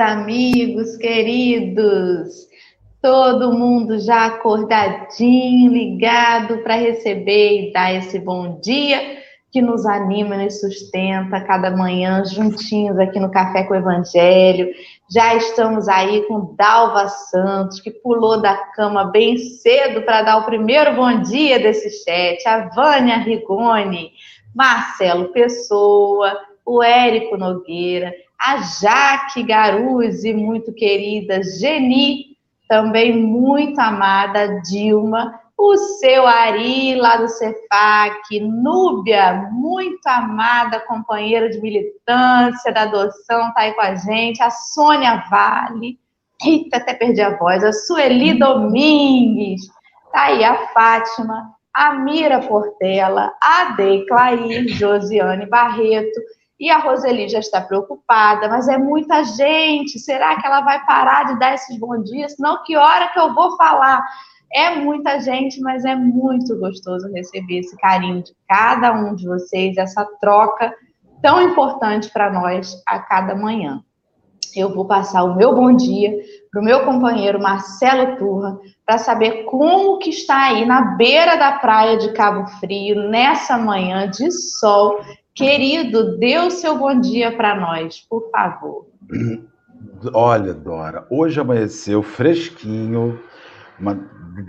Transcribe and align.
Amigos 0.00 0.96
queridos! 0.96 2.48
Todo 3.02 3.52
mundo 3.52 3.98
já 3.98 4.26
acordadinho, 4.26 5.70
ligado 5.70 6.58
para 6.62 6.74
receber 6.74 7.68
e 7.68 7.72
dar 7.72 7.94
esse 7.94 8.18
bom 8.18 8.58
dia 8.60 9.18
que 9.52 9.60
nos 9.60 9.84
anima, 9.84 10.38
nos 10.38 10.58
sustenta 10.58 11.42
cada 11.42 11.70
manhã 11.70 12.24
juntinhos 12.24 12.98
aqui 12.98 13.20
no 13.20 13.30
Café 13.30 13.64
com 13.64 13.74
o 13.74 13.76
Evangelho. 13.76 14.70
Já 15.10 15.34
estamos 15.34 15.86
aí 15.86 16.22
com 16.26 16.54
Dalva 16.56 17.06
Santos, 17.08 17.78
que 17.78 17.90
pulou 17.90 18.40
da 18.40 18.56
cama 18.74 19.04
bem 19.04 19.36
cedo 19.36 20.00
para 20.02 20.22
dar 20.22 20.38
o 20.38 20.46
primeiro 20.46 20.94
bom 20.94 21.20
dia 21.20 21.58
desse 21.58 21.90
chat. 22.04 22.48
A 22.48 22.68
Vânia 22.68 23.18
Rigoni, 23.18 24.12
Marcelo 24.54 25.28
Pessoa, 25.28 26.38
o 26.64 26.82
Érico 26.82 27.36
Nogueira, 27.36 28.14
a 28.40 28.56
Jaque 28.56 29.42
Garuzzi, 29.42 30.32
muito 30.32 30.72
querida, 30.72 31.42
Geni, 31.42 32.38
também 32.66 33.14
muito 33.14 33.78
amada, 33.78 34.60
Dilma, 34.62 35.38
o 35.58 35.76
seu 35.76 36.26
Ari, 36.26 36.94
lá 36.94 37.18
do 37.18 37.28
Cefac, 37.28 38.40
Núbia, 38.40 39.50
muito 39.52 40.06
amada 40.06 40.80
companheira 40.80 41.50
de 41.50 41.60
militância, 41.60 42.72
da 42.72 42.82
adoção, 42.82 43.52
tá 43.52 43.60
aí 43.60 43.74
com 43.74 43.82
a 43.82 43.94
gente, 43.94 44.42
a 44.42 44.48
Sônia 44.50 45.22
Vale, 45.30 45.98
eita, 46.42 46.78
até 46.78 46.94
perdi 46.94 47.20
a 47.20 47.36
voz, 47.36 47.62
a 47.62 47.74
Sueli 47.74 48.38
Domingues, 48.38 49.66
tá 50.10 50.22
aí 50.22 50.42
a 50.42 50.68
Fátima, 50.68 51.54
a 51.74 51.92
Mira 51.92 52.40
Portela, 52.40 53.34
a 53.38 53.72
Dei 53.76 54.06
Clair, 54.06 54.66
Josiane 54.66 55.44
Barreto, 55.44 56.18
e 56.60 56.70
a 56.70 56.78
Roseli 56.78 57.26
já 57.26 57.38
está 57.38 57.58
preocupada, 57.62 58.46
mas 58.46 58.68
é 58.68 58.76
muita 58.76 59.24
gente. 59.24 59.98
Será 59.98 60.38
que 60.38 60.46
ela 60.46 60.60
vai 60.60 60.84
parar 60.84 61.24
de 61.24 61.38
dar 61.38 61.54
esses 61.54 61.78
bons 61.78 62.04
dias? 62.04 62.36
Não, 62.38 62.62
que 62.62 62.76
hora 62.76 63.08
que 63.08 63.18
eu 63.18 63.34
vou 63.34 63.56
falar? 63.56 64.04
É 64.52 64.74
muita 64.74 65.18
gente, 65.20 65.58
mas 65.62 65.86
é 65.86 65.96
muito 65.96 66.58
gostoso 66.58 67.10
receber 67.14 67.60
esse 67.60 67.74
carinho 67.78 68.22
de 68.22 68.32
cada 68.46 68.92
um 68.92 69.14
de 69.14 69.26
vocês, 69.26 69.78
essa 69.78 70.04
troca 70.20 70.74
tão 71.22 71.40
importante 71.40 72.10
para 72.10 72.30
nós 72.30 72.82
a 72.86 72.98
cada 72.98 73.34
manhã. 73.34 73.82
Eu 74.54 74.74
vou 74.74 74.84
passar 74.84 75.22
o 75.22 75.36
meu 75.36 75.54
bom 75.54 75.72
dia 75.74 76.12
para 76.50 76.60
o 76.60 76.64
meu 76.64 76.84
companheiro 76.84 77.40
Marcelo 77.40 78.16
Turra 78.16 78.58
para 78.84 78.98
saber 78.98 79.44
como 79.44 79.98
que 79.98 80.10
está 80.10 80.48
aí 80.48 80.66
na 80.66 80.96
beira 80.96 81.36
da 81.36 81.52
praia 81.52 81.96
de 81.96 82.12
Cabo 82.12 82.48
Frio 82.58 83.08
nessa 83.08 83.56
manhã 83.56 84.10
de 84.10 84.30
sol 84.32 85.00
Querido, 85.34 86.18
dê 86.18 86.38
o 86.38 86.50
seu 86.50 86.78
bom 86.78 87.00
dia 87.00 87.36
para 87.36 87.58
nós, 87.58 88.00
por 88.08 88.30
favor. 88.30 88.86
Olha, 90.12 90.52
Dora, 90.52 91.06
hoje 91.10 91.40
amanheceu 91.40 92.02
fresquinho, 92.02 93.20
uma 93.78 93.94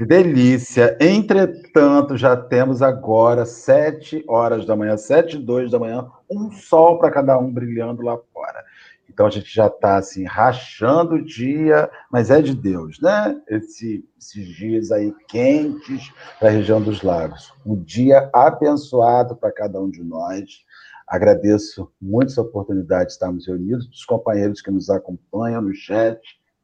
delícia. 0.07 0.97
Entretanto, 0.99 2.17
já 2.17 2.35
temos 2.35 2.81
agora 2.81 3.45
sete 3.45 4.23
horas 4.27 4.65
da 4.65 4.75
manhã, 4.75 4.97
sete 4.97 5.37
e 5.37 5.39
dois 5.39 5.71
da 5.71 5.79
manhã, 5.79 6.07
um 6.29 6.51
sol 6.51 6.99
para 6.99 7.11
cada 7.11 7.37
um 7.37 7.51
brilhando 7.51 8.01
lá 8.01 8.17
fora. 8.33 8.63
Então 9.09 9.25
a 9.25 9.29
gente 9.29 9.53
já 9.53 9.67
está 9.67 9.97
assim, 9.97 10.23
rachando 10.23 11.15
o 11.15 11.25
dia, 11.25 11.91
mas 12.09 12.31
é 12.31 12.41
de 12.41 12.55
Deus, 12.55 12.99
né? 13.01 13.39
Esse, 13.47 14.05
esses 14.17 14.47
dias 14.47 14.89
aí 14.89 15.13
quentes 15.27 16.11
para 16.39 16.47
a 16.47 16.51
região 16.51 16.81
dos 16.81 17.01
lagos. 17.01 17.53
Um 17.65 17.75
dia 17.75 18.29
abençoado 18.33 19.35
para 19.35 19.51
cada 19.51 19.81
um 19.81 19.89
de 19.89 20.01
nós. 20.01 20.63
Agradeço 21.11 21.91
muito 22.01 22.31
essa 22.31 22.41
oportunidade 22.41 23.07
de 23.07 23.11
estarmos 23.11 23.45
reunidos, 23.45 23.85
dos 23.85 24.05
companheiros 24.05 24.61
que 24.61 24.71
nos 24.71 24.89
acompanham 24.89 25.61
no 25.61 25.73
chat 25.73 26.17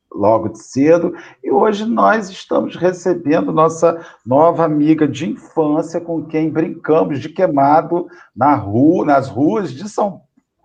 logo 0.10 0.48
de 0.48 0.60
cedo. 0.64 1.14
E 1.44 1.52
hoje 1.52 1.84
nós 1.84 2.30
estamos 2.30 2.78
recebendo 2.78 3.52
nossa 3.52 4.00
nova 4.26 4.64
amiga 4.64 5.06
de 5.06 5.30
infância, 5.30 6.00
com 6.00 6.26
quem 6.26 6.50
brincamos 6.50 7.20
de 7.20 7.28
queimado 7.28 8.08
na 8.34 8.56
rua, 8.56 9.04
nas 9.04 9.28
ruas 9.28 9.74
de 9.74 9.90
São 9.90 10.22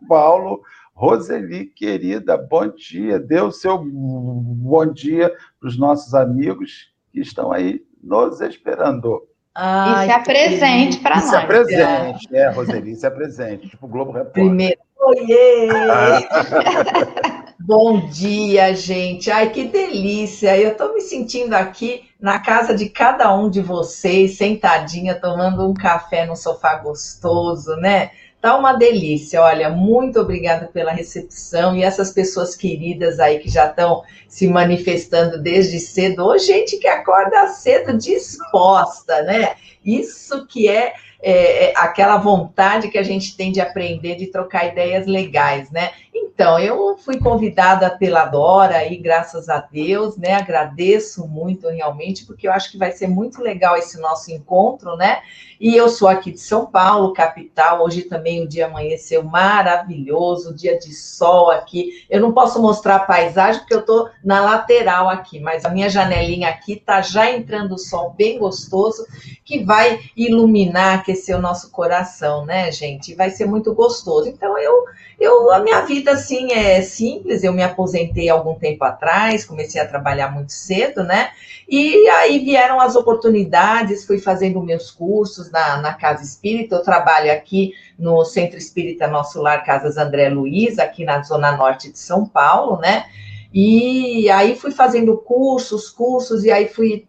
Paulo. 0.08 0.62
Roseli, 0.94 1.66
querida, 1.66 2.36
bom 2.36 2.68
dia. 2.68 3.18
Dê 3.18 3.40
o 3.40 3.50
seu 3.50 3.84
bom 3.84 4.86
dia 4.86 5.34
para 5.58 5.68
os 5.68 5.76
nossos 5.76 6.14
amigos 6.14 6.94
que 7.10 7.18
estão 7.18 7.50
aí 7.50 7.84
nos 8.00 8.40
esperando. 8.40 9.26
Ai, 9.54 10.04
e 10.04 10.06
se 10.06 10.12
apresente 10.12 10.98
para 10.98 11.16
nós. 11.16 11.28
Se 11.28 11.36
apresente, 11.36 12.36
é, 12.36 12.48
Roseli, 12.50 12.94
se 12.94 13.06
apresente, 13.06 13.68
tipo 13.68 13.86
Globo 13.86 14.12
Repórter. 14.12 14.44
Primeiro, 14.44 14.80
oiê! 14.98 15.68
Bom 17.64 18.08
dia, 18.08 18.74
gente. 18.74 19.30
Ai, 19.30 19.50
que 19.50 19.64
delícia. 19.64 20.58
Eu 20.58 20.72
estou 20.72 20.94
me 20.94 21.00
sentindo 21.00 21.54
aqui 21.54 22.08
na 22.20 22.40
casa 22.40 22.74
de 22.74 22.88
cada 22.88 23.32
um 23.34 23.48
de 23.48 23.60
vocês, 23.60 24.36
sentadinha, 24.36 25.14
tomando 25.14 25.68
um 25.68 25.74
café 25.74 26.26
no 26.26 26.34
sofá 26.34 26.76
gostoso, 26.76 27.76
né? 27.76 28.10
Tá 28.42 28.56
uma 28.56 28.72
delícia. 28.72 29.40
Olha, 29.40 29.70
muito 29.70 30.18
obrigada 30.18 30.66
pela 30.66 30.90
recepção 30.90 31.76
e 31.76 31.84
essas 31.84 32.10
pessoas 32.10 32.56
queridas 32.56 33.20
aí 33.20 33.38
que 33.38 33.48
já 33.48 33.68
estão 33.68 34.02
se 34.26 34.48
manifestando 34.48 35.40
desde 35.40 35.78
cedo. 35.78 36.26
Ô, 36.26 36.36
gente 36.36 36.76
que 36.78 36.88
acorda 36.88 37.46
cedo 37.46 37.96
disposta, 37.96 39.22
né? 39.22 39.54
Isso 39.84 40.44
que 40.48 40.68
é, 40.68 40.92
é, 41.22 41.66
é 41.66 41.72
aquela 41.76 42.16
vontade 42.16 42.88
que 42.88 42.98
a 42.98 43.04
gente 43.04 43.36
tem 43.36 43.52
de 43.52 43.60
aprender, 43.60 44.16
de 44.16 44.26
trocar 44.26 44.66
ideias 44.66 45.06
legais, 45.06 45.70
né? 45.70 45.92
Então, 46.34 46.58
eu 46.58 46.96
fui 46.96 47.18
convidada 47.18 47.90
pela 47.90 48.24
Dora 48.24 48.90
e 48.90 48.96
graças 48.96 49.50
a 49.50 49.58
Deus, 49.58 50.16
né? 50.16 50.32
Agradeço 50.32 51.28
muito 51.28 51.68
realmente, 51.68 52.24
porque 52.24 52.48
eu 52.48 52.52
acho 52.52 52.70
que 52.70 52.78
vai 52.78 52.90
ser 52.90 53.06
muito 53.06 53.42
legal 53.42 53.76
esse 53.76 54.00
nosso 54.00 54.30
encontro, 54.30 54.96
né? 54.96 55.20
E 55.60 55.76
eu 55.76 55.90
sou 55.90 56.08
aqui 56.08 56.32
de 56.32 56.40
São 56.40 56.64
Paulo, 56.64 57.12
capital. 57.12 57.84
Hoje 57.84 58.02
também 58.02 58.42
o 58.42 58.48
dia 58.48 58.66
amanheceu 58.66 59.22
maravilhoso, 59.22 60.54
dia 60.54 60.78
de 60.78 60.94
sol 60.94 61.50
aqui. 61.50 62.04
Eu 62.08 62.20
não 62.20 62.32
posso 62.32 62.60
mostrar 62.62 62.96
a 62.96 63.00
paisagem 63.00 63.60
porque 63.60 63.74
eu 63.74 63.80
estou 63.80 64.08
na 64.24 64.40
lateral 64.40 65.10
aqui, 65.10 65.38
mas 65.38 65.66
a 65.66 65.68
minha 65.68 65.90
janelinha 65.90 66.48
aqui 66.48 66.76
tá 66.76 67.02
já 67.02 67.30
entrando 67.30 67.74
o 67.74 67.78
sol 67.78 68.14
bem 68.16 68.38
gostoso 68.38 69.06
que 69.44 69.62
vai 69.62 70.00
iluminar, 70.16 71.00
aquecer 71.00 71.36
o 71.36 71.42
nosso 71.42 71.70
coração, 71.70 72.46
né, 72.46 72.72
gente? 72.72 73.14
Vai 73.14 73.30
ser 73.30 73.44
muito 73.44 73.74
gostoso. 73.74 74.28
Então 74.28 74.58
eu 74.58 74.82
eu, 75.22 75.52
a 75.52 75.60
minha 75.60 75.82
vida, 75.82 76.16
assim, 76.22 76.52
é 76.52 76.80
simples. 76.82 77.42
Eu 77.42 77.52
me 77.52 77.62
aposentei 77.62 78.28
algum 78.28 78.54
tempo 78.54 78.84
atrás, 78.84 79.44
comecei 79.44 79.80
a 79.80 79.86
trabalhar 79.86 80.30
muito 80.32 80.52
cedo, 80.52 81.02
né? 81.02 81.30
E 81.68 82.08
aí 82.08 82.38
vieram 82.38 82.80
as 82.80 82.96
oportunidades, 82.96 84.04
fui 84.04 84.18
fazendo 84.18 84.62
meus 84.62 84.90
cursos 84.90 85.50
na, 85.50 85.78
na 85.78 85.94
Casa 85.94 86.22
Espírita. 86.22 86.76
Eu 86.76 86.82
trabalho 86.82 87.32
aqui 87.32 87.72
no 87.98 88.24
Centro 88.24 88.56
Espírita 88.56 89.06
Nosso 89.06 89.40
Lar 89.42 89.64
Casas 89.64 89.96
André 89.96 90.28
Luiz, 90.28 90.78
aqui 90.78 91.04
na 91.04 91.22
Zona 91.22 91.56
Norte 91.56 91.90
de 91.90 91.98
São 91.98 92.26
Paulo, 92.26 92.80
né? 92.80 93.04
E 93.52 94.30
aí 94.30 94.56
fui 94.56 94.70
fazendo 94.70 95.16
cursos, 95.18 95.90
cursos, 95.90 96.44
e 96.44 96.50
aí 96.50 96.68
fui 96.68 97.06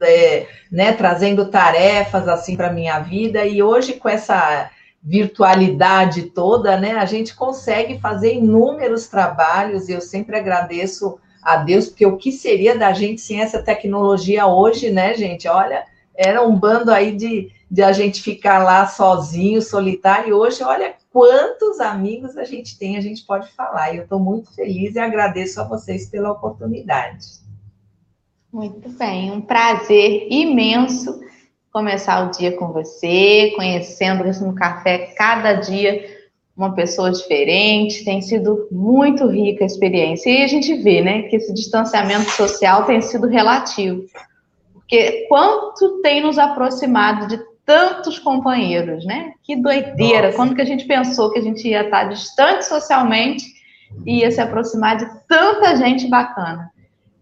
é, 0.00 0.46
né, 0.70 0.92
trazendo 0.92 1.50
tarefas 1.50 2.28
assim 2.28 2.56
para 2.56 2.72
minha 2.72 3.00
vida. 3.00 3.44
E 3.44 3.62
hoje, 3.62 3.94
com 3.94 4.08
essa 4.08 4.70
virtualidade 5.02 6.24
toda, 6.24 6.78
né, 6.78 6.92
a 6.92 7.06
gente 7.06 7.34
consegue 7.34 7.98
fazer 7.98 8.34
inúmeros 8.34 9.06
trabalhos 9.06 9.88
e 9.88 9.92
eu 9.92 10.00
sempre 10.00 10.36
agradeço 10.36 11.18
a 11.42 11.56
Deus, 11.56 11.88
porque 11.88 12.04
o 12.04 12.18
que 12.18 12.30
seria 12.30 12.76
da 12.76 12.92
gente 12.92 13.20
sem 13.20 13.40
essa 13.40 13.62
tecnologia 13.62 14.46
hoje, 14.46 14.90
né, 14.90 15.14
gente? 15.14 15.48
Olha, 15.48 15.84
era 16.14 16.46
um 16.46 16.54
bando 16.54 16.92
aí 16.92 17.16
de, 17.16 17.50
de 17.70 17.82
a 17.82 17.92
gente 17.92 18.22
ficar 18.22 18.62
lá 18.62 18.86
sozinho, 18.86 19.62
solitário, 19.62 20.28
e 20.28 20.32
hoje, 20.34 20.62
olha 20.62 20.94
quantos 21.10 21.80
amigos 21.80 22.36
a 22.36 22.44
gente 22.44 22.78
tem, 22.78 22.96
a 22.96 23.00
gente 23.00 23.24
pode 23.24 23.50
falar. 23.52 23.92
E 23.92 23.98
eu 23.98 24.02
estou 24.04 24.20
muito 24.20 24.54
feliz 24.54 24.94
e 24.94 24.98
agradeço 24.98 25.60
a 25.60 25.64
vocês 25.64 26.08
pela 26.08 26.30
oportunidade. 26.30 27.40
Muito 28.52 28.88
bem, 28.90 29.30
um 29.30 29.40
prazer 29.40 30.26
imenso 30.30 31.20
começar 31.72 32.26
o 32.26 32.30
dia 32.30 32.52
com 32.52 32.72
você, 32.72 33.52
conhecendo 33.54 34.24
no 34.44 34.54
café 34.54 35.12
cada 35.16 35.54
dia 35.54 36.04
uma 36.56 36.74
pessoa 36.74 37.10
diferente. 37.10 38.04
Tem 38.04 38.20
sido 38.20 38.68
muito 38.70 39.26
rica 39.26 39.64
a 39.64 39.66
experiência. 39.66 40.30
E 40.30 40.42
a 40.42 40.46
gente 40.46 40.74
vê, 40.74 41.00
né, 41.00 41.22
que 41.22 41.36
esse 41.36 41.52
distanciamento 41.54 42.30
social 42.30 42.84
tem 42.84 43.00
sido 43.00 43.26
relativo. 43.26 44.04
Porque 44.72 45.26
quanto 45.28 46.00
tem 46.02 46.20
nos 46.20 46.38
aproximado 46.38 47.28
de 47.28 47.40
tantos 47.64 48.18
companheiros, 48.18 49.04
né? 49.04 49.34
Que 49.44 49.54
doideira! 49.54 50.26
Nossa. 50.26 50.36
Quando 50.36 50.56
que 50.56 50.60
a 50.60 50.66
gente 50.66 50.84
pensou 50.86 51.30
que 51.30 51.38
a 51.38 51.42
gente 51.42 51.68
ia 51.68 51.82
estar 51.82 52.04
distante 52.04 52.66
socialmente 52.66 53.44
e 54.04 54.20
ia 54.20 54.30
se 54.32 54.40
aproximar 54.40 54.96
de 54.96 55.06
tanta 55.28 55.76
gente 55.76 56.08
bacana? 56.08 56.68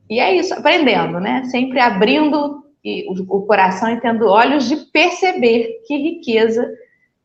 E 0.08 0.18
é 0.18 0.34
isso, 0.34 0.54
aprendendo, 0.54 1.20
né? 1.20 1.44
Sempre 1.50 1.78
abrindo 1.78 2.64
o, 2.84 3.42
coração 3.42 3.90
e 3.90 4.00
tendo 4.00 4.26
olhos 4.26 4.68
de 4.68 4.76
perceber 4.76 5.82
que 5.86 5.96
riqueza 5.96 6.66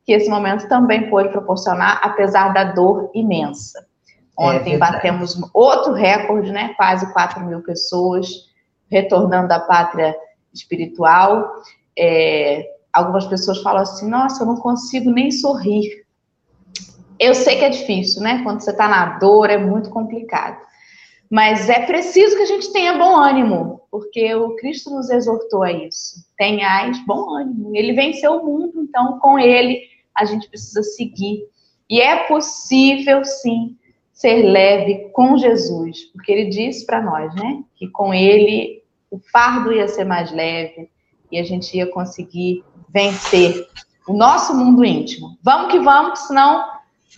que 0.06 0.12
esse 0.12 0.30
momento 0.30 0.68
também 0.68 1.10
pôde 1.10 1.30
proporcionar, 1.30 2.00
apesar 2.04 2.54
da 2.54 2.66
dor 2.66 3.10
imensa. 3.14 3.86
Ontem 4.38 4.76
é 4.76 4.78
batemos 4.78 5.40
outro 5.54 5.94
recorde, 5.94 6.52
né? 6.52 6.74
Quase 6.76 7.12
4 7.14 7.40
mil 7.46 7.62
pessoas 7.62 8.28
retornando 8.90 9.54
à 9.54 9.60
pátria 9.60 10.16
espiritual. 10.54 11.48
É, 11.98 12.68
algumas 12.92 13.26
pessoas 13.28 13.62
falam 13.62 13.84
assim: 13.84 14.10
nossa, 14.10 14.44
eu 14.44 14.48
não 14.48 14.58
consigo 14.58 15.12
nem 15.12 15.32
sorrir. 15.32 16.04
Eu 17.20 17.36
sei 17.36 17.58
que 17.58 17.66
é 17.66 17.70
difícil, 17.70 18.22
né? 18.22 18.42
Quando 18.44 18.62
você 18.62 18.72
está 18.72 18.88
na 18.88 19.18
dor, 19.20 19.50
é 19.50 19.58
muito 19.58 19.90
complicado. 19.92 20.58
Mas 21.34 21.68
é 21.68 21.80
preciso 21.80 22.36
que 22.36 22.44
a 22.44 22.46
gente 22.46 22.72
tenha 22.72 22.96
bom 22.96 23.16
ânimo, 23.16 23.82
porque 23.90 24.36
o 24.36 24.56
Cristo 24.56 24.92
nos 24.92 25.10
exortou 25.10 25.64
a 25.64 25.72
isso. 25.72 26.24
Tenhais 26.38 27.04
bom 27.08 27.28
ânimo. 27.34 27.72
Ele 27.76 27.92
venceu 27.94 28.34
o 28.34 28.46
mundo, 28.46 28.84
então 28.84 29.18
com 29.18 29.40
ele 29.40 29.82
a 30.14 30.26
gente 30.26 30.48
precisa 30.48 30.84
seguir. 30.84 31.48
E 31.90 32.00
é 32.00 32.28
possível, 32.28 33.26
sim, 33.26 33.76
ser 34.12 34.44
leve 34.44 35.10
com 35.12 35.36
Jesus, 35.36 36.04
porque 36.14 36.32
ele 36.32 36.52
disse 36.52 36.86
para 36.86 37.02
nós, 37.02 37.34
né, 37.34 37.64
que 37.78 37.88
com 37.88 38.14
ele 38.14 38.84
o 39.10 39.18
fardo 39.32 39.74
ia 39.74 39.88
ser 39.88 40.04
mais 40.04 40.32
leve 40.32 40.88
e 41.32 41.40
a 41.40 41.44
gente 41.44 41.76
ia 41.76 41.88
conseguir 41.88 42.64
vencer 42.90 43.68
o 44.08 44.14
nosso 44.14 44.56
mundo 44.56 44.86
íntimo. 44.86 45.36
Vamos 45.42 45.72
que 45.72 45.80
vamos, 45.80 46.20
senão 46.20 46.64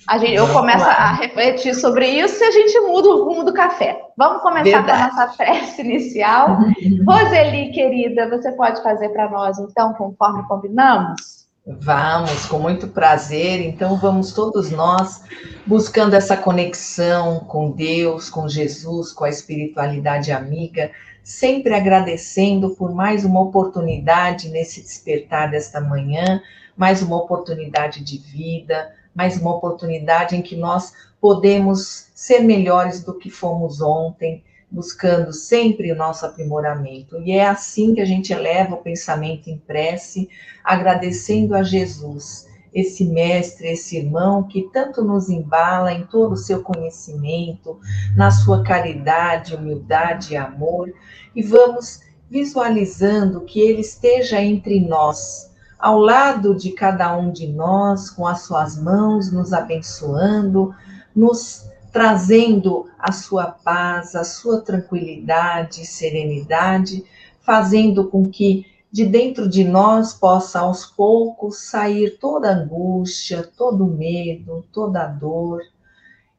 a 0.08 0.18
gente, 0.20 0.36
eu 0.36 0.48
começo 0.54 0.86
a 0.86 1.14
refletir 1.14 1.74
sobre 1.74 2.08
isso 2.08 2.42
e 2.42 2.48
a 2.48 2.52
gente 2.52 2.80
muda 2.82 3.10
o 3.10 3.26
rumo 3.26 3.44
do 3.44 3.54
café. 3.54 4.05
Vamos 4.18 4.42
começar 4.42 4.64
Verdade. 4.64 4.88
com 4.88 4.94
a 4.94 5.26
nossa 5.26 5.38
prece 5.38 5.82
inicial. 5.82 6.60
Roseli, 7.06 7.72
querida, 7.72 8.30
você 8.30 8.52
pode 8.54 8.82
fazer 8.82 9.10
para 9.10 9.30
nós, 9.30 9.60
então, 9.60 9.94
conforme 9.94 10.44
combinamos? 10.48 11.46
Vamos, 11.68 12.46
com 12.46 12.60
muito 12.60 12.88
prazer. 12.88 13.60
Então, 13.60 13.98
vamos 13.98 14.32
todos 14.32 14.70
nós 14.70 15.24
buscando 15.66 16.14
essa 16.14 16.38
conexão 16.38 17.40
com 17.40 17.72
Deus, 17.72 18.30
com 18.30 18.48
Jesus, 18.48 19.12
com 19.12 19.26
a 19.26 19.30
espiritualidade 19.30 20.32
amiga, 20.32 20.92
sempre 21.24 21.74
agradecendo 21.74 22.70
por 22.76 22.94
mais 22.94 23.26
uma 23.26 23.42
oportunidade 23.42 24.48
nesse 24.50 24.82
despertar 24.82 25.50
desta 25.50 25.82
manhã, 25.82 26.40
mais 26.78 27.02
uma 27.02 27.18
oportunidade 27.18 28.04
de 28.04 28.20
vida, 28.20 28.94
mais 29.16 29.40
uma 29.40 29.56
oportunidade 29.56 30.36
em 30.36 30.42
que 30.42 30.58
nós 30.58 30.92
podemos 31.22 32.10
ser 32.14 32.42
melhores 32.42 33.02
do 33.02 33.14
que 33.14 33.30
fomos 33.30 33.82
ontem, 33.82 34.44
buscando 34.70 35.32
sempre 35.32 35.92
o 35.92 35.96
nosso 35.96 36.26
aprimoramento. 36.26 37.22
E 37.22 37.32
é 37.32 37.48
assim 37.48 37.96
que 37.96 38.02
a 38.02 38.06
gente 38.06 38.34
eleva 38.34 38.76
o 38.76 38.84
pensamento 38.84 39.50
em 39.50 39.58
prece, 39.58 40.28
agradecendo 40.64 41.56
a 41.56 41.64
Jesus, 41.64 42.46
esse 42.74 43.06
mestre, 43.06 43.70
esse 43.70 43.98
irmão 43.98 44.44
que 44.44 44.70
tanto 44.74 45.02
nos 45.02 45.30
embala 45.30 45.94
em 45.94 46.04
todo 46.04 46.34
o 46.34 46.38
seu 46.38 46.62
conhecimento, 46.62 47.80
na 48.18 48.32
sua 48.32 48.64
caridade, 48.64 49.56
humildade 49.56 50.34
e 50.34 50.38
amor, 50.38 50.94
e 51.34 51.42
vamos 51.42 52.02
visualizando 52.30 53.46
que 53.46 53.62
ele 53.62 53.80
esteja 53.80 54.42
entre 54.42 54.82
nós 54.82 55.55
ao 55.78 56.00
lado 56.00 56.56
de 56.56 56.72
cada 56.72 57.16
um 57.18 57.32
de 57.32 57.48
nós, 57.48 58.10
com 58.10 58.26
as 58.26 58.42
suas 58.42 58.78
mãos, 58.82 59.32
nos 59.32 59.54
abençoando, 59.54 60.74
nos 61.16 61.70
trazendo 61.92 62.88
a 63.00 63.12
sua 63.12 63.46
paz, 63.46 64.16
a 64.16 64.24
sua 64.24 64.62
tranquilidade, 64.62 65.86
serenidade, 65.86 67.04
fazendo 67.42 68.10
com 68.10 68.30
que 68.30 68.66
de 68.92 69.06
dentro 69.06 69.48
de 69.48 69.64
nós 69.64 70.14
possa 70.14 70.60
aos 70.60 70.86
poucos 70.86 71.64
sair 71.64 72.18
toda 72.18 72.54
angústia, 72.54 73.50
todo 73.58 73.86
medo, 73.86 74.66
toda 74.72 75.06
dor, 75.06 75.62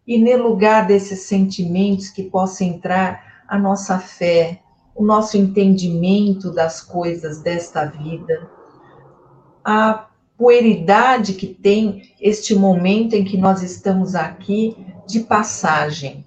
e 0.07 0.19
no 0.19 0.49
lugar 0.49 0.87
desses 0.87 1.21
sentimentos 1.23 2.09
que 2.09 2.23
possa 2.23 2.65
entrar 2.65 3.43
a 3.47 3.59
nossa 3.59 3.99
fé, 3.99 4.61
o 4.95 5.05
nosso 5.05 5.37
entendimento 5.37 6.51
das 6.51 6.81
coisas 6.81 7.43
desta 7.43 7.85
vida, 7.85 8.49
a 9.69 10.07
pueridade 10.39 11.33
que 11.33 11.49
tem 11.49 12.15
este 12.21 12.55
momento 12.55 13.15
em 13.15 13.25
que 13.25 13.37
nós 13.37 13.65
estamos 13.65 14.15
aqui 14.15 14.77
de 15.09 15.21
passagem, 15.21 16.25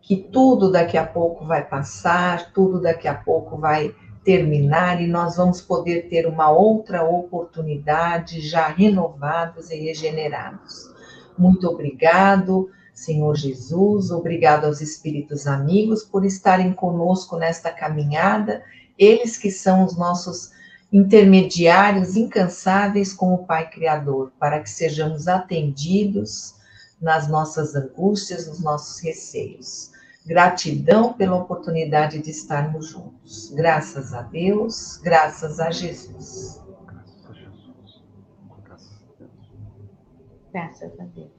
que 0.00 0.16
tudo 0.16 0.72
daqui 0.72 0.96
a 0.96 1.04
pouco 1.04 1.44
vai 1.44 1.62
passar, 1.62 2.54
tudo 2.54 2.80
daqui 2.80 3.06
a 3.06 3.12
pouco 3.14 3.58
vai 3.58 3.94
terminar 4.24 5.02
e 5.02 5.06
nós 5.06 5.36
vamos 5.36 5.60
poder 5.60 6.08
ter 6.08 6.26
uma 6.26 6.50
outra 6.50 7.04
oportunidade 7.04 8.40
já 8.40 8.68
renovados 8.68 9.70
e 9.70 9.76
regenerados. 9.76 10.90
Muito 11.36 11.68
obrigado, 11.68 12.70
Senhor 12.94 13.36
Jesus, 13.36 14.10
obrigado 14.10 14.64
aos 14.64 14.80
espíritos 14.80 15.46
amigos 15.46 16.02
por 16.02 16.24
estarem 16.24 16.72
conosco 16.72 17.36
nesta 17.36 17.70
caminhada, 17.70 18.62
eles 18.98 19.36
que 19.36 19.50
são 19.50 19.84
os 19.84 19.98
nossos 19.98 20.53
intermediários 20.94 22.16
incansáveis 22.16 23.12
com 23.12 23.34
o 23.34 23.44
Pai 23.44 23.68
Criador, 23.68 24.32
para 24.38 24.60
que 24.60 24.70
sejamos 24.70 25.26
atendidos 25.26 26.54
nas 27.02 27.26
nossas 27.26 27.74
angústias, 27.74 28.46
nos 28.46 28.62
nossos 28.62 29.02
receios. 29.02 29.90
Gratidão 30.24 31.12
pela 31.12 31.34
oportunidade 31.34 32.20
de 32.20 32.30
estarmos 32.30 32.90
juntos. 32.90 33.52
Graças 33.56 34.14
a 34.14 34.22
Deus, 34.22 34.98
graças 35.02 35.58
a 35.58 35.72
Jesus. 35.72 36.62
Graças 40.52 40.92
a 41.00 41.04
Deus. 41.06 41.32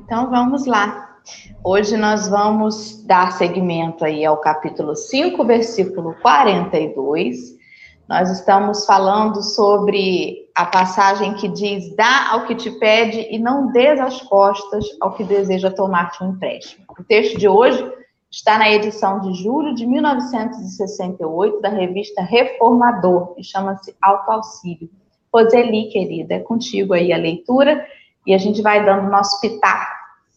Então 0.00 0.28
vamos 0.28 0.66
lá. 0.66 1.18
Hoje 1.64 1.96
nós 1.96 2.28
vamos 2.28 3.02
dar 3.06 3.32
seguimento 3.32 4.04
aí 4.04 4.22
ao 4.22 4.36
capítulo 4.36 4.94
5, 4.94 5.42
versículo 5.46 6.14
42 6.20 7.63
nós 8.08 8.30
estamos 8.30 8.84
falando 8.84 9.42
sobre 9.42 10.50
a 10.54 10.66
passagem 10.66 11.34
que 11.34 11.48
diz: 11.48 11.94
dá 11.96 12.30
ao 12.32 12.46
que 12.46 12.54
te 12.54 12.70
pede 12.72 13.26
e 13.30 13.38
não 13.38 13.72
des 13.72 13.98
as 13.98 14.20
costas 14.22 14.84
ao 15.00 15.12
que 15.12 15.24
deseja 15.24 15.70
tomar-te 15.70 16.22
um 16.22 16.30
empréstimo. 16.30 16.84
O 16.98 17.02
texto 17.02 17.38
de 17.38 17.48
hoje 17.48 17.90
está 18.30 18.58
na 18.58 18.70
edição 18.70 19.20
de 19.20 19.32
julho 19.42 19.74
de 19.74 19.86
1968 19.86 21.60
da 21.60 21.68
revista 21.68 22.22
Reformador 22.22 23.34
e 23.38 23.44
chama-se 23.44 23.94
Auto 24.02 24.30
Auxílio. 24.30 24.90
Roseli, 25.32 25.88
querida, 25.88 26.34
é 26.34 26.38
contigo 26.40 26.94
aí 26.94 27.12
a 27.12 27.16
leitura 27.16 27.84
e 28.26 28.32
a 28.32 28.38
gente 28.38 28.62
vai 28.62 28.84
dando 28.84 29.10
nosso 29.10 29.40
pitaco 29.40 29.92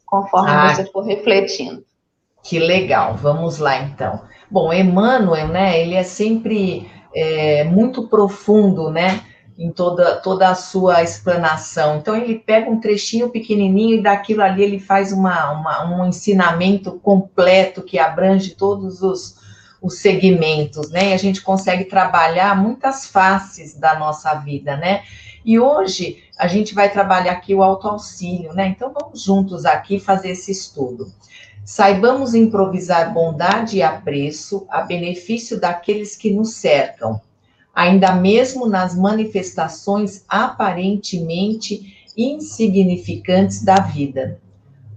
conforme 0.05 0.50
ah, 0.50 0.74
você 0.74 0.86
for 0.86 1.03
refletindo. 1.03 1.83
Que 2.43 2.57
legal, 2.59 3.15
vamos 3.15 3.57
lá 3.57 3.77
então. 3.77 4.21
Bom, 4.50 4.71
Emmanuel, 4.71 5.50
né, 5.50 5.81
ele 5.81 5.95
é 5.95 6.03
sempre 6.03 6.89
é, 7.17 7.63
muito 7.63 8.07
profundo, 8.07 8.91
né? 8.91 9.24
Em 9.57 9.71
toda, 9.71 10.17
toda 10.17 10.50
a 10.50 10.53
sua 10.53 11.01
explanação. 11.01 11.97
Então, 11.97 12.15
ele 12.15 12.36
pega 12.36 12.69
um 12.69 12.79
trechinho 12.79 13.29
pequenininho 13.29 13.97
e 13.97 14.03
daquilo 14.03 14.43
ali 14.43 14.62
ele 14.62 14.79
faz 14.79 15.12
uma, 15.12 15.51
uma 15.51 15.83
um 15.83 16.07
ensinamento 16.07 16.91
completo 17.00 17.81
que 17.81 17.97
abrange 17.97 18.51
todos 18.51 19.01
os, 19.01 19.36
os 19.81 19.97
segmentos, 19.97 20.91
né? 20.91 21.09
E 21.09 21.13
a 21.13 21.17
gente 21.17 21.41
consegue 21.41 21.86
trabalhar 21.86 22.55
muitas 22.55 23.07
faces 23.07 23.74
da 23.74 23.97
nossa 23.97 24.36
vida, 24.36 24.77
né? 24.77 25.01
E 25.43 25.57
hoje 25.57 26.24
a 26.38 26.45
gente 26.45 26.75
vai 26.75 26.91
trabalhar 26.91 27.31
aqui 27.31 27.55
o 27.55 27.63
autoauxílio, 27.63 28.53
né? 28.53 28.67
Então 28.67 28.93
vamos 28.93 29.24
juntos 29.24 29.65
aqui 29.65 30.00
fazer 30.00 30.29
esse 30.31 30.51
estudo. 30.51 31.12
Saibamos 31.69 32.33
improvisar 32.33 33.13
bondade 33.13 33.75
e 33.75 33.83
apreço 33.83 34.65
a 34.69 34.83
benefício 34.83 35.59
daqueles 35.59 36.15
que 36.15 36.31
nos 36.31 36.53
cercam, 36.53 37.19
ainda 37.75 38.13
mesmo 38.13 38.65
nas 38.65 38.95
manifestações 38.95 40.24
aparentemente 40.29 41.93
insignificantes 42.15 43.65
da 43.65 43.81
vida. 43.81 44.39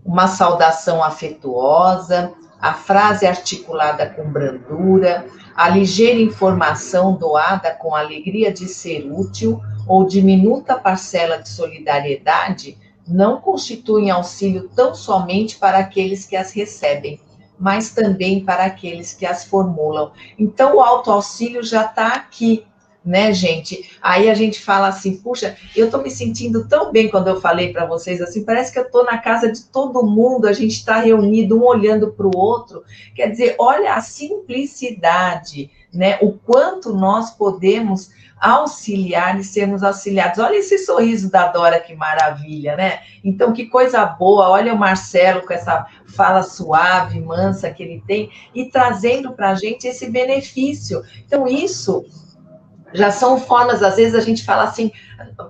Uma 0.05 0.29
saudação 0.29 1.03
afetuosa, 1.03 2.33
a 2.61 2.73
frase 2.73 3.27
articulada 3.27 4.09
com 4.09 4.31
brandura, 4.31 5.27
a 5.57 5.69
ligeira 5.69 6.21
informação 6.21 7.17
doada 7.17 7.75
com 7.75 7.97
alegria 7.97 8.53
de 8.53 8.69
ser 8.69 9.11
útil 9.11 9.61
ou 9.89 10.07
diminuta 10.07 10.79
parcela 10.79 11.37
de 11.39 11.49
solidariedade 11.49 12.79
não 13.07 13.41
constituem 13.41 14.11
auxílio 14.11 14.71
tão 14.75 14.95
somente 14.95 15.57
para 15.59 15.79
aqueles 15.79 16.27
que 16.27 16.37
as 16.37 16.53
recebem, 16.53 17.21
mas 17.59 17.91
também 17.91 18.45
para 18.45 18.65
aqueles 18.65 19.13
que 19.13 19.27
as 19.27 19.45
formulam. 19.45 20.13
Então, 20.39 20.77
o 20.77 20.81
autoauxílio 20.81 21.63
já 21.63 21.85
está 21.85 22.15
aqui, 22.15 22.65
né, 23.05 23.33
gente? 23.33 23.91
Aí 24.03 24.29
a 24.29 24.35
gente 24.35 24.61
fala 24.61 24.89
assim, 24.89 25.17
puxa, 25.17 25.57
eu 25.75 25.87
estou 25.87 26.03
me 26.03 26.11
sentindo 26.11 26.69
tão 26.69 26.93
bem 26.93 27.09
quando 27.09 27.29
eu 27.29 27.41
falei 27.41 27.73
para 27.73 27.87
vocês 27.87 28.21
assim, 28.21 28.45
parece 28.45 28.73
que 28.73 28.79
eu 28.79 28.85
estou 28.85 29.05
na 29.05 29.19
casa 29.19 29.51
de 29.51 29.65
todo 29.65 30.07
mundo, 30.07 30.47
a 30.47 30.53
gente 30.53 30.73
está 30.73 31.01
reunido, 31.01 31.59
um 31.59 31.65
olhando 31.65 32.13
para 32.13 32.27
o 32.27 32.37
outro. 32.37 32.85
Quer 33.15 33.29
dizer, 33.29 33.57
olha 33.59 33.95
a 33.95 34.01
simplicidade 34.01 35.71
né? 35.93 36.19
O 36.21 36.33
quanto 36.33 36.95
nós 36.95 37.31
podemos 37.31 38.11
auxiliar 38.41 39.39
e 39.39 39.45
sermos 39.45 39.83
auxiliados. 39.83 40.39
Olha 40.39 40.57
esse 40.57 40.79
sorriso 40.79 41.31
da 41.31 41.49
Dora, 41.49 41.79
que 41.79 41.95
maravilha, 41.95 42.75
né? 42.77 43.01
Então, 43.23 43.53
que 43.53 43.67
coisa 43.67 44.05
boa. 44.07 44.49
Olha 44.49 44.73
o 44.73 44.79
Marcelo 44.79 45.43
com 45.43 45.53
essa 45.53 45.87
fala 46.07 46.43
suave, 46.43 47.21
mansa 47.21 47.71
que 47.71 47.83
ele 47.83 48.03
tem 48.07 48.31
e 48.55 48.67
trazendo 48.67 49.33
para 49.33 49.51
a 49.51 49.55
gente 49.55 49.87
esse 49.87 50.11
benefício. 50.11 51.03
Então, 51.27 51.47
isso 51.47 52.05
já 52.93 53.11
são 53.11 53.39
formas, 53.39 53.83
às 53.83 53.97
vezes 53.97 54.15
a 54.15 54.21
gente 54.21 54.45
fala 54.45 54.65
assim, 54.65 54.91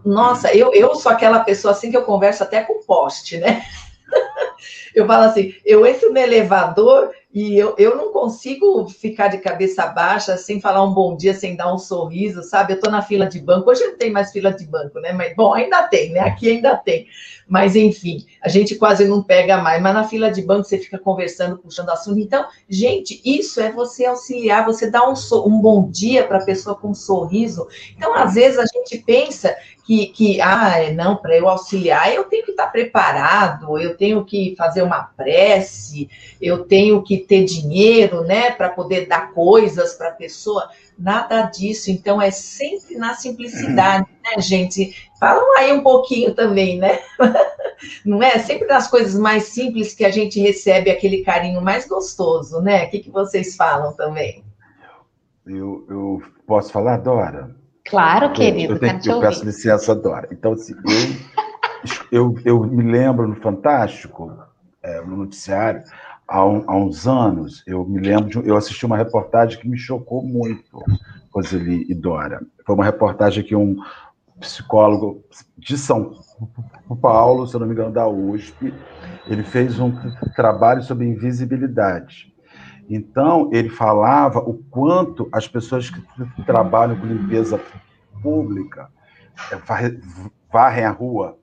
nossa, 0.04 0.54
eu, 0.54 0.74
eu 0.74 0.94
sou 0.94 1.10
aquela 1.10 1.40
pessoa 1.40 1.72
assim 1.72 1.90
que 1.90 1.96
eu 1.96 2.04
converso 2.04 2.42
até 2.42 2.62
com 2.62 2.82
poste, 2.84 3.38
né? 3.38 3.64
eu 4.94 5.06
falo 5.06 5.24
assim, 5.24 5.54
eu 5.64 5.86
entro 5.86 6.12
no 6.12 6.18
elevador 6.18 7.10
e 7.32 7.56
eu, 7.56 7.76
eu 7.78 7.96
não 7.96 8.12
consigo 8.12 8.88
ficar 8.88 9.28
de 9.28 9.38
cabeça 9.38 9.86
baixa 9.86 10.36
sem 10.36 10.60
falar 10.60 10.82
um 10.82 10.92
bom 10.92 11.16
dia, 11.16 11.32
sem 11.32 11.54
dar 11.54 11.72
um 11.72 11.78
sorriso, 11.78 12.42
sabe? 12.42 12.72
Eu 12.72 12.76
estou 12.76 12.90
na 12.90 13.02
fila 13.02 13.26
de 13.26 13.38
banco, 13.38 13.70
hoje 13.70 13.84
não 13.84 13.96
tem 13.96 14.10
mais 14.10 14.32
fila 14.32 14.52
de 14.52 14.66
banco, 14.66 14.98
né? 14.98 15.12
Mas, 15.12 15.36
bom, 15.36 15.54
ainda 15.54 15.84
tem, 15.84 16.10
né? 16.10 16.20
Aqui 16.20 16.48
ainda 16.48 16.76
tem. 16.76 17.06
Mas, 17.46 17.76
enfim, 17.76 18.26
a 18.42 18.48
gente 18.48 18.74
quase 18.74 19.04
não 19.06 19.22
pega 19.22 19.58
mais. 19.58 19.80
Mas 19.80 19.94
na 19.94 20.04
fila 20.04 20.30
de 20.30 20.42
banco 20.42 20.64
você 20.64 20.78
fica 20.78 20.98
conversando, 20.98 21.58
puxando 21.58 21.90
assunto. 21.90 22.18
Então, 22.18 22.46
gente, 22.68 23.20
isso 23.24 23.60
é 23.60 23.70
você 23.70 24.06
auxiliar, 24.06 24.64
você 24.64 24.90
dar 24.90 25.08
um, 25.08 25.14
um 25.46 25.60
bom 25.60 25.88
dia 25.88 26.26
para 26.26 26.38
a 26.38 26.44
pessoa 26.44 26.74
com 26.74 26.88
um 26.88 26.94
sorriso. 26.94 27.68
Então, 27.96 28.12
às 28.14 28.34
vezes, 28.34 28.58
a 28.58 28.66
gente 28.66 28.98
pensa 29.04 29.54
que, 29.90 30.06
que 30.06 30.40
ah, 30.40 30.78
é, 30.78 30.92
não, 30.92 31.16
para 31.16 31.36
eu 31.36 31.48
auxiliar, 31.48 32.14
eu 32.14 32.22
tenho 32.22 32.44
que 32.44 32.52
estar 32.52 32.68
preparado, 32.68 33.76
eu 33.76 33.96
tenho 33.96 34.24
que 34.24 34.54
fazer 34.56 34.82
uma 34.82 35.02
prece, 35.02 36.08
eu 36.40 36.62
tenho 36.62 37.02
que 37.02 37.18
ter 37.18 37.44
dinheiro, 37.44 38.22
né, 38.22 38.52
para 38.52 38.68
poder 38.68 39.08
dar 39.08 39.32
coisas 39.32 39.94
para 39.94 40.10
a 40.10 40.12
pessoa. 40.12 40.70
Nada 40.96 41.42
disso. 41.42 41.90
Então, 41.90 42.22
é 42.22 42.30
sempre 42.30 42.96
na 42.98 43.14
simplicidade, 43.14 44.06
né, 44.22 44.40
gente? 44.40 44.94
Falam 45.18 45.58
aí 45.58 45.72
um 45.72 45.82
pouquinho 45.82 46.36
também, 46.36 46.78
né? 46.78 47.00
Não 48.06 48.22
é? 48.22 48.38
Sempre 48.38 48.68
nas 48.68 48.86
coisas 48.86 49.18
mais 49.18 49.44
simples 49.44 49.92
que 49.92 50.04
a 50.04 50.10
gente 50.10 50.38
recebe 50.38 50.88
aquele 50.88 51.24
carinho 51.24 51.60
mais 51.60 51.88
gostoso, 51.88 52.60
né? 52.60 52.84
O 52.84 52.90
que, 52.90 53.00
que 53.00 53.10
vocês 53.10 53.56
falam 53.56 53.92
também? 53.94 54.44
Eu, 55.44 55.84
eu 55.88 56.22
posso 56.46 56.70
falar, 56.70 56.98
Dora? 56.98 57.58
Claro, 57.86 58.32
querido. 58.32 58.74
Eu, 58.74 58.78
tenho, 58.78 59.00
eu 59.04 59.20
peço 59.20 59.44
licença, 59.44 59.94
Dora. 59.94 60.28
Então, 60.30 60.52
assim, 60.52 60.74
eu, 62.10 62.34
eu, 62.44 62.62
eu 62.62 62.64
me 62.64 62.90
lembro 62.90 63.26
no 63.26 63.36
Fantástico, 63.36 64.36
é, 64.82 65.00
no 65.00 65.16
noticiário, 65.16 65.82
há, 66.26 66.44
um, 66.44 66.64
há, 66.66 66.76
uns 66.76 67.06
anos, 67.06 67.62
eu 67.66 67.84
me 67.84 68.00
lembro, 68.00 68.28
de, 68.28 68.48
eu 68.48 68.56
assisti 68.56 68.86
uma 68.86 68.96
reportagem 68.96 69.58
que 69.58 69.68
me 69.68 69.76
chocou 69.76 70.22
muito, 70.22 70.82
Roseli 71.32 71.86
e 71.88 71.94
Dora. 71.94 72.40
Foi 72.64 72.74
uma 72.74 72.84
reportagem 72.84 73.42
que 73.42 73.56
um 73.56 73.76
psicólogo 74.38 75.22
de 75.58 75.76
São 75.76 76.14
Paulo, 77.00 77.46
se 77.46 77.58
não 77.58 77.66
me 77.66 77.72
engano, 77.72 77.92
da 77.92 78.08
USP, 78.08 78.72
ele 79.26 79.42
fez 79.42 79.78
um 79.78 79.92
trabalho 80.34 80.82
sobre 80.82 81.06
invisibilidade. 81.06 82.29
Então, 82.90 83.48
ele 83.52 83.68
falava 83.68 84.40
o 84.40 84.54
quanto 84.68 85.28
as 85.30 85.46
pessoas 85.46 85.88
que 85.88 86.02
trabalham 86.44 86.98
com 86.98 87.06
limpeza 87.06 87.60
pública, 88.20 88.90
é, 89.52 89.56
varrem 90.52 90.84
a 90.84 90.90
rua, 90.90 91.38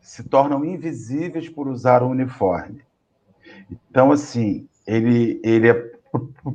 se 0.00 0.24
tornam 0.24 0.64
invisíveis 0.64 1.48
por 1.48 1.68
usar 1.68 2.02
o 2.02 2.08
uniforme. 2.08 2.82
Então, 3.70 4.10
assim, 4.10 4.66
ele, 4.84 5.40
ele 5.44 5.68
é 5.68 5.94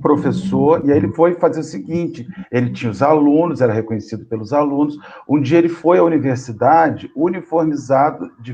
professor, 0.02 0.86
e 0.86 0.92
aí 0.92 0.98
ele 0.98 1.14
foi 1.14 1.36
fazer 1.36 1.62
o 1.62 1.64
seguinte: 1.64 2.28
ele 2.52 2.72
tinha 2.72 2.92
os 2.92 3.02
alunos, 3.02 3.62
era 3.62 3.72
reconhecido 3.72 4.26
pelos 4.26 4.52
alunos. 4.52 4.98
Um 5.28 5.42
dia 5.42 5.58
ele 5.58 5.70
foi 5.70 5.98
à 5.98 6.04
universidade 6.04 7.10
uniformizado 7.16 8.30
de 8.40 8.54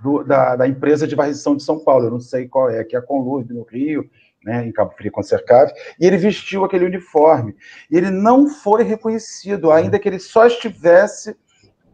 do, 0.00 0.22
da, 0.22 0.56
da, 0.56 0.68
empresa 0.68 1.06
de 1.06 1.14
varrição 1.14 1.56
de 1.56 1.62
São 1.62 1.78
Paulo, 1.78 2.06
eu 2.06 2.10
não 2.10 2.20
sei 2.20 2.48
qual 2.48 2.70
é, 2.70 2.84
que 2.84 2.96
é 2.96 2.98
a 2.98 3.02
Conlurb 3.02 3.52
no 3.52 3.62
Rio, 3.62 4.08
né, 4.44 4.66
em 4.66 4.72
Cabo 4.72 4.92
Frio 4.96 5.12
com 5.12 5.22
Cercave, 5.22 5.72
e 5.98 6.06
ele 6.06 6.16
vestiu 6.16 6.64
aquele 6.64 6.84
uniforme. 6.84 7.54
E 7.90 7.96
ele 7.96 8.10
não 8.10 8.48
foi 8.48 8.82
reconhecido, 8.82 9.70
ainda 9.70 9.98
que 9.98 10.08
ele 10.08 10.18
só 10.18 10.46
estivesse 10.46 11.36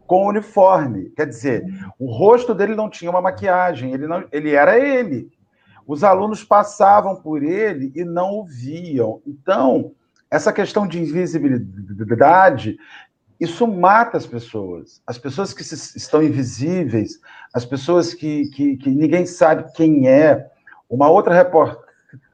com 0.07 0.25
o 0.25 0.29
uniforme. 0.29 1.11
Quer 1.11 1.27
dizer, 1.27 1.63
o 1.99 2.11
rosto 2.11 2.55
dele 2.55 2.75
não 2.75 2.89
tinha 2.89 3.11
uma 3.11 3.21
maquiagem, 3.21 3.93
ele, 3.93 4.07
não, 4.07 4.25
ele 4.31 4.55
era 4.55 4.77
ele. 4.79 5.29
Os 5.85 6.03
alunos 6.03 6.43
passavam 6.43 7.15
por 7.15 7.43
ele 7.43 7.91
e 7.95 8.03
não 8.03 8.39
o 8.39 8.45
viam. 8.45 9.21
Então, 9.25 9.91
essa 10.29 10.53
questão 10.53 10.87
de 10.87 10.99
invisibilidade, 10.99 12.77
isso 13.39 13.67
mata 13.67 14.17
as 14.17 14.25
pessoas. 14.25 15.01
As 15.05 15.17
pessoas 15.17 15.53
que 15.53 15.61
estão 15.61 16.21
invisíveis, 16.21 17.19
as 17.53 17.65
pessoas 17.65 18.13
que, 18.13 18.49
que, 18.49 18.77
que 18.77 18.89
ninguém 18.89 19.25
sabe 19.25 19.71
quem 19.73 20.07
é. 20.07 20.47
Uma 20.89 21.07
outra 21.09 21.35
reportagem 21.35 21.88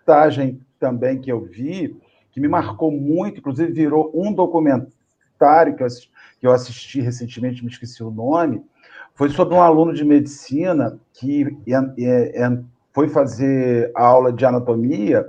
reportagem 0.05 0.61
também 0.79 1.19
que 1.19 1.31
eu 1.31 1.41
vi, 1.41 1.99
que 2.31 2.39
me 2.39 2.47
marcou 2.47 2.91
muito, 2.91 3.39
inclusive 3.39 3.71
virou 3.71 4.11
um 4.13 4.31
documentário 4.31 5.75
que 5.75 5.81
eu 5.81 5.87
assisti, 5.87 6.11
que 6.39 6.47
eu 6.47 6.51
assisti 6.51 7.01
recentemente, 7.01 7.63
me 7.63 7.71
esqueci 7.71 8.03
o 8.03 8.11
nome, 8.11 8.61
foi 9.15 9.29
sobre 9.29 9.55
um 9.55 9.61
aluno 9.61 9.93
de 9.93 10.05
medicina 10.05 10.99
que 11.13 11.57
foi 12.93 13.09
fazer 13.09 13.91
aula 13.95 14.31
de 14.31 14.45
anatomia 14.45 15.27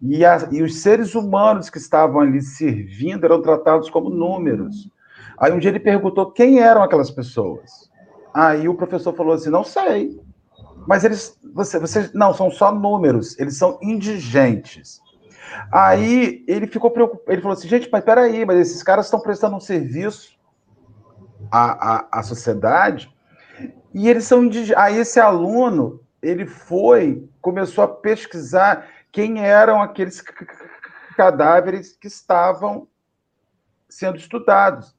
e, 0.00 0.24
a, 0.24 0.48
e, 0.52 0.62
os 0.62 0.80
seres 0.80 1.14
humanos 1.14 1.70
que 1.70 1.78
estavam 1.78 2.20
ali 2.20 2.40
servindo 2.40 3.24
eram 3.24 3.42
tratados 3.42 3.88
como 3.90 4.10
números. 4.10 4.90
Aí 5.38 5.50
um 5.50 5.58
dia 5.58 5.70
ele 5.70 5.80
perguntou 5.80 6.30
quem 6.30 6.60
eram 6.60 6.82
aquelas 6.82 7.10
pessoas. 7.10 7.90
Aí 8.32 8.68
o 8.68 8.74
professor 8.74 9.14
falou 9.14 9.32
assim: 9.32 9.50
não 9.50 9.64
sei. 9.64 10.20
Mas 10.86 11.04
eles, 11.04 11.38
você, 11.54 11.78
você, 11.78 12.10
não, 12.14 12.34
são 12.34 12.50
só 12.50 12.72
números, 12.72 13.38
eles 13.38 13.56
são 13.56 13.78
indigentes. 13.82 15.00
Aí 15.72 16.44
ele 16.46 16.66
ficou 16.66 16.90
preocupado, 16.90 17.32
ele 17.32 17.42
falou 17.42 17.56
assim, 17.56 17.68
gente, 17.68 17.88
mas 17.90 18.04
peraí, 18.04 18.44
mas 18.44 18.58
esses 18.58 18.82
caras 18.82 19.06
estão 19.06 19.20
prestando 19.20 19.56
um 19.56 19.60
serviço 19.60 20.38
à, 21.50 21.96
à, 21.96 22.08
à 22.18 22.22
sociedade 22.22 23.14
e 23.92 24.08
eles 24.08 24.24
são 24.24 24.44
indigentes. 24.44 24.76
Aí 24.76 24.98
esse 24.98 25.20
aluno, 25.20 26.00
ele 26.20 26.46
foi, 26.46 27.28
começou 27.40 27.84
a 27.84 27.88
pesquisar 27.88 28.88
quem 29.12 29.44
eram 29.44 29.80
aqueles 29.80 30.22
cadáveres 31.16 31.96
que 31.96 32.08
estavam 32.08 32.88
sendo 33.88 34.18
estudados. 34.18 34.94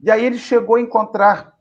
E 0.00 0.10
aí 0.10 0.24
ele 0.24 0.38
chegou 0.38 0.76
a 0.76 0.80
encontrar 0.80 1.54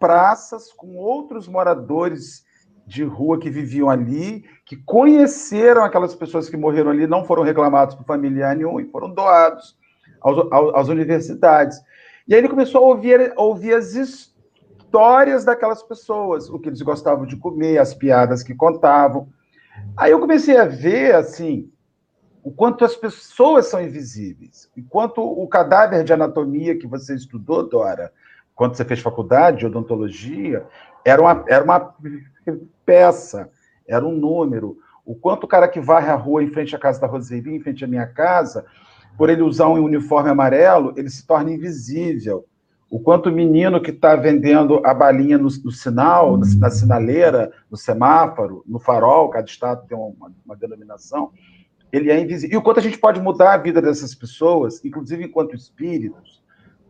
praças 0.00 0.72
com 0.72 0.96
outros 0.96 1.46
moradores 1.46 2.44
de 2.86 3.02
rua 3.02 3.38
que 3.38 3.50
viviam 3.50 3.88
ali, 3.88 4.44
que 4.64 4.76
conheceram 4.76 5.84
aquelas 5.84 6.14
pessoas 6.14 6.48
que 6.48 6.56
morreram 6.56 6.90
ali, 6.90 7.06
não 7.06 7.24
foram 7.24 7.42
reclamados 7.42 7.94
por 7.94 8.04
familiar 8.04 8.54
nenhum 8.54 8.78
e 8.78 8.84
foram 8.84 9.10
doados 9.10 9.76
aos, 10.20 10.74
às 10.74 10.88
universidades. 10.88 11.78
E 12.26 12.34
aí 12.34 12.40
ele 12.40 12.48
começou 12.48 12.84
a 12.84 12.88
ouvir, 12.88 13.32
ouvir 13.36 13.74
as 13.74 13.94
histórias 13.94 15.44
daquelas 15.44 15.82
pessoas, 15.82 16.48
o 16.48 16.58
que 16.58 16.68
eles 16.68 16.82
gostavam 16.82 17.26
de 17.26 17.36
comer, 17.36 17.78
as 17.78 17.94
piadas 17.94 18.42
que 18.42 18.54
contavam. 18.54 19.28
Aí 19.96 20.12
eu 20.12 20.20
comecei 20.20 20.56
a 20.56 20.64
ver, 20.64 21.14
assim, 21.14 21.70
o 22.42 22.50
quanto 22.50 22.84
as 22.84 22.94
pessoas 22.94 23.66
são 23.66 23.82
invisíveis, 23.82 24.70
e 24.76 24.82
quanto 24.82 25.22
o 25.22 25.48
cadáver 25.48 26.04
de 26.04 26.12
anatomia 26.12 26.76
que 26.78 26.86
você 26.86 27.14
estudou, 27.14 27.68
Dora, 27.68 28.12
quando 28.54 28.76
você 28.76 28.84
fez 28.84 29.00
faculdade 29.00 29.58
de 29.58 29.66
odontologia, 29.66 30.66
era 31.04 31.20
uma, 31.20 31.44
era 31.48 31.64
uma 31.64 31.94
peça, 32.84 33.50
era 33.86 34.04
um 34.04 34.12
número. 34.12 34.78
O 35.04 35.14
quanto 35.14 35.44
o 35.44 35.48
cara 35.48 35.68
que 35.68 35.80
varre 35.80 36.10
a 36.10 36.16
rua 36.16 36.42
em 36.42 36.48
frente 36.48 36.74
à 36.74 36.78
casa 36.78 37.00
da 37.00 37.06
Roseli, 37.06 37.54
em 37.54 37.60
frente 37.60 37.84
à 37.84 37.88
minha 37.88 38.06
casa, 38.06 38.64
por 39.16 39.30
ele 39.30 39.42
usar 39.42 39.68
um 39.68 39.82
uniforme 39.82 40.30
amarelo, 40.30 40.92
ele 40.96 41.10
se 41.10 41.26
torna 41.26 41.52
invisível. 41.52 42.46
O 42.90 43.00
quanto 43.00 43.28
o 43.28 43.32
menino 43.32 43.82
que 43.82 43.90
está 43.90 44.14
vendendo 44.14 44.80
a 44.84 44.94
balinha 44.94 45.36
no, 45.36 45.48
no 45.64 45.72
sinal, 45.72 46.38
na 46.58 46.70
sinaleira, 46.70 47.52
no 47.70 47.76
semáforo, 47.76 48.62
no 48.66 48.78
farol, 48.78 49.30
cada 49.30 49.46
estado 49.46 49.86
tem 49.86 49.96
uma, 49.96 50.30
uma 50.44 50.56
denominação, 50.56 51.32
ele 51.92 52.10
é 52.10 52.20
invisível. 52.20 52.54
E 52.54 52.56
o 52.56 52.62
quanto 52.62 52.78
a 52.78 52.82
gente 52.82 52.98
pode 52.98 53.20
mudar 53.20 53.54
a 53.54 53.56
vida 53.58 53.82
dessas 53.82 54.14
pessoas, 54.14 54.84
inclusive 54.84 55.24
enquanto 55.24 55.56
espíritos, 55.56 56.43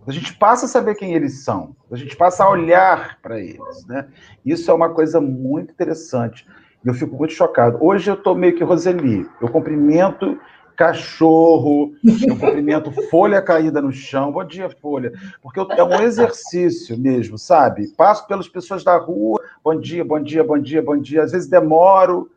a 0.06 0.12
gente 0.12 0.34
passa 0.34 0.66
a 0.66 0.68
saber 0.68 0.94
quem 0.94 1.14
eles 1.14 1.44
são, 1.44 1.74
a 1.90 1.96
gente 1.96 2.16
passa 2.16 2.44
a 2.44 2.50
olhar 2.50 3.18
para 3.22 3.40
eles, 3.40 3.86
né? 3.86 4.06
Isso 4.44 4.70
é 4.70 4.74
uma 4.74 4.90
coisa 4.90 5.20
muito 5.20 5.72
interessante. 5.72 6.46
Eu 6.84 6.92
fico 6.92 7.16
muito 7.16 7.32
chocado. 7.32 7.78
Hoje 7.80 8.10
eu 8.10 8.14
estou 8.14 8.34
meio 8.34 8.54
que 8.54 8.62
Roseli. 8.62 9.26
Eu 9.40 9.48
cumprimento 9.48 10.38
cachorro, 10.76 11.94
eu 12.04 12.36
cumprimento 12.36 12.90
folha 13.08 13.40
caída 13.40 13.80
no 13.80 13.92
chão. 13.92 14.32
Bom 14.32 14.44
dia, 14.44 14.68
folha. 14.68 15.12
Porque 15.40 15.58
eu, 15.58 15.70
é 15.70 15.82
um 15.82 16.02
exercício 16.02 16.98
mesmo, 16.98 17.38
sabe? 17.38 17.88
Passo 17.96 18.26
pelas 18.26 18.48
pessoas 18.48 18.84
da 18.84 18.96
rua. 18.96 19.40
Bom 19.62 19.78
dia, 19.78 20.04
bom 20.04 20.20
dia, 20.20 20.44
bom 20.44 20.58
dia, 20.58 20.82
bom 20.82 20.96
dia. 20.98 21.22
Às 21.22 21.32
vezes 21.32 21.48
demoro, 21.48 22.30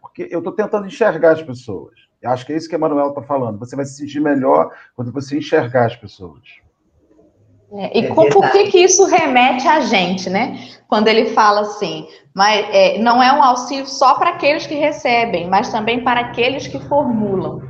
porque 0.00 0.28
eu 0.30 0.38
estou 0.38 0.52
tentando 0.52 0.86
enxergar 0.86 1.32
as 1.32 1.42
pessoas. 1.42 1.94
Eu 2.20 2.30
acho 2.30 2.44
que 2.44 2.52
é 2.52 2.56
isso 2.56 2.68
que 2.68 2.74
a 2.74 2.78
Manuel 2.78 3.08
está 3.08 3.22
falando. 3.22 3.58
Você 3.58 3.74
vai 3.74 3.84
se 3.84 3.96
sentir 3.96 4.20
melhor 4.20 4.72
quando 4.94 5.10
você 5.10 5.38
enxergar 5.38 5.86
as 5.86 5.96
pessoas. 5.96 6.42
É, 7.72 7.98
e 7.98 8.06
é 8.06 8.08
com, 8.08 8.28
por 8.30 8.50
que, 8.50 8.70
que 8.70 8.78
isso 8.78 9.04
remete 9.04 9.68
a 9.68 9.80
gente, 9.80 10.30
né? 10.30 10.58
Quando 10.88 11.08
ele 11.08 11.26
fala 11.26 11.60
assim, 11.60 12.08
mas 12.34 12.66
é, 12.72 12.98
não 12.98 13.22
é 13.22 13.32
um 13.32 13.42
auxílio 13.42 13.86
só 13.86 14.14
para 14.14 14.30
aqueles 14.30 14.66
que 14.66 14.74
recebem, 14.74 15.48
mas 15.48 15.70
também 15.70 16.02
para 16.02 16.20
aqueles 16.20 16.66
que 16.66 16.78
formulam. 16.88 17.60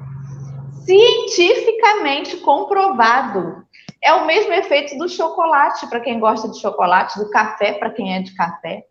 Cientificamente 0.84 2.36
comprovado. 2.38 3.66
É 4.02 4.12
o 4.14 4.24
mesmo 4.24 4.52
efeito 4.52 4.96
do 4.96 5.08
chocolate 5.08 5.86
para 5.88 6.00
quem 6.00 6.20
gosta 6.20 6.48
de 6.48 6.60
chocolate, 6.60 7.18
do 7.18 7.28
café 7.30 7.72
para 7.72 7.90
quem 7.90 8.14
é 8.14 8.22
de 8.22 8.34
café. 8.36 8.84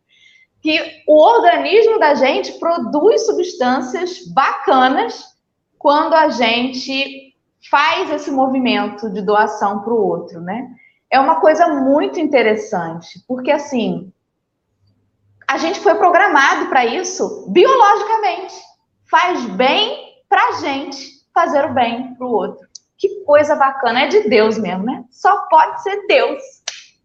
Que 0.62 1.04
o 1.08 1.16
organismo 1.24 1.98
da 1.98 2.14
gente 2.14 2.52
produz 2.60 3.26
substâncias 3.26 4.28
bacanas 4.34 5.24
quando 5.80 6.14
a 6.14 6.28
gente 6.30 7.34
faz 7.72 8.12
esse 8.12 8.30
movimento 8.30 9.10
de 9.10 9.22
doação 9.22 9.80
para 9.80 9.94
o 9.94 10.06
outro, 10.06 10.42
né? 10.42 10.68
É 11.10 11.20
uma 11.20 11.40
coisa 11.40 11.68
muito 11.68 12.20
interessante, 12.20 13.24
porque 13.28 13.52
assim, 13.52 14.12
a 15.48 15.58
gente 15.58 15.80
foi 15.80 15.96
programado 15.96 16.68
para 16.68 16.86
isso 16.86 17.46
biologicamente. 17.50 18.54
Faz 19.10 19.46
bem 19.52 20.22
para 20.28 20.50
a 20.50 20.52
gente 20.54 21.18
fazer 21.34 21.66
o 21.66 21.74
bem 21.74 22.14
para 22.16 22.28
o 22.28 22.32
outro. 22.32 22.68
Que 22.98 23.24
coisa 23.24 23.56
bacana, 23.56 24.02
é 24.02 24.08
de 24.08 24.28
Deus 24.28 24.58
mesmo, 24.58 24.84
né? 24.84 25.06
Só 25.10 25.46
pode 25.50 25.84
ser 25.84 26.06
Deus 26.08 26.42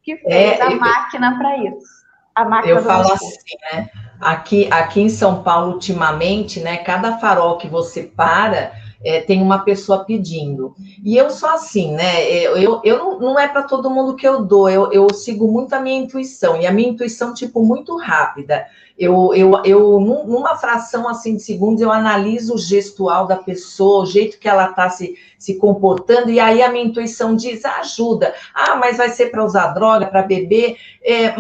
que 0.02 0.16
fez 0.16 0.59
é, 0.59 0.62
a 0.62 0.71
máquina 0.71 1.38
para 1.38 1.56
isso. 1.59 2.02
A 2.35 2.44
máquina 2.44 2.75
eu 2.75 2.82
falo 2.82 3.12
assim, 3.12 3.56
né? 3.73 3.90
Aqui, 4.21 4.68
aqui 4.73 5.02
em 5.02 5.09
São 5.09 5.42
Paulo, 5.42 5.75
ultimamente, 5.75 6.61
né? 6.61 6.78
Cada 6.78 7.18
farol 7.18 7.59
que 7.59 7.68
você 7.68 8.04
para, 8.04 8.73
é, 9.04 9.21
tem 9.21 9.42
uma 9.42 9.61
pessoa 9.61 10.04
pedindo. 10.04 10.75
E 11.02 11.16
eu 11.16 11.30
sou 11.30 11.49
assim, 11.49 11.92
né? 11.92 12.25
Eu, 12.30 12.56
eu, 12.56 12.80
eu 12.85 12.99
não, 12.99 13.18
não 13.18 13.38
é 13.38 13.49
para 13.49 13.62
todo 13.62 13.90
mundo 13.90 14.16
que 14.16 14.26
eu 14.26 14.44
dou, 14.44 14.68
eu, 14.68 14.92
eu 14.92 15.12
sigo 15.12 15.50
muito 15.50 15.73
a 15.75 15.80
minha 15.80 16.00
intuição, 16.00 16.61
e 16.61 16.66
a 16.66 16.73
minha 16.73 16.88
intuição, 16.88 17.35
tipo, 17.35 17.64
muito 17.64 17.97
rápida. 17.97 18.66
Eu, 18.99 19.34
eu, 19.34 19.62
eu, 19.64 20.00
numa 20.00 20.56
fração 20.56 21.08
assim 21.08 21.37
de 21.37 21.42
segundos, 21.42 21.80
eu 21.80 21.90
analiso 21.90 22.54
o 22.54 22.58
gestual 22.58 23.26
da 23.26 23.37
pessoa, 23.37 24.02
o 24.02 24.06
jeito 24.06 24.38
que 24.38 24.49
ela 24.49 24.70
está 24.70 24.90
se, 24.90 25.16
se 25.38 25.54
comportando, 25.56 26.30
e 26.30 26.38
aí 26.38 26.62
a 26.62 26.70
minha 26.70 26.84
intuição 26.84 27.34
diz: 27.34 27.64
ah, 27.64 27.80
ajuda. 27.80 28.34
Ah, 28.54 28.76
mas 28.76 28.99
vai 28.99 29.11
ser 29.11 29.30
para 29.30 29.44
usar 29.44 29.68
droga, 29.68 30.06
para 30.06 30.22
beber. 30.22 30.76
É, 31.02 31.34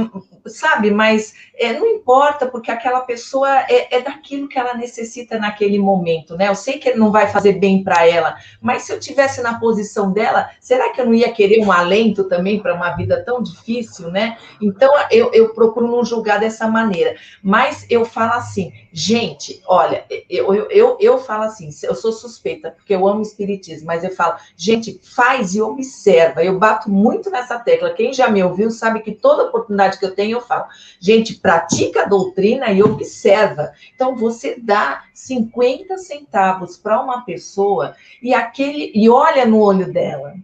sabe? 0.46 0.90
Mas 0.90 1.34
é, 1.54 1.72
não 1.72 1.86
importa, 1.86 2.46
porque 2.46 2.70
aquela 2.70 3.00
pessoa 3.00 3.48
é, 3.68 3.96
é, 3.96 4.00
daquilo 4.00 4.48
que 4.48 4.58
ela 4.58 4.74
necessita 4.74 5.38
naquele 5.38 5.78
momento, 5.78 6.36
né? 6.36 6.48
Eu 6.48 6.54
sei 6.54 6.78
que 6.78 6.94
não 6.94 7.12
vai 7.12 7.28
fazer 7.28 7.54
bem 7.54 7.84
para 7.84 8.06
ela, 8.06 8.36
mas 8.60 8.82
se 8.82 8.92
eu 8.92 8.98
tivesse 8.98 9.42
na 9.42 9.58
posição 9.58 10.12
dela, 10.12 10.50
será 10.60 10.90
que 10.90 11.00
eu 11.00 11.06
não 11.06 11.14
ia 11.14 11.32
querer 11.32 11.64
um 11.64 11.70
alento 11.70 12.24
também 12.24 12.60
para 12.60 12.74
uma 12.74 12.90
vida 12.96 13.22
tão 13.24 13.42
difícil, 13.42 14.10
né? 14.10 14.36
Então 14.60 14.92
eu, 15.10 15.30
eu 15.32 15.50
procuro 15.50 15.86
não 15.86 16.04
julgar 16.04 16.40
dessa 16.40 16.66
maneira, 16.66 17.14
mas 17.42 17.84
eu 17.90 18.04
falo 18.04 18.34
assim, 18.34 18.72
gente, 18.92 19.60
olha, 19.66 20.04
eu, 20.30 20.54
eu, 20.54 20.70
eu, 20.70 20.96
eu 21.00 21.18
falo 21.18 21.42
assim, 21.42 21.68
eu 21.82 21.94
sou 21.94 22.12
suspeita, 22.12 22.70
porque 22.70 22.94
eu 22.94 23.08
amo 23.08 23.20
espiritismo, 23.20 23.86
mas 23.86 24.04
eu 24.04 24.14
falo, 24.14 24.36
gente, 24.56 25.00
faz 25.02 25.54
e 25.54 25.60
observa. 25.60 26.44
Eu 26.44 26.58
bato 26.58 26.88
muito 26.88 27.30
nessa 27.30 27.58
tecla. 27.58 27.94
Quem 27.94 28.12
já 28.12 28.30
me 28.30 28.42
ouviu 28.44 28.70
sabe 28.70 29.00
que 29.00 29.10
toda 29.10 29.44
oportunidade 29.44 29.98
que 29.98 30.04
eu 30.04 30.14
tenho, 30.14 30.36
eu 30.36 30.40
falo, 30.40 30.66
gente, 31.00 31.34
pratica 31.34 32.02
a 32.02 32.08
doutrina 32.08 32.70
e 32.70 32.80
observa. 32.80 33.72
Então, 33.92 34.14
você 34.14 34.56
dá 34.56 35.02
50 35.12 35.98
centavos 35.98 36.76
para 36.76 37.02
uma 37.02 37.24
pessoa 37.24 37.96
e 38.22 38.32
aquele 38.32 38.92
e 38.94 39.10
olha 39.10 39.44
no 39.44 39.60
olho 39.60 39.92
dela 39.92 40.34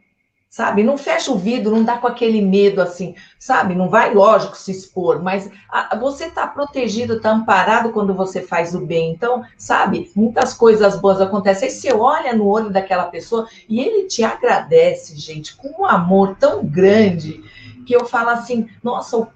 sabe? 0.48 0.82
Não 0.82 0.96
fecha 0.96 1.30
o 1.30 1.36
vidro, 1.36 1.76
não 1.76 1.84
dá 1.84 1.98
com 1.98 2.06
aquele 2.06 2.40
medo 2.40 2.80
assim, 2.80 3.14
sabe? 3.38 3.74
Não 3.74 3.88
vai, 3.88 4.14
lógico, 4.14 4.56
se 4.56 4.70
expor, 4.70 5.22
mas 5.22 5.50
a, 5.70 5.96
você 5.96 6.24
está 6.24 6.46
protegido, 6.46 7.14
está 7.14 7.30
amparado 7.30 7.90
quando 7.90 8.14
você 8.14 8.40
faz 8.40 8.74
o 8.74 8.80
bem. 8.80 9.10
Então, 9.10 9.44
sabe? 9.56 10.10
Muitas 10.16 10.54
coisas 10.54 10.96
boas 10.96 11.20
acontecem. 11.20 11.68
Aí 11.68 11.74
você 11.74 11.92
olha 11.92 12.34
no 12.34 12.46
olho 12.46 12.70
daquela 12.70 13.06
pessoa 13.06 13.46
e 13.68 13.80
ele 13.80 14.06
te 14.06 14.24
agradece, 14.24 15.16
gente, 15.16 15.54
com 15.56 15.82
um 15.82 15.86
amor 15.86 16.36
tão 16.36 16.64
grande 16.64 17.42
que 17.86 17.94
eu 17.94 18.04
falo 18.06 18.30
assim, 18.30 18.68
nossa, 18.82 19.16
o 19.18 19.28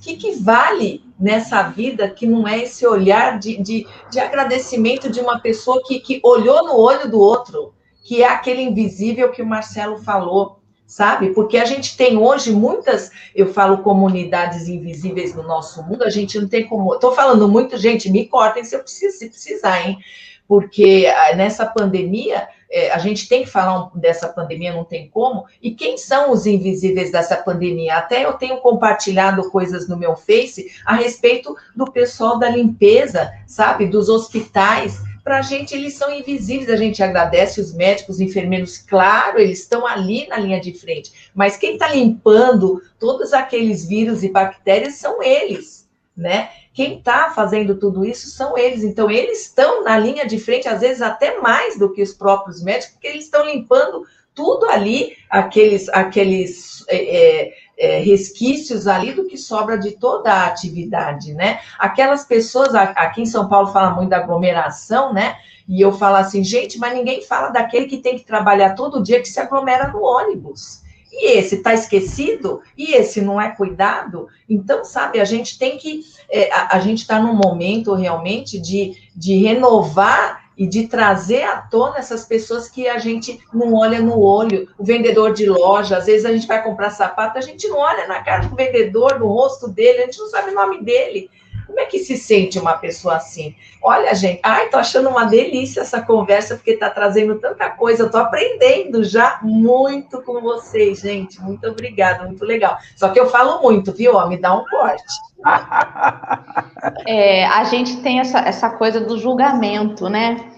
que, 0.00 0.16
que 0.16 0.32
vale 0.32 1.04
nessa 1.18 1.62
vida 1.62 2.10
que 2.10 2.26
não 2.26 2.46
é 2.46 2.62
esse 2.62 2.86
olhar 2.86 3.38
de, 3.38 3.60
de, 3.62 3.86
de 4.10 4.18
agradecimento 4.18 5.08
de 5.08 5.20
uma 5.20 5.38
pessoa 5.38 5.82
que, 5.86 6.00
que 6.00 6.20
olhou 6.24 6.64
no 6.64 6.76
olho 6.76 7.08
do 7.08 7.20
outro? 7.20 7.72
Que 8.02 8.22
é 8.22 8.28
aquele 8.28 8.62
invisível 8.62 9.30
que 9.30 9.42
o 9.42 9.46
Marcelo 9.46 9.98
falou, 9.98 10.60
sabe? 10.86 11.30
Porque 11.30 11.56
a 11.56 11.64
gente 11.64 11.96
tem 11.96 12.16
hoje 12.16 12.52
muitas, 12.52 13.10
eu 13.34 13.52
falo 13.52 13.78
comunidades 13.78 14.68
invisíveis 14.68 15.34
no 15.34 15.42
nosso 15.42 15.82
mundo, 15.82 16.04
a 16.04 16.10
gente 16.10 16.38
não 16.38 16.48
tem 16.48 16.66
como. 16.66 16.94
Estou 16.94 17.14
falando 17.14 17.48
muito, 17.48 17.78
gente, 17.78 18.10
me 18.10 18.26
cortem 18.26 18.64
se 18.64 18.74
eu 18.74 18.80
preciso, 18.80 19.18
se 19.18 19.28
precisar, 19.28 19.86
hein? 19.86 19.98
Porque 20.46 21.06
ah, 21.06 21.34
nessa 21.34 21.64
pandemia, 21.64 22.46
é, 22.70 22.90
a 22.90 22.98
gente 22.98 23.28
tem 23.28 23.44
que 23.44 23.50
falar 23.50 23.90
dessa 23.94 24.28
pandemia, 24.28 24.74
não 24.74 24.84
tem 24.84 25.08
como. 25.08 25.46
E 25.62 25.70
quem 25.70 25.96
são 25.96 26.30
os 26.30 26.44
invisíveis 26.44 27.12
dessa 27.12 27.36
pandemia? 27.36 27.96
Até 27.96 28.24
eu 28.24 28.32
tenho 28.34 28.58
compartilhado 28.58 29.50
coisas 29.50 29.88
no 29.88 29.96
meu 29.96 30.16
Face 30.16 30.70
a 30.84 30.94
respeito 30.94 31.56
do 31.76 31.90
pessoal 31.90 32.38
da 32.38 32.50
limpeza, 32.50 33.32
sabe? 33.46 33.86
Dos 33.86 34.08
hospitais 34.08 35.00
para 35.22 35.38
a 35.38 35.42
gente 35.42 35.74
eles 35.74 35.94
são 35.94 36.12
invisíveis. 36.12 36.68
A 36.68 36.76
gente 36.76 37.02
agradece 37.02 37.60
os 37.60 37.72
médicos, 37.72 38.16
os 38.16 38.20
enfermeiros, 38.20 38.78
claro, 38.78 39.38
eles 39.38 39.60
estão 39.60 39.86
ali 39.86 40.26
na 40.28 40.36
linha 40.36 40.60
de 40.60 40.72
frente, 40.72 41.30
mas 41.34 41.56
quem 41.56 41.74
está 41.74 41.88
limpando 41.88 42.82
todos 42.98 43.32
aqueles 43.32 43.86
vírus 43.86 44.22
e 44.22 44.28
bactérias 44.28 44.94
são 44.94 45.22
eles, 45.22 45.88
né? 46.16 46.50
Quem 46.74 46.98
está 46.98 47.30
fazendo 47.30 47.78
tudo 47.78 48.04
isso 48.04 48.28
são 48.28 48.56
eles. 48.56 48.82
Então, 48.82 49.10
eles 49.10 49.42
estão 49.42 49.84
na 49.84 49.98
linha 49.98 50.26
de 50.26 50.38
frente, 50.38 50.68
às 50.68 50.80
vezes 50.80 51.02
até 51.02 51.38
mais 51.38 51.78
do 51.78 51.92
que 51.92 52.02
os 52.02 52.14
próprios 52.14 52.62
médicos, 52.62 52.94
porque 52.94 53.08
eles 53.08 53.24
estão 53.24 53.46
limpando 53.46 54.06
tudo 54.34 54.64
ali, 54.66 55.16
aqueles, 55.28 55.88
aqueles 55.90 56.82
é, 56.88 57.52
é, 57.82 57.98
resquícios 57.98 58.86
ali 58.86 59.12
do 59.12 59.24
que 59.24 59.36
sobra 59.36 59.76
de 59.76 59.90
toda 59.90 60.32
a 60.32 60.46
atividade, 60.46 61.34
né? 61.34 61.58
Aquelas 61.76 62.24
pessoas, 62.24 62.76
aqui 62.76 63.22
em 63.22 63.26
São 63.26 63.48
Paulo 63.48 63.72
fala 63.72 63.90
muito 63.90 64.10
da 64.10 64.18
aglomeração, 64.18 65.12
né? 65.12 65.36
E 65.68 65.80
eu 65.80 65.92
falo 65.92 66.14
assim, 66.14 66.44
gente, 66.44 66.78
mas 66.78 66.94
ninguém 66.94 67.22
fala 67.22 67.48
daquele 67.48 67.86
que 67.86 67.98
tem 67.98 68.16
que 68.16 68.24
trabalhar 68.24 68.76
todo 68.76 69.02
dia 69.02 69.20
que 69.20 69.28
se 69.28 69.40
aglomera 69.40 69.88
no 69.88 70.00
ônibus. 70.00 70.80
E 71.10 71.36
esse 71.36 71.56
está 71.56 71.74
esquecido? 71.74 72.62
E 72.78 72.94
esse 72.94 73.20
não 73.20 73.40
é 73.40 73.50
cuidado? 73.50 74.28
Então, 74.48 74.84
sabe, 74.84 75.20
a 75.20 75.24
gente 75.24 75.58
tem 75.58 75.76
que. 75.76 76.02
É, 76.30 76.52
a, 76.52 76.76
a 76.76 76.78
gente 76.78 77.00
está 77.00 77.20
num 77.20 77.34
momento 77.34 77.94
realmente 77.94 78.60
de, 78.60 78.96
de 79.14 79.36
renovar 79.38 80.41
e 80.56 80.66
de 80.66 80.86
trazer 80.86 81.42
à 81.44 81.56
tona 81.56 81.98
essas 81.98 82.24
pessoas 82.24 82.68
que 82.68 82.88
a 82.88 82.98
gente 82.98 83.40
não 83.52 83.74
olha 83.74 84.00
no 84.00 84.20
olho. 84.20 84.68
O 84.78 84.84
vendedor 84.84 85.32
de 85.32 85.46
loja, 85.46 85.96
às 85.96 86.06
vezes 86.06 86.24
a 86.24 86.32
gente 86.32 86.46
vai 86.46 86.62
comprar 86.62 86.90
sapato, 86.90 87.38
a 87.38 87.42
gente 87.42 87.66
não 87.68 87.78
olha 87.78 88.06
na 88.06 88.22
cara 88.22 88.46
do 88.46 88.54
vendedor, 88.54 89.18
no 89.18 89.28
rosto 89.28 89.68
dele, 89.68 90.02
a 90.02 90.06
gente 90.06 90.18
não 90.18 90.28
sabe 90.28 90.50
o 90.50 90.54
nome 90.54 90.82
dele. 90.82 91.30
Como 91.72 91.80
é 91.80 91.86
que 91.86 92.00
se 92.00 92.18
sente 92.18 92.58
uma 92.58 92.74
pessoa 92.74 93.16
assim? 93.16 93.56
Olha, 93.82 94.14
gente, 94.14 94.40
ai, 94.42 94.68
tô 94.68 94.76
achando 94.76 95.08
uma 95.08 95.24
delícia 95.24 95.80
essa 95.80 96.02
conversa, 96.02 96.54
porque 96.54 96.76
tá 96.76 96.90
trazendo 96.90 97.38
tanta 97.38 97.70
coisa, 97.70 98.02
eu 98.02 98.10
tô 98.10 98.18
aprendendo 98.18 99.02
já 99.02 99.40
muito 99.42 100.20
com 100.20 100.38
vocês, 100.42 101.00
gente. 101.00 101.40
Muito 101.40 101.66
obrigada, 101.66 102.26
muito 102.26 102.44
legal. 102.44 102.76
Só 102.94 103.08
que 103.08 103.18
eu 103.18 103.30
falo 103.30 103.62
muito, 103.62 103.90
viu? 103.90 104.12
Me 104.28 104.36
dá 104.36 104.54
um 104.54 104.64
corte. 104.66 105.02
É, 107.06 107.44
a 107.46 107.62
gente 107.64 108.02
tem 108.02 108.18
essa, 108.18 108.40
essa 108.40 108.68
coisa 108.70 109.00
do 109.00 109.16
julgamento, 109.16 110.08
né? 110.08 110.52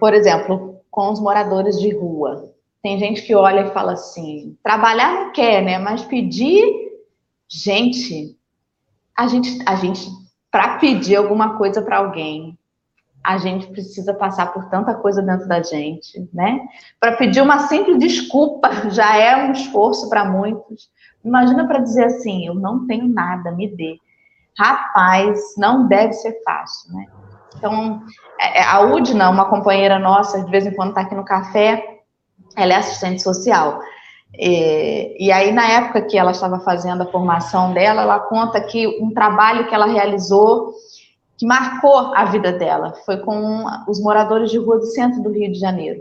Por 0.00 0.12
exemplo, 0.12 0.80
com 0.90 1.12
os 1.12 1.20
moradores 1.20 1.78
de 1.78 1.94
rua. 1.94 2.52
Tem 2.82 2.98
gente 2.98 3.22
que 3.22 3.34
olha 3.34 3.60
e 3.60 3.70
fala 3.70 3.92
assim: 3.92 4.56
trabalhar 4.64 5.12
não 5.12 5.32
quer, 5.32 5.62
né? 5.62 5.78
Mas 5.78 6.02
pedir. 6.02 6.86
Gente, 7.48 8.36
a 9.16 9.26
gente, 9.26 9.58
a 9.66 9.74
gente 9.76 10.08
para 10.50 10.78
pedir 10.78 11.16
alguma 11.16 11.56
coisa 11.56 11.82
para 11.82 11.98
alguém, 11.98 12.58
a 13.24 13.38
gente 13.38 13.66
precisa 13.66 14.14
passar 14.14 14.52
por 14.52 14.66
tanta 14.66 14.94
coisa 14.94 15.20
dentro 15.20 15.48
da 15.48 15.60
gente, 15.60 16.28
né? 16.32 16.60
Para 17.00 17.16
pedir 17.16 17.40
uma 17.40 17.66
simples 17.66 17.98
desculpa 17.98 18.70
já 18.90 19.16
é 19.16 19.36
um 19.36 19.52
esforço 19.52 20.08
para 20.08 20.24
muitos. 20.24 20.88
Imagina 21.24 21.66
para 21.66 21.80
dizer 21.80 22.04
assim, 22.04 22.46
eu 22.46 22.54
não 22.54 22.86
tenho 22.86 23.08
nada, 23.08 23.50
me 23.50 23.68
dê. 23.68 23.98
Rapaz, 24.56 25.40
não 25.58 25.88
deve 25.88 26.12
ser 26.12 26.40
fácil, 26.44 26.94
né? 26.94 27.06
Então, 27.56 28.02
é, 28.40 28.60
é, 28.60 28.62
a 28.62 28.80
Udna, 28.80 29.28
uma 29.28 29.46
companheira 29.46 29.98
nossa, 29.98 30.44
de 30.44 30.50
vez 30.50 30.64
em 30.64 30.74
quando 30.74 30.90
está 30.90 31.00
aqui 31.00 31.14
no 31.14 31.24
café, 31.24 32.00
ela 32.54 32.74
é 32.74 32.76
assistente 32.76 33.22
social. 33.22 33.80
E, 34.34 35.26
e, 35.26 35.32
aí, 35.32 35.52
na 35.52 35.66
época 35.66 36.02
que 36.02 36.18
ela 36.18 36.30
estava 36.30 36.58
fazendo 36.60 37.02
a 37.02 37.06
formação 37.06 37.72
dela, 37.72 38.02
ela 38.02 38.20
conta 38.20 38.60
que 38.60 38.86
um 39.00 39.12
trabalho 39.12 39.66
que 39.68 39.74
ela 39.74 39.86
realizou 39.86 40.74
que 41.38 41.46
marcou 41.46 42.14
a 42.14 42.24
vida 42.26 42.52
dela. 42.52 42.94
Foi 43.04 43.18
com 43.18 43.64
os 43.88 44.00
moradores 44.00 44.50
de 44.50 44.58
rua 44.58 44.78
do 44.78 44.86
centro 44.86 45.22
do 45.22 45.30
Rio 45.30 45.52
de 45.52 45.58
Janeiro. 45.58 46.00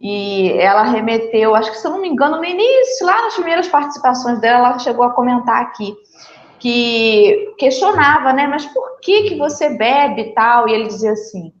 E 0.00 0.52
ela 0.52 0.84
remeteu, 0.84 1.54
acho 1.54 1.72
que 1.72 1.78
se 1.78 1.86
eu 1.86 1.90
não 1.90 2.00
me 2.00 2.08
engano, 2.08 2.36
no 2.36 2.44
início, 2.44 3.04
lá 3.04 3.22
nas 3.22 3.34
primeiras 3.34 3.66
participações 3.66 4.40
dela, 4.40 4.68
ela 4.68 4.78
chegou 4.78 5.04
a 5.04 5.10
comentar 5.10 5.60
aqui 5.60 5.96
que 6.58 7.54
questionava, 7.58 8.32
né? 8.32 8.46
Mas 8.46 8.66
por 8.66 9.00
que 9.00 9.24
que 9.24 9.36
você 9.36 9.70
bebe 9.70 10.22
e 10.22 10.34
tal? 10.34 10.68
E 10.68 10.72
ele 10.72 10.86
dizia 10.86 11.12
assim: 11.12 11.52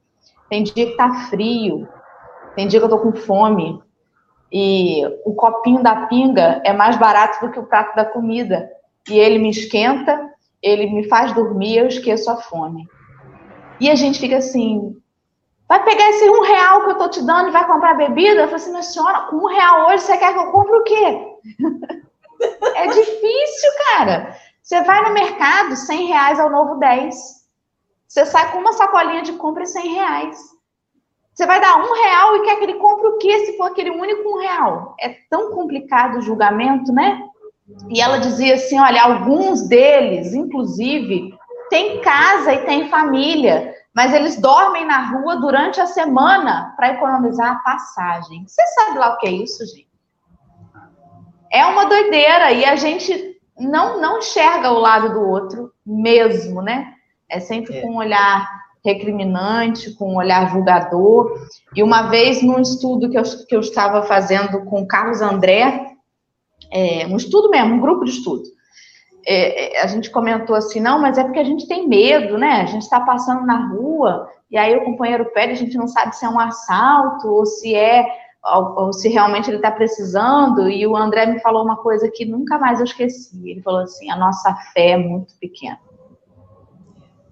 tem 0.48 0.62
dia 0.62 0.86
que 0.86 0.96
tá 0.96 1.26
frio, 1.28 1.88
tem 2.54 2.66
dia 2.68 2.78
que 2.80 2.86
eu 2.86 2.90
tô 2.90 2.98
com 2.98 3.12
fome, 3.12 3.80
e 4.52 5.02
o 5.24 5.34
copinho 5.34 5.82
da 5.82 6.06
pinga 6.06 6.60
é 6.64 6.72
mais 6.72 6.96
barato 6.96 7.44
do 7.44 7.52
que 7.52 7.58
o 7.58 7.66
prato 7.66 7.94
da 7.94 8.04
comida. 8.04 8.70
E 9.08 9.18
ele 9.18 9.38
me 9.38 9.50
esquenta, 9.50 10.32
ele 10.62 10.86
me 10.86 11.08
faz 11.08 11.32
dormir, 11.32 11.78
eu 11.78 11.86
esqueço 11.86 12.30
a 12.30 12.36
fome. 12.36 12.88
E 13.80 13.90
a 13.90 13.94
gente 13.94 14.18
fica 14.18 14.38
assim, 14.38 14.96
vai 15.68 15.84
pegar 15.84 16.08
esse 16.10 16.28
um 16.28 16.42
real 16.42 16.84
que 16.84 16.90
eu 16.90 16.98
tô 16.98 17.08
te 17.08 17.22
dando 17.22 17.48
e 17.48 17.52
vai 17.52 17.66
comprar 17.66 17.94
bebida? 17.94 18.40
Eu 18.40 18.44
falo 18.44 18.56
assim, 18.56 18.70
minha 18.70 18.82
senhora, 18.82 19.28
um 19.32 19.46
real 19.46 19.88
hoje 19.88 20.02
você 20.02 20.16
quer 20.16 20.32
que 20.32 20.38
eu 20.38 20.50
compre 20.50 20.76
o 20.76 20.84
quê? 20.84 21.26
é 22.74 22.86
difícil, 22.86 23.70
cara. 23.90 24.36
Você 24.62 24.82
vai 24.82 25.02
no 25.02 25.14
mercado, 25.14 25.76
100 25.76 26.06
reais 26.06 26.38
é 26.38 26.44
o 26.44 26.50
novo 26.50 26.74
10. 26.76 27.16
Você 28.06 28.26
sai 28.26 28.50
com 28.52 28.58
uma 28.58 28.72
sacolinha 28.72 29.22
de 29.22 29.32
compra 29.34 29.62
e 29.62 29.66
100 29.66 29.94
reais. 29.94 30.57
Você 31.38 31.46
vai 31.46 31.60
dar 31.60 31.76
um 31.76 31.92
real 31.92 32.34
e 32.34 32.42
quer 32.42 32.56
que 32.56 32.64
ele 32.64 32.80
compre 32.80 33.06
o 33.06 33.18
quê 33.18 33.46
se 33.46 33.56
for 33.56 33.70
aquele 33.70 33.90
único 33.90 34.28
um 34.28 34.40
real? 34.40 34.96
É 34.98 35.10
tão 35.30 35.52
complicado 35.52 36.18
o 36.18 36.20
julgamento, 36.20 36.92
né? 36.92 37.22
E 37.88 38.00
ela 38.00 38.18
dizia 38.18 38.56
assim: 38.56 38.76
olha, 38.76 39.00
alguns 39.04 39.68
deles, 39.68 40.34
inclusive, 40.34 41.32
têm 41.70 42.00
casa 42.00 42.54
e 42.54 42.64
têm 42.64 42.88
família, 42.88 43.72
mas 43.94 44.12
eles 44.12 44.40
dormem 44.40 44.84
na 44.84 45.10
rua 45.12 45.36
durante 45.36 45.80
a 45.80 45.86
semana 45.86 46.74
para 46.76 46.94
economizar 46.94 47.52
a 47.52 47.60
passagem. 47.60 48.44
Você 48.44 48.66
sabe 48.74 48.98
lá 48.98 49.14
o 49.14 49.18
que 49.18 49.28
é 49.28 49.30
isso, 49.30 49.64
gente? 49.64 49.86
É 51.52 51.64
uma 51.66 51.84
doideira 51.84 52.50
e 52.50 52.64
a 52.64 52.74
gente 52.74 53.40
não, 53.56 54.00
não 54.00 54.18
enxerga 54.18 54.72
o 54.72 54.80
lado 54.80 55.12
do 55.12 55.20
outro 55.20 55.72
mesmo, 55.86 56.62
né? 56.62 56.94
É 57.28 57.38
sempre 57.38 57.80
com 57.80 57.92
um 57.92 57.98
olhar 57.98 58.57
recriminante, 58.84 59.92
com 59.94 60.12
um 60.12 60.16
olhar 60.16 60.50
julgador. 60.50 61.32
E 61.74 61.82
uma 61.82 62.02
vez, 62.08 62.42
num 62.42 62.60
estudo 62.60 63.10
que 63.10 63.18
eu, 63.18 63.22
que 63.46 63.56
eu 63.56 63.60
estava 63.60 64.02
fazendo 64.02 64.64
com 64.64 64.82
o 64.82 64.86
Carlos 64.86 65.20
André, 65.20 65.92
é, 66.70 67.06
um 67.06 67.16
estudo 67.16 67.50
mesmo, 67.50 67.74
um 67.74 67.80
grupo 67.80 68.04
de 68.04 68.10
estudo, 68.10 68.42
é, 69.26 69.76
é, 69.76 69.82
a 69.82 69.86
gente 69.86 70.10
comentou 70.10 70.56
assim, 70.56 70.80
não, 70.80 71.00
mas 71.00 71.18
é 71.18 71.24
porque 71.24 71.38
a 71.38 71.44
gente 71.44 71.68
tem 71.68 71.86
medo, 71.86 72.38
né? 72.38 72.62
A 72.62 72.66
gente 72.66 72.82
está 72.82 73.00
passando 73.00 73.44
na 73.44 73.68
rua 73.68 74.28
e 74.50 74.56
aí 74.56 74.74
o 74.76 74.84
companheiro 74.84 75.30
pede, 75.32 75.52
a 75.52 75.56
gente 75.56 75.76
não 75.76 75.86
sabe 75.86 76.16
se 76.16 76.24
é 76.24 76.28
um 76.28 76.40
assalto 76.40 77.28
ou 77.28 77.44
se 77.44 77.74
é 77.74 78.06
ou 78.42 78.92
se 78.92 79.08
realmente 79.08 79.50
ele 79.50 79.58
está 79.58 79.70
precisando. 79.70 80.70
E 80.70 80.86
o 80.86 80.96
André 80.96 81.26
me 81.26 81.40
falou 81.40 81.62
uma 81.62 81.76
coisa 81.76 82.10
que 82.10 82.24
nunca 82.24 82.58
mais 82.58 82.78
eu 82.78 82.84
esqueci. 82.84 83.50
Ele 83.50 83.60
falou 83.60 83.80
assim: 83.80 84.10
a 84.10 84.16
nossa 84.16 84.54
fé 84.72 84.92
é 84.92 84.96
muito 84.96 85.34
pequena. 85.38 85.78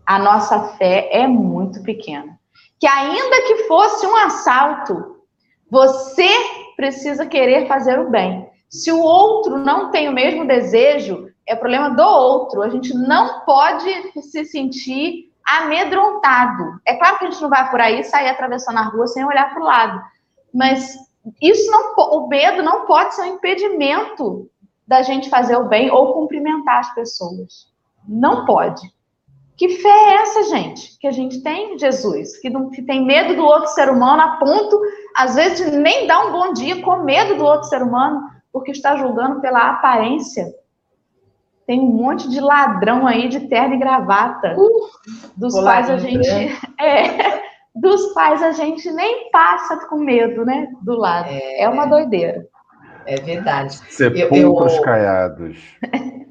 A 0.07 0.19
nossa 0.19 0.77
fé 0.77 1.09
é 1.13 1.27
muito 1.27 1.83
pequena. 1.83 2.39
Que 2.79 2.87
ainda 2.87 3.43
que 3.43 3.65
fosse 3.65 4.07
um 4.07 4.17
assalto, 4.17 5.17
você 5.71 6.29
precisa 6.77 7.27
querer 7.27 7.67
fazer 7.67 7.99
o 7.99 8.11
bem. 8.11 8.49
Se 8.71 8.93
o 8.93 9.01
outro 9.01 9.59
não 9.59 9.91
tem 9.91 10.09
o 10.09 10.13
mesmo 10.13 10.47
desejo, 10.47 11.29
é 11.47 11.57
problema 11.57 11.91
do 11.91 12.03
outro. 12.03 12.63
A 12.63 12.69
gente 12.69 12.95
não 12.95 13.45
pode 13.45 13.91
se 14.21 14.45
sentir 14.45 15.33
amedrontado. 15.47 16.81
É 16.85 16.97
claro 16.97 17.19
que 17.19 17.25
a 17.25 17.31
gente 17.31 17.43
não 17.43 17.49
vai 17.49 17.71
por 17.71 17.81
aí 17.81 18.03
sair 18.05 18.29
atravessando 18.29 18.79
a 18.79 18.83
rua 18.83 19.07
sem 19.07 19.25
olhar 19.25 19.51
para 19.51 19.63
o 19.63 19.67
lado. 19.67 20.01
Mas 20.53 20.97
isso 21.41 21.71
não, 21.71 21.95
o 21.95 22.29
medo 22.29 22.63
não 22.63 22.85
pode 22.85 23.15
ser 23.15 23.23
um 23.23 23.35
impedimento 23.35 24.51
da 24.87 25.03
gente 25.03 25.31
fazer 25.31 25.57
o 25.57 25.69
bem 25.69 25.91
ou 25.91 26.15
cumprimentar 26.15 26.81
as 26.81 26.95
pessoas. 26.95 27.73
Não 28.07 28.45
pode. 28.45 28.83
Que 29.57 29.69
fé 29.71 29.89
é 29.89 30.15
essa, 30.17 30.43
gente? 30.45 30.99
Que 30.99 31.07
a 31.07 31.13
gente 31.13 31.43
tem, 31.43 31.79
Jesus? 31.79 32.37
Que, 32.39 32.51
não, 32.51 32.71
que 32.71 32.83
tem 32.83 33.05
medo 33.05 33.35
do 33.35 33.45
outro 33.45 33.69
ser 33.69 33.89
humano 33.89 34.21
a 34.23 34.37
ponto, 34.37 34.81
às 35.17 35.35
vezes, 35.35 35.71
de 35.71 35.77
nem 35.77 36.07
dar 36.07 36.27
um 36.27 36.33
bom 36.33 36.53
dia 36.53 36.83
com 36.83 37.05
medo 37.05 37.37
do 37.37 37.45
outro 37.45 37.69
ser 37.69 37.83
humano, 37.83 38.29
porque 38.53 38.71
está 38.71 38.97
julgando 38.97 39.41
pela 39.41 39.71
aparência 39.71 40.47
tem 41.67 41.81
um 41.81 41.93
monte 41.93 42.31
de 42.31 42.41
ladrão 42.41 43.07
aí 43.07 43.29
de 43.29 43.41
terno 43.49 43.75
e 43.75 43.79
gravata. 43.79 44.55
Uh, 44.57 44.89
dos 45.37 45.53
quais 45.53 45.91
a 45.91 45.99
gente. 45.99 46.29
É, 46.81 47.41
dos 47.75 48.13
quais 48.13 48.43
a 48.43 48.53
gente 48.53 48.91
nem 48.93 49.31
passa 49.31 49.77
com 49.89 49.97
medo, 49.97 50.45
né? 50.45 50.69
Do 50.83 50.97
lado. 50.97 51.29
É, 51.29 51.63
é 51.63 51.69
uma 51.69 51.87
doideira. 51.87 52.47
É 53.05 53.17
verdade. 53.17 53.75
Sepulcros 53.91 54.73
eu, 54.73 54.79
eu... 54.79 54.83
caiados. 54.83 55.59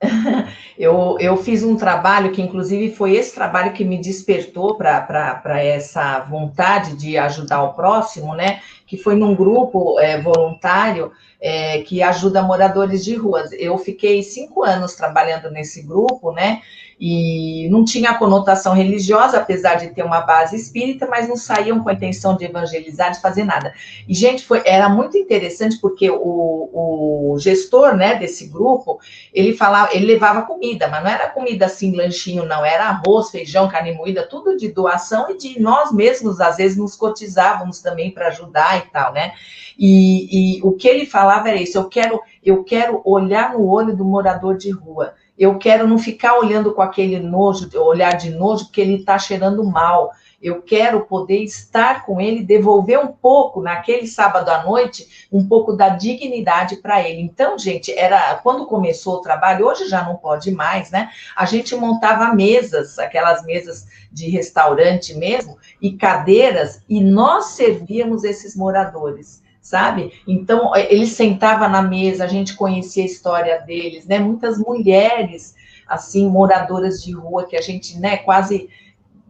eu, 0.78 1.16
eu 1.20 1.36
fiz 1.36 1.62
um 1.62 1.76
trabalho 1.76 2.32
que, 2.32 2.42
inclusive, 2.42 2.94
foi 2.94 3.14
esse 3.14 3.34
trabalho 3.34 3.72
que 3.72 3.84
me 3.84 3.98
despertou 3.98 4.76
para 4.76 5.62
essa 5.62 6.20
vontade 6.20 6.96
de 6.96 7.16
ajudar 7.16 7.62
o 7.62 7.74
próximo, 7.74 8.34
né? 8.34 8.60
Que 8.86 8.96
foi 8.96 9.14
num 9.14 9.34
grupo 9.34 9.98
é, 9.98 10.20
voluntário 10.20 11.12
é, 11.40 11.82
que 11.82 12.02
ajuda 12.02 12.42
moradores 12.42 13.04
de 13.04 13.14
ruas. 13.14 13.52
Eu 13.52 13.76
fiquei 13.76 14.22
cinco 14.22 14.62
anos 14.62 14.94
trabalhando 14.94 15.50
nesse 15.50 15.82
grupo, 15.82 16.32
né? 16.32 16.62
E 16.98 17.68
não 17.70 17.84
tinha 17.84 18.14
conotação 18.14 18.72
religiosa, 18.72 19.38
apesar 19.38 19.74
de 19.74 19.88
ter 19.88 20.02
uma 20.02 20.20
base 20.20 20.56
espírita, 20.56 21.06
mas 21.06 21.28
não 21.28 21.36
saíam 21.36 21.82
com 21.82 21.88
a 21.88 21.92
intenção 21.92 22.36
de 22.36 22.44
evangelizar, 22.44 23.10
de 23.10 23.20
fazer 23.20 23.44
nada. 23.44 23.74
E, 24.08 24.14
gente, 24.14 24.44
foi, 24.44 24.62
era 24.64 24.88
muito 24.88 25.18
interessante 25.18 25.78
porque 25.80 26.08
o, 26.08 27.34
o 27.34 27.36
gestor 27.38 27.96
né, 27.96 28.14
desse 28.14 28.46
grupo, 28.46 29.00
ele 29.32 29.54
falava, 29.54 29.94
ele 29.94 30.06
levava 30.06 30.42
comida, 30.42 30.88
mas 30.88 31.02
não 31.02 31.10
era 31.10 31.28
comida 31.28 31.66
assim, 31.66 31.94
lanchinho, 31.94 32.46
não, 32.46 32.64
era 32.64 32.86
arroz, 32.86 33.30
feijão, 33.30 33.68
carne 33.68 33.92
moída, 33.92 34.26
tudo 34.26 34.56
de 34.56 34.68
doação 34.68 35.30
e 35.30 35.36
de 35.36 35.60
nós 35.60 35.92
mesmos, 35.92 36.40
às 36.40 36.56
vezes, 36.56 36.78
nos 36.78 36.94
cotizávamos 36.94 37.80
também 37.80 38.12
para 38.12 38.28
ajudar 38.28 38.73
e 38.78 38.90
tal, 38.90 39.12
né? 39.12 39.32
E, 39.78 40.58
e 40.58 40.62
o 40.62 40.72
que 40.72 40.88
ele 40.88 41.06
falava 41.06 41.48
era 41.48 41.60
isso: 41.60 41.78
eu 41.78 41.88
quero, 41.88 42.20
eu 42.42 42.64
quero 42.64 43.00
olhar 43.04 43.52
no 43.52 43.66
olho 43.66 43.96
do 43.96 44.04
morador 44.04 44.56
de 44.56 44.70
rua. 44.70 45.14
Eu 45.36 45.58
quero 45.58 45.86
não 45.88 45.98
ficar 45.98 46.38
olhando 46.38 46.72
com 46.72 46.80
aquele 46.80 47.18
nojo, 47.18 47.68
olhar 47.80 48.12
de 48.16 48.30
nojo, 48.30 48.66
porque 48.66 48.80
ele 48.80 48.96
está 48.96 49.18
cheirando 49.18 49.64
mal. 49.64 50.12
Eu 50.42 50.62
quero 50.62 51.06
poder 51.06 51.38
estar 51.38 52.04
com 52.04 52.20
ele, 52.20 52.42
devolver 52.42 52.98
um 52.98 53.08
pouco 53.08 53.62
naquele 53.62 54.06
sábado 54.06 54.48
à 54.50 54.62
noite, 54.62 55.26
um 55.32 55.46
pouco 55.46 55.72
da 55.72 55.90
dignidade 55.90 56.76
para 56.76 57.08
ele. 57.08 57.20
Então, 57.20 57.58
gente, 57.58 57.92
era 57.92 58.34
quando 58.42 58.66
começou 58.66 59.16
o 59.16 59.20
trabalho, 59.20 59.66
hoje 59.66 59.88
já 59.88 60.04
não 60.04 60.16
pode 60.16 60.50
mais, 60.50 60.90
né? 60.90 61.10
A 61.36 61.44
gente 61.44 61.74
montava 61.74 62.34
mesas, 62.34 62.98
aquelas 62.98 63.44
mesas 63.44 63.86
de 64.12 64.28
restaurante 64.28 65.14
mesmo, 65.14 65.56
e 65.80 65.92
cadeiras, 65.92 66.82
e 66.88 67.00
nós 67.00 67.46
servíamos 67.46 68.24
esses 68.24 68.54
moradores 68.54 69.42
sabe? 69.64 70.12
Então, 70.28 70.76
é, 70.76 70.92
ele 70.92 71.06
sentava 71.06 71.66
na 71.66 71.80
mesa, 71.80 72.24
a 72.24 72.28
gente 72.28 72.54
conhecia 72.54 73.02
a 73.02 73.06
história 73.06 73.60
deles, 73.62 74.06
né? 74.06 74.18
Muitas 74.18 74.58
mulheres, 74.58 75.54
assim, 75.88 76.28
moradoras 76.28 77.02
de 77.02 77.12
rua, 77.12 77.46
que 77.46 77.56
a 77.56 77.62
gente, 77.62 77.98
né, 77.98 78.18
quase 78.18 78.68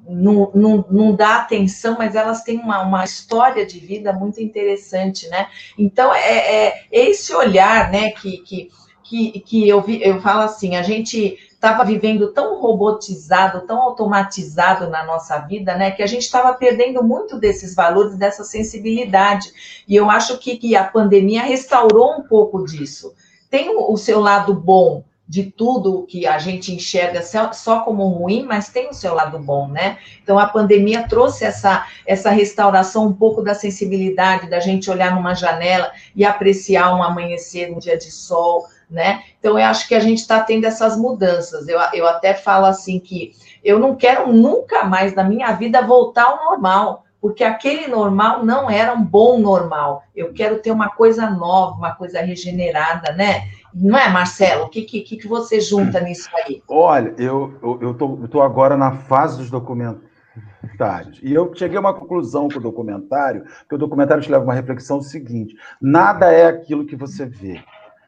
não, 0.07 0.51
não, 0.55 0.85
não 0.91 1.15
dá 1.15 1.37
atenção, 1.37 1.97
mas 1.99 2.15
elas 2.15 2.43
têm 2.43 2.59
uma, 2.59 2.83
uma 2.83 3.05
história 3.05 3.65
de 3.65 3.79
vida 3.81 4.13
muito 4.13 4.41
interessante, 4.41 5.29
né? 5.29 5.49
Então, 5.79 6.15
é, 6.15 6.67
é 6.69 6.87
esse 6.91 7.35
olhar, 7.35 7.91
né, 7.91 8.11
que, 8.11 8.39
que, 8.39 8.71
que, 9.03 9.41
que 9.41 9.69
eu, 9.69 9.81
vi, 9.81 10.03
eu 10.03 10.21
falo 10.21 10.43
assim, 10.43 10.77
a 10.77 10.83
gente 10.83 11.39
estava 11.65 11.85
vivendo 11.85 12.33
tão 12.33 12.61
robotizado, 12.61 13.67
tão 13.67 13.81
automatizado 13.81 14.91
na 14.91 15.05
nossa 15.05 15.39
vida, 15.39 15.75
né, 15.75 15.91
que 15.91 16.03
a 16.03 16.07
gente 16.07 16.23
estava 16.23 16.53
perdendo 16.53 17.03
muito 17.03 17.39
desses 17.39 17.75
valores, 17.75 18.17
dessa 18.17 18.45
sensibilidade. 18.45 19.53
E 19.89 19.97
eu 19.97 20.11
acho 20.11 20.37
que, 20.39 20.57
que 20.59 20.77
a 20.77 20.85
pandemia 20.85 21.43
restaurou 21.43 22.19
um 22.19 22.23
pouco 22.23 22.65
disso. 22.65 23.15
Tem 23.49 23.71
o, 23.71 23.93
o 23.93 23.97
seu 23.97 24.21
lado 24.21 24.53
bom, 24.53 25.03
de 25.27 25.45
tudo 25.45 26.07
que 26.07 26.27
a 26.27 26.39
gente 26.39 26.75
enxerga 26.75 27.23
só 27.53 27.81
como 27.81 28.07
ruim, 28.09 28.45
mas 28.45 28.69
tem 28.69 28.91
o 28.91 28.95
seu 28.95 29.15
lado 29.15 29.39
bom, 29.39 29.69
né? 29.69 29.99
Então 30.23 30.39
a 30.39 30.47
pandemia 30.47 31.09
trouxe 31.09 31.45
essa 31.45 31.87
essa 32.07 32.31
restauração 32.31 33.07
um 33.07 33.13
pouco 33.13 33.43
da 33.43 33.55
sensibilidade 33.55 34.51
da 34.51 34.61
gente 34.61 34.91
olhar 34.91 35.15
numa 35.15 35.35
janela 35.35 35.91
e 36.15 36.25
apreciar 36.25 36.95
um 36.95 37.03
amanhecer, 37.03 37.73
um 37.73 37.79
dia 37.79 37.97
de 37.97 38.11
sol, 38.11 38.67
né? 38.89 39.25
Então, 39.39 39.59
eu 39.59 39.65
acho 39.65 39.89
que 39.89 39.95
a 39.95 40.01
gente 40.01 40.19
está 40.19 40.41
tendo 40.41 40.65
essas 40.67 40.97
mudanças. 40.97 41.69
Eu, 41.69 41.79
eu 41.93 42.07
até 42.07 42.35
falo 42.35 42.67
assim 42.67 42.99
que 42.99 43.33
eu 43.63 43.79
não 43.79 43.97
quero 43.97 44.33
nunca 44.33 44.85
mais 44.85 45.15
na 45.15 45.25
minha 45.25 45.53
vida 45.53 45.83
voltar 45.83 46.25
ao 46.25 46.45
normal, 46.45 47.04
porque 47.25 47.43
aquele 47.43 47.87
normal 47.87 48.45
não 48.45 48.71
era 48.71 48.93
um 48.93 49.03
bom 49.03 49.39
normal. 49.39 50.03
Eu 50.15 50.35
quero 50.35 50.59
ter 50.59 50.71
uma 50.71 50.91
coisa 50.91 51.31
nova, 51.31 51.75
uma 51.75 51.95
coisa 51.95 52.21
regenerada, 52.21 53.15
né? 53.15 53.49
Não 53.73 53.97
é, 53.97 54.11
Marcelo? 54.11 54.65
O 54.65 54.69
que, 54.69 54.83
que, 54.83 55.01
que 55.01 55.27
você 55.27 55.59
junta 55.59 56.01
nisso 56.01 56.29
aí? 56.37 56.63
Olha, 56.69 57.15
eu 57.17 57.55
estou 57.55 57.79
eu 57.81 57.95
tô, 57.95 58.19
eu 58.31 58.43
agora 58.43 58.77
na 58.77 58.93
fase 58.93 59.39
dos 59.39 59.51
documentários. 59.51 61.19
E 61.23 61.33
eu 61.33 61.51
cheguei 61.55 61.79
a 61.79 61.81
uma 61.81 61.95
conclusão 61.95 62.47
com 62.47 62.59
o 62.59 62.63
documentário, 62.63 63.47
que 63.67 63.75
o 63.75 63.79
documentário 63.79 64.23
te 64.23 64.31
leva 64.31 64.45
a 64.45 64.49
uma 64.49 64.55
reflexão 64.55 65.01
seguinte: 65.01 65.57
nada 65.81 66.31
é 66.31 66.47
aquilo 66.47 66.85
que 66.85 66.95
você 66.95 67.25
vê 67.25 67.59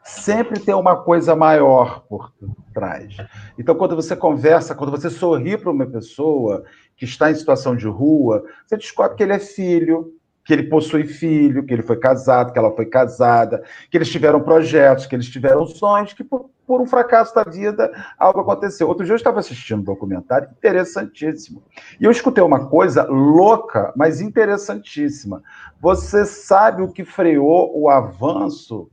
sempre 0.07 0.61
tem 0.61 0.75
uma 0.75 0.97
coisa 0.97 1.35
maior 1.35 2.01
por 2.09 2.33
trás. 2.73 3.17
Então, 3.59 3.75
quando 3.75 3.97
você 3.97 4.15
conversa, 4.15 4.75
quando 4.75 4.91
você 4.91 5.11
sorri 5.11 5.59
para 5.59 5.71
uma 5.71 5.87
pessoa 5.87 6.65
que 6.97 7.05
está 7.05 7.31
em 7.31 7.35
situação 7.35 7.75
de 7.75 7.89
rua, 7.89 8.45
você 8.65 8.77
descobre 8.77 9.17
que 9.17 9.23
ele 9.23 9.33
é 9.33 9.39
filho, 9.39 10.15
que 10.45 10.53
ele 10.53 10.63
possui 10.63 11.05
filho, 11.05 11.67
que 11.67 11.75
ele 11.75 11.83
foi 11.83 11.97
casado, 11.97 12.53
que 12.53 12.59
ela 12.59 12.71
foi 12.71 12.87
casada, 12.87 13.65
que 13.91 13.99
eles 13.99 14.09
tiveram 14.09 14.41
projetos, 14.41 15.05
que 15.05 15.17
eles 15.17 15.29
tiveram 15.29 15.67
sonhos, 15.67 16.13
que 16.13 16.23
por, 16.23 16.49
por 16.65 16.81
um 16.81 16.87
fracasso 16.87 17.35
da 17.35 17.43
vida 17.43 17.91
algo 18.17 18.41
aconteceu. 18.41 18.87
Outro 18.87 19.05
dia 19.05 19.13
eu 19.13 19.17
estava 19.17 19.41
assistindo 19.41 19.81
um 19.81 19.85
documentário 19.85 20.49
interessantíssimo. 20.57 21.65
E 22.01 22.05
eu 22.05 22.13
escutei 22.13 22.45
uma 22.45 22.69
coisa 22.69 23.03
louca, 23.03 23.93
mas 23.97 24.21
interessantíssima. 24.21 25.43
Você 25.81 26.25
sabe 26.25 26.81
o 26.81 26.93
que 26.93 27.05
freou 27.05 27.73
o 27.77 27.91
avanço 27.91 28.89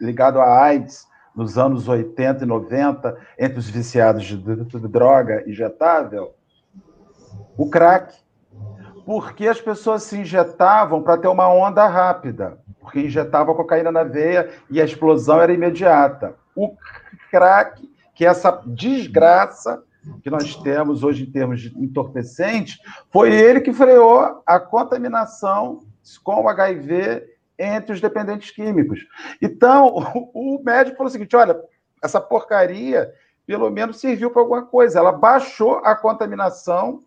ligado 0.00 0.40
à 0.40 0.62
AIDS 0.62 1.06
nos 1.34 1.56
anos 1.56 1.88
80 1.88 2.44
e 2.44 2.46
90, 2.46 3.18
entre 3.38 3.58
os 3.58 3.68
viciados 3.68 4.24
de, 4.24 4.36
droga 4.88 5.48
injetável? 5.48 6.34
O 7.56 7.68
crack. 7.68 8.14
Porque 9.04 9.48
as 9.48 9.60
pessoas 9.60 10.04
se 10.04 10.18
injetavam 10.18 11.02
para 11.02 11.18
ter 11.18 11.28
uma 11.28 11.48
onda 11.52 11.86
rápida, 11.88 12.58
porque 12.80 13.00
injetavam 13.00 13.54
cocaína 13.54 13.90
na 13.90 14.04
veia 14.04 14.50
e 14.70 14.80
a 14.80 14.84
explosão 14.84 15.40
era 15.40 15.52
imediata. 15.52 16.36
O 16.54 16.76
crack, 17.30 17.90
que 18.14 18.24
é 18.24 18.28
essa 18.28 18.62
desgraça 18.64 19.82
que 20.22 20.30
nós 20.30 20.54
temos 20.56 21.02
hoje 21.02 21.24
em 21.24 21.30
termos 21.30 21.60
de 21.60 21.78
entorpecentes, 21.82 22.78
foi 23.10 23.32
ele 23.32 23.60
que 23.60 23.72
freou 23.72 24.42
a 24.46 24.60
contaminação 24.60 25.80
com 26.22 26.42
o 26.42 26.48
HIV 26.48 27.31
entre 27.62 27.92
os 27.92 28.00
dependentes 28.00 28.50
químicos. 28.50 29.06
Então, 29.40 29.94
o, 30.34 30.60
médico 30.62 30.96
falou 30.96 31.08
o 31.08 31.12
seguinte: 31.12 31.36
olha, 31.36 31.58
essa 32.02 32.20
porcaria 32.20 33.12
pelo 33.46 33.70
menos 33.70 33.98
serviu 33.98 34.30
para 34.30 34.42
alguma 34.42 34.64
coisa. 34.64 34.98
Ela 34.98 35.12
baixou 35.12 35.78
a 35.84 35.94
contaminação 35.94 37.02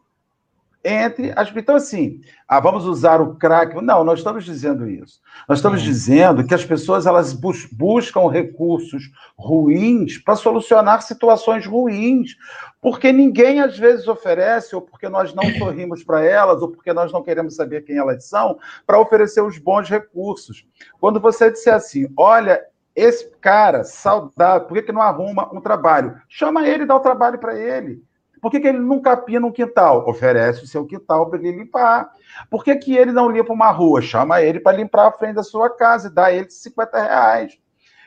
entre 0.86 1.34
as. 1.36 1.52
Então, 1.56 1.76
assim, 1.76 2.21
ah, 2.48 2.60
vamos 2.60 2.86
usar 2.86 3.19
o 3.19 3.36
crack. 3.36 3.76
Não, 3.82 4.04
nós 4.04 4.19
estamos 4.19 4.45
dizendo 4.45 4.88
isso. 4.88 5.19
Nós 5.50 5.58
estamos 5.58 5.82
é. 5.82 5.84
dizendo 5.84 6.45
que 6.45 6.54
as 6.54 6.63
pessoas 6.63 7.08
elas 7.08 7.34
bus 7.34 7.65
buscam 7.71 8.30
recursos 8.30 9.10
ruins 9.36 10.19
para 10.19 10.36
solucionar 10.36 11.02
situações 11.02 11.65
ruins, 11.65 12.36
porque 12.80 13.12
ninguém 13.12 13.60
às 13.60 13.78
vezes 13.78 14.08
oferece, 14.08 14.76
ou 14.76 14.82
porque 14.82 15.10
nós 15.10 15.34
não 15.34 15.43
sorrimos 15.58 16.04
para 16.04 16.24
elas, 16.24 16.62
ou 16.62 16.69
porque 16.69 16.93
nós 16.93 17.12
não 17.12 17.24
queremos 17.24 17.56
saber 17.56 17.84
quem 17.84 17.98
elas 17.98 18.26
são, 18.26 18.60
para 18.86 19.00
oferecer 19.00 19.41
os 19.41 19.58
bons 19.58 19.89
recursos. 19.89 20.67
Quando 21.00 21.19
você 21.19 21.50
disser 21.50 21.74
assim, 21.74 22.08
olha, 22.15 22.63
esse 22.95 23.30
cara 23.41 23.84
saudável, 23.84 24.67
por 24.67 24.76
que, 24.76 24.84
que 24.84 24.91
não 24.91 25.02
arruma 25.02 25.52
um 25.52 25.60
trabalho? 25.60 26.15
Chama 26.30 26.67
ele 26.67 26.84
e 26.84 26.86
dá 26.86 26.95
o 26.95 27.02
trabalho 27.02 27.39
para 27.39 27.60
ele. 27.60 28.04
Por 28.45 28.51
que, 28.51 28.60
que 28.60 28.67
ele 28.67 28.77
não 28.77 29.01
capina 29.01 29.47
um 29.47 29.51
quintal? 29.51 30.08
Oferece 30.08 30.63
o 30.63 30.67
seu 30.67 30.86
quintal 30.86 31.27
para 31.27 31.39
ele 31.39 31.63
limpar. 31.63 32.12
Por 32.47 32.63
que, 32.63 32.75
que 32.75 32.95
ele 32.95 33.12
não 33.12 33.27
limpa 33.27 33.51
uma 33.51 33.71
rua? 33.71 34.03
Chama 34.03 34.39
ele 34.39 34.60
para 34.60 34.77
limpar 34.77 35.08
a 35.08 35.12
frente 35.12 35.34
da 35.34 35.41
sua 35.41 35.67
casa 35.67 36.10
e 36.10 36.13
dá 36.13 36.31
ele 36.31 36.47
50 36.47 36.95
reais. 36.95 37.58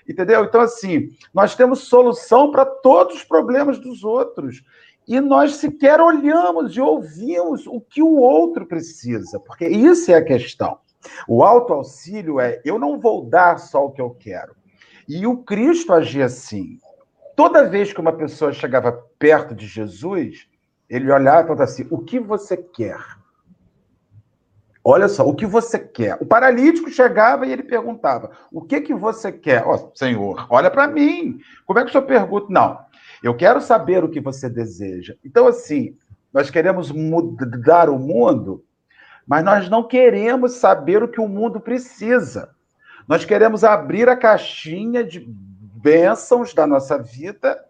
Entendeu? 0.08 0.44
Então, 0.44 0.60
assim, 0.60 1.08
nós 1.34 1.56
temos 1.56 1.88
solução 1.88 2.52
para 2.52 2.64
todos 2.64 3.16
os 3.16 3.24
problemas 3.24 3.80
dos 3.80 4.04
outros. 4.04 4.62
E 5.08 5.20
nós 5.20 5.56
sequer 5.56 6.00
olhamos 6.00 6.76
e 6.76 6.80
ouvimos 6.80 7.66
o 7.66 7.80
que 7.80 8.00
o 8.00 8.14
outro 8.14 8.64
precisa, 8.64 9.40
porque 9.40 9.66
isso 9.66 10.12
é 10.12 10.14
a 10.14 10.24
questão. 10.24 10.78
O 11.26 11.42
autoauxílio 11.42 12.38
é: 12.38 12.62
eu 12.64 12.78
não 12.78 13.00
vou 13.00 13.24
dar 13.24 13.58
só 13.58 13.86
o 13.86 13.90
que 13.90 14.00
eu 14.00 14.10
quero. 14.10 14.54
E 15.08 15.26
o 15.26 15.38
Cristo 15.38 15.92
agia 15.92 16.26
assim 16.26 16.78
toda 17.38 17.68
vez 17.68 17.92
que 17.92 18.00
uma 18.00 18.12
pessoa 18.12 18.52
chegava 18.52 18.90
perto 19.16 19.54
de 19.54 19.64
Jesus, 19.64 20.48
ele 20.90 21.08
olhava 21.08 21.42
e 21.42 21.44
falava 21.44 21.62
assim: 21.62 21.86
O 21.88 21.98
que 21.98 22.18
você 22.18 22.56
quer? 22.56 22.98
Olha 24.82 25.06
só, 25.06 25.24
o 25.24 25.36
que 25.36 25.46
você 25.46 25.78
quer? 25.78 26.18
O 26.20 26.26
paralítico 26.26 26.90
chegava 26.90 27.46
e 27.46 27.52
ele 27.52 27.62
perguntava: 27.62 28.32
O 28.50 28.60
que 28.62 28.80
que 28.80 28.92
você 28.92 29.30
quer? 29.30 29.62
Ó, 29.64 29.72
oh, 29.72 29.92
Senhor, 29.94 30.48
olha 30.50 30.68
para 30.68 30.88
mim. 30.88 31.38
Como 31.64 31.78
é 31.78 31.84
que 31.84 31.90
o 31.90 31.92
senhor 31.92 32.06
pergunta? 32.06 32.46
Não, 32.50 32.76
eu 33.22 33.36
quero 33.36 33.60
saber 33.60 34.02
o 34.02 34.10
que 34.10 34.20
você 34.20 34.50
deseja. 34.50 35.14
Então, 35.24 35.46
assim, 35.46 35.96
nós 36.32 36.50
queremos 36.50 36.90
mudar 36.90 37.88
o 37.88 38.00
mundo, 38.00 38.64
mas 39.24 39.44
nós 39.44 39.70
não 39.70 39.86
queremos 39.86 40.54
saber 40.54 41.04
o 41.04 41.08
que 41.08 41.20
o 41.20 41.28
mundo 41.28 41.60
precisa. 41.60 42.50
Nós 43.06 43.24
queremos 43.24 43.62
abrir 43.62 44.08
a 44.08 44.16
caixinha 44.16 45.04
de 45.04 45.20
bênçãos 45.80 46.52
da 46.52 46.66
nossa 46.66 46.98
vida, 46.98 47.64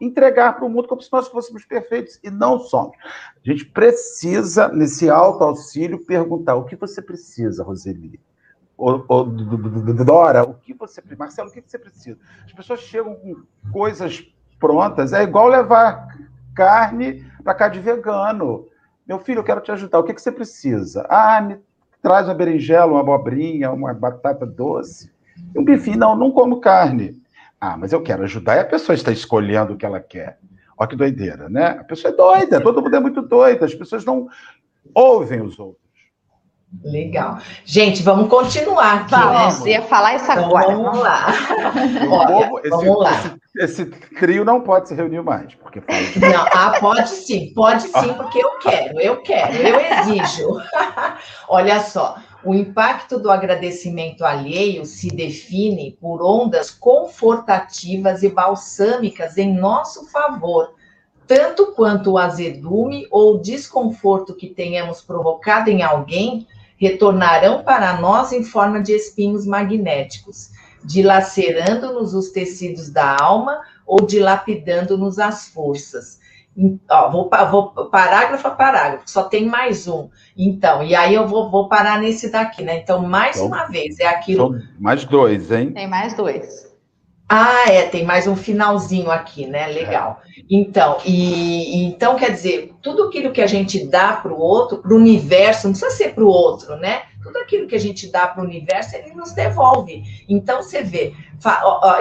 entregar 0.00 0.54
para 0.54 0.64
o 0.64 0.68
mundo 0.68 0.86
como 0.86 1.02
se 1.02 1.12
nós 1.12 1.28
fôssemos 1.28 1.64
perfeitos, 1.64 2.20
e 2.22 2.30
não 2.30 2.60
somos. 2.60 2.96
A 3.04 3.50
gente 3.50 3.64
precisa, 3.64 4.68
nesse 4.68 5.10
alto 5.10 5.42
auxílio, 5.42 6.04
perguntar 6.04 6.54
o 6.54 6.64
que 6.64 6.76
você 6.76 7.02
precisa, 7.02 7.64
Roseli. 7.64 8.20
Dora, 10.04 10.44
o 10.44 10.54
que 10.54 10.72
você 10.72 11.02
Marcelo, 11.18 11.48
o 11.48 11.52
que 11.52 11.60
você 11.66 11.78
precisa? 11.78 12.16
As 12.44 12.52
pessoas 12.52 12.80
chegam 12.80 13.16
com 13.16 13.42
coisas 13.72 14.24
prontas, 14.60 15.12
é 15.12 15.22
igual 15.24 15.48
levar 15.48 16.16
carne 16.54 17.26
para 17.42 17.54
cá 17.54 17.68
de 17.68 17.80
vegano. 17.80 18.66
Meu 19.06 19.18
filho, 19.18 19.40
eu 19.40 19.44
quero 19.44 19.60
te 19.60 19.72
ajudar. 19.72 19.98
O 19.98 20.04
que, 20.04 20.14
que 20.14 20.22
você 20.22 20.30
precisa? 20.30 21.04
Ah, 21.08 21.40
me 21.40 21.58
traz 22.00 22.28
uma 22.28 22.34
berinjela, 22.34 22.92
uma 22.92 23.00
abobrinha, 23.00 23.72
uma 23.72 23.92
batata 23.92 24.46
doce. 24.46 25.10
Um 25.56 25.64
bifinho, 25.64 25.98
não, 25.98 26.16
não 26.16 26.30
como 26.30 26.60
carne. 26.60 27.20
Ah, 27.60 27.76
mas 27.76 27.92
eu 27.92 28.02
quero 28.02 28.22
ajudar 28.22 28.56
e 28.56 28.60
a 28.60 28.64
pessoa 28.64 28.94
está 28.94 29.10
escolhendo 29.10 29.74
o 29.74 29.76
que 29.76 29.84
ela 29.84 30.00
quer. 30.00 30.38
Olha 30.76 30.88
que 30.88 30.96
doideira, 30.96 31.48
né? 31.48 31.78
A 31.80 31.84
pessoa 31.84 32.12
é 32.12 32.16
doida, 32.16 32.60
todo 32.60 32.80
mundo 32.80 32.94
é 32.94 33.00
muito 33.00 33.20
doido, 33.20 33.64
as 33.64 33.74
pessoas 33.74 34.04
não 34.04 34.28
ouvem 34.94 35.40
os 35.40 35.58
outros. 35.58 35.88
Legal. 36.84 37.38
Gente, 37.64 38.02
vamos 38.02 38.28
continuar 38.28 39.00
aqui. 39.00 39.10
Vamos, 39.10 39.64
né? 39.64 39.70
ia 39.70 39.82
falar 39.82 40.16
isso 40.16 40.30
então, 40.30 40.44
agora. 40.44 40.76
Vamos 40.76 40.98
lá. 40.98 41.26
Olha, 42.10 42.26
povo, 42.26 42.58
esse, 42.58 42.68
vamos 42.68 42.98
lá. 42.98 43.10
Esse, 43.56 43.82
esse, 43.82 43.86
trio 43.86 44.44
não 44.44 44.60
pode 44.60 44.88
se 44.88 44.94
reunir 44.94 45.22
mais. 45.22 45.54
Porque 45.54 45.80
de... 45.80 46.18
Não, 46.20 46.46
ah, 46.52 46.76
pode 46.78 47.08
sim, 47.08 47.52
pode 47.54 47.84
sim, 47.84 48.12
porque 48.14 48.38
eu 48.38 48.58
quero, 48.58 49.00
eu 49.00 49.22
quero, 49.22 49.54
eu 49.54 49.80
exijo. 49.80 50.60
Olha 51.48 51.80
só, 51.80 52.18
o 52.48 52.54
impacto 52.54 53.18
do 53.18 53.30
agradecimento 53.30 54.24
alheio 54.24 54.86
se 54.86 55.08
define 55.08 55.98
por 56.00 56.22
ondas 56.22 56.70
confortativas 56.70 58.22
e 58.22 58.30
balsâmicas 58.30 59.36
em 59.36 59.54
nosso 59.54 60.06
favor, 60.06 60.72
tanto 61.26 61.72
quanto 61.72 62.12
o 62.12 62.16
azedume 62.16 63.06
ou 63.10 63.38
desconforto 63.38 64.34
que 64.34 64.48
tenhamos 64.48 65.02
provocado 65.02 65.68
em 65.68 65.82
alguém 65.82 66.46
retornarão 66.78 67.62
para 67.62 68.00
nós 68.00 68.32
em 68.32 68.42
forma 68.42 68.80
de 68.80 68.94
espinhos 68.94 69.44
magnéticos, 69.44 70.48
dilacerando-nos 70.82 72.14
os 72.14 72.30
tecidos 72.30 72.88
da 72.88 73.14
alma 73.20 73.60
ou 73.86 74.00
dilapidando-nos 74.00 75.18
as 75.18 75.48
forças 75.48 76.17
Ó, 76.90 77.10
vou, 77.10 77.30
vou 77.50 77.88
parágrafo 77.88 78.48
a 78.48 78.50
parágrafo, 78.50 79.08
só 79.08 79.24
tem 79.24 79.46
mais 79.46 79.86
um. 79.86 80.08
Então, 80.36 80.82
e 80.82 80.94
aí 80.94 81.14
eu 81.14 81.26
vou, 81.26 81.50
vou 81.50 81.68
parar 81.68 82.00
nesse 82.00 82.30
daqui, 82.30 82.64
né? 82.64 82.78
Então, 82.78 83.00
mais 83.02 83.36
então, 83.36 83.46
uma 83.46 83.66
vez, 83.66 84.00
é 84.00 84.06
aquilo. 84.06 84.58
Mais 84.78 85.04
dois, 85.04 85.52
hein? 85.52 85.72
Tem 85.72 85.86
mais 85.86 86.14
dois. 86.14 86.68
Ah, 87.28 87.70
é, 87.70 87.82
tem 87.82 88.04
mais 88.04 88.26
um 88.26 88.34
finalzinho 88.34 89.10
aqui, 89.10 89.46
né? 89.46 89.66
Legal. 89.66 90.22
É. 90.24 90.42
Então, 90.50 90.96
e 91.04 91.84
então 91.84 92.16
quer 92.16 92.32
dizer, 92.32 92.72
tudo 92.80 93.04
aquilo 93.04 93.32
que 93.32 93.42
a 93.42 93.46
gente 93.46 93.86
dá 93.86 94.14
para 94.14 94.32
o 94.32 94.40
outro, 94.40 94.78
para 94.78 94.94
o 94.94 94.96
universo, 94.96 95.66
não 95.66 95.74
precisa 95.74 95.94
ser 95.94 96.14
para 96.14 96.24
o 96.24 96.28
outro, 96.28 96.74
né? 96.76 97.02
Tudo 97.28 97.42
aquilo 97.42 97.66
que 97.66 97.74
a 97.74 97.80
gente 97.80 98.08
dá 98.08 98.26
para 98.26 98.42
o 98.42 98.46
universo, 98.46 98.96
ele 98.96 99.12
nos 99.12 99.32
devolve. 99.32 100.02
Então, 100.28 100.62
você 100.62 100.82
vê, 100.82 101.12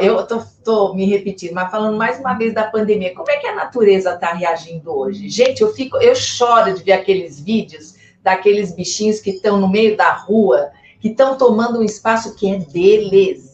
eu 0.02 0.22
estou 0.22 0.96
me 0.96 1.06
repetindo, 1.06 1.54
mas 1.54 1.70
falando 1.70 1.98
mais 1.98 2.20
uma 2.20 2.34
vez 2.34 2.54
da 2.54 2.64
pandemia, 2.64 3.14
como 3.14 3.30
é 3.30 3.38
que 3.38 3.48
a 3.48 3.56
natureza 3.56 4.14
está 4.14 4.34
reagindo 4.34 4.92
hoje? 4.92 5.28
Gente, 5.28 5.62
eu 5.62 5.74
fico, 5.74 5.98
eu 5.98 6.16
choro 6.16 6.74
de 6.74 6.84
ver 6.84 6.94
aqueles 6.94 7.40
vídeos 7.40 7.96
daqueles 8.24 8.74
bichinhos 8.74 9.20
que 9.20 9.32
estão 9.32 9.60
no 9.60 9.68
meio 9.68 9.98
da 9.98 10.12
rua, 10.14 10.72
que 11.00 11.10
estão 11.10 11.38
tomando 11.38 11.80
um 11.80 11.84
espaço 11.84 12.36
que 12.36 12.50
é 12.50 12.58
deles 12.58 13.48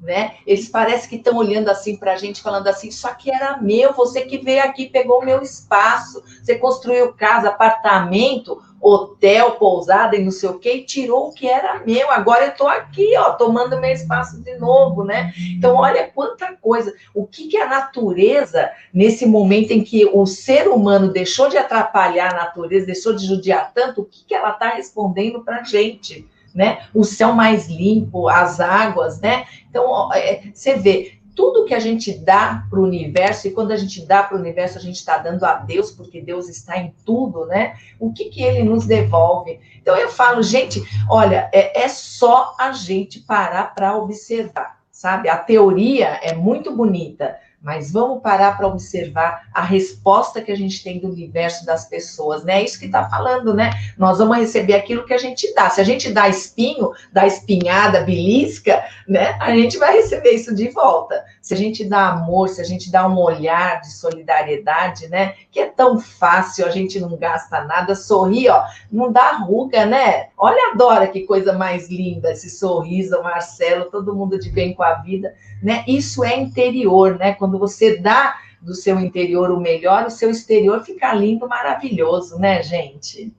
né? 0.00 0.34
Eles 0.46 0.68
parecem 0.68 1.08
que 1.08 1.16
estão 1.16 1.36
olhando 1.36 1.68
assim 1.68 1.96
para 1.96 2.12
a 2.12 2.16
gente, 2.16 2.42
falando 2.42 2.68
assim: 2.68 2.88
Isso 2.88 3.06
aqui 3.08 3.30
era 3.30 3.60
meu, 3.60 3.92
você 3.92 4.22
que 4.22 4.38
veio 4.38 4.62
aqui, 4.62 4.88
pegou 4.88 5.20
o 5.20 5.24
meu 5.24 5.42
espaço, 5.42 6.22
você 6.42 6.56
construiu 6.56 7.12
casa, 7.12 7.48
apartamento, 7.48 8.62
hotel, 8.80 9.52
pousada 9.52 10.16
e 10.16 10.22
não 10.22 10.30
sei 10.30 10.48
o 10.48 10.58
quê, 10.58 10.74
e 10.74 10.84
tirou 10.84 11.28
o 11.28 11.32
que 11.32 11.48
era 11.48 11.82
meu. 11.84 12.10
Agora 12.10 12.44
eu 12.44 12.50
estou 12.50 12.68
aqui, 12.68 13.16
ó, 13.16 13.32
tomando 13.32 13.80
meu 13.80 13.90
espaço 13.90 14.40
de 14.42 14.56
novo, 14.56 15.04
né? 15.04 15.32
Então, 15.56 15.76
olha 15.76 16.10
quanta 16.14 16.54
coisa. 16.54 16.94
O 17.14 17.26
que, 17.26 17.48
que 17.48 17.56
a 17.56 17.68
natureza, 17.68 18.70
nesse 18.92 19.26
momento 19.26 19.72
em 19.72 19.82
que 19.82 20.04
o 20.06 20.26
ser 20.26 20.68
humano 20.68 21.12
deixou 21.12 21.48
de 21.48 21.56
atrapalhar 21.56 22.32
a 22.32 22.36
natureza, 22.36 22.86
deixou 22.86 23.14
de 23.14 23.26
judiar 23.26 23.72
tanto, 23.74 24.02
o 24.02 24.04
que, 24.04 24.24
que 24.24 24.34
ela 24.34 24.50
está 24.50 24.70
respondendo 24.70 25.42
para 25.42 25.60
a 25.60 25.64
gente? 25.64 26.28
Né? 26.54 26.86
O 26.94 27.04
céu 27.04 27.32
mais 27.32 27.68
limpo, 27.68 28.28
as 28.28 28.60
águas, 28.60 29.20
né? 29.20 29.44
Então, 29.68 30.10
é, 30.14 30.40
você 30.54 30.74
vê, 30.74 31.15
tudo 31.36 31.66
que 31.66 31.74
a 31.74 31.78
gente 31.78 32.18
dá 32.18 32.66
para 32.68 32.80
o 32.80 32.82
universo, 32.82 33.46
e 33.46 33.50
quando 33.50 33.70
a 33.70 33.76
gente 33.76 34.04
dá 34.04 34.22
para 34.22 34.36
o 34.36 34.40
universo, 34.40 34.78
a 34.78 34.80
gente 34.80 34.96
está 34.96 35.18
dando 35.18 35.44
a 35.44 35.54
Deus, 35.54 35.92
porque 35.92 36.20
Deus 36.20 36.48
está 36.48 36.78
em 36.78 36.94
tudo, 37.04 37.44
né? 37.44 37.76
O 38.00 38.12
que, 38.12 38.24
que 38.30 38.42
ele 38.42 38.64
nos 38.64 38.86
devolve? 38.86 39.60
Então 39.80 39.94
eu 39.94 40.08
falo, 40.08 40.42
gente, 40.42 40.82
olha, 41.08 41.50
é, 41.52 41.82
é 41.84 41.88
só 41.88 42.56
a 42.58 42.72
gente 42.72 43.20
parar 43.20 43.74
para 43.74 43.96
observar, 43.96 44.80
sabe? 44.90 45.28
A 45.28 45.36
teoria 45.36 46.18
é 46.22 46.34
muito 46.34 46.74
bonita, 46.74 47.36
mas 47.66 47.90
vamos 47.90 48.22
parar 48.22 48.56
para 48.56 48.68
observar 48.68 49.48
a 49.52 49.60
resposta 49.60 50.40
que 50.40 50.52
a 50.52 50.56
gente 50.56 50.84
tem 50.84 51.00
do 51.00 51.08
universo 51.08 51.66
das 51.66 51.84
pessoas, 51.84 52.44
né? 52.44 52.60
É 52.60 52.64
isso 52.64 52.78
que 52.78 52.86
está 52.86 53.10
falando, 53.10 53.52
né? 53.52 53.72
Nós 53.98 54.18
vamos 54.18 54.36
receber 54.36 54.74
aquilo 54.74 55.04
que 55.04 55.12
a 55.12 55.18
gente 55.18 55.52
dá. 55.52 55.68
Se 55.68 55.80
a 55.80 55.84
gente 55.84 56.12
dá 56.12 56.28
espinho, 56.28 56.92
dá 57.12 57.26
espinhada, 57.26 58.04
belisca, 58.04 58.84
né? 59.08 59.36
A 59.40 59.50
gente 59.50 59.78
vai 59.78 59.96
receber 59.96 60.30
isso 60.30 60.54
de 60.54 60.68
volta. 60.68 61.24
Se 61.46 61.54
a 61.54 61.56
gente 61.56 61.84
dá 61.84 62.08
amor, 62.08 62.48
se 62.48 62.60
a 62.60 62.64
gente 62.64 62.90
dá 62.90 63.06
um 63.06 63.16
olhar 63.20 63.80
de 63.80 63.92
solidariedade, 63.92 65.06
né? 65.06 65.34
Que 65.48 65.60
é 65.60 65.66
tão 65.66 66.00
fácil, 66.00 66.66
a 66.66 66.70
gente 66.70 66.98
não 66.98 67.16
gasta 67.16 67.62
nada, 67.62 67.94
sorrir, 67.94 68.48
ó, 68.48 68.64
não 68.90 69.12
dá 69.12 69.30
ruga, 69.36 69.86
né? 69.86 70.30
Olha 70.36 70.72
a 70.72 70.74
Dora, 70.74 71.06
que 71.06 71.20
coisa 71.20 71.52
mais 71.52 71.88
linda, 71.88 72.32
esse 72.32 72.50
sorriso, 72.50 73.22
Marcelo, 73.22 73.84
todo 73.92 74.12
mundo 74.12 74.40
de 74.40 74.50
bem 74.50 74.74
com 74.74 74.82
a 74.82 74.94
vida, 74.94 75.36
né? 75.62 75.84
Isso 75.86 76.24
é 76.24 76.36
interior, 76.36 77.16
né? 77.16 77.34
Quando 77.34 77.60
você 77.60 77.96
dá 77.96 78.34
do 78.60 78.74
seu 78.74 78.98
interior 78.98 79.52
o 79.52 79.60
melhor, 79.60 80.06
o 80.06 80.10
seu 80.10 80.28
exterior 80.30 80.82
fica 80.82 81.14
lindo, 81.14 81.46
maravilhoso, 81.46 82.40
né, 82.40 82.60
gente? 82.60 83.32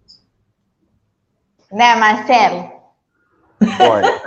Né, 1.70 1.94
Marcelo? 1.96 2.77
Olha, 3.60 4.22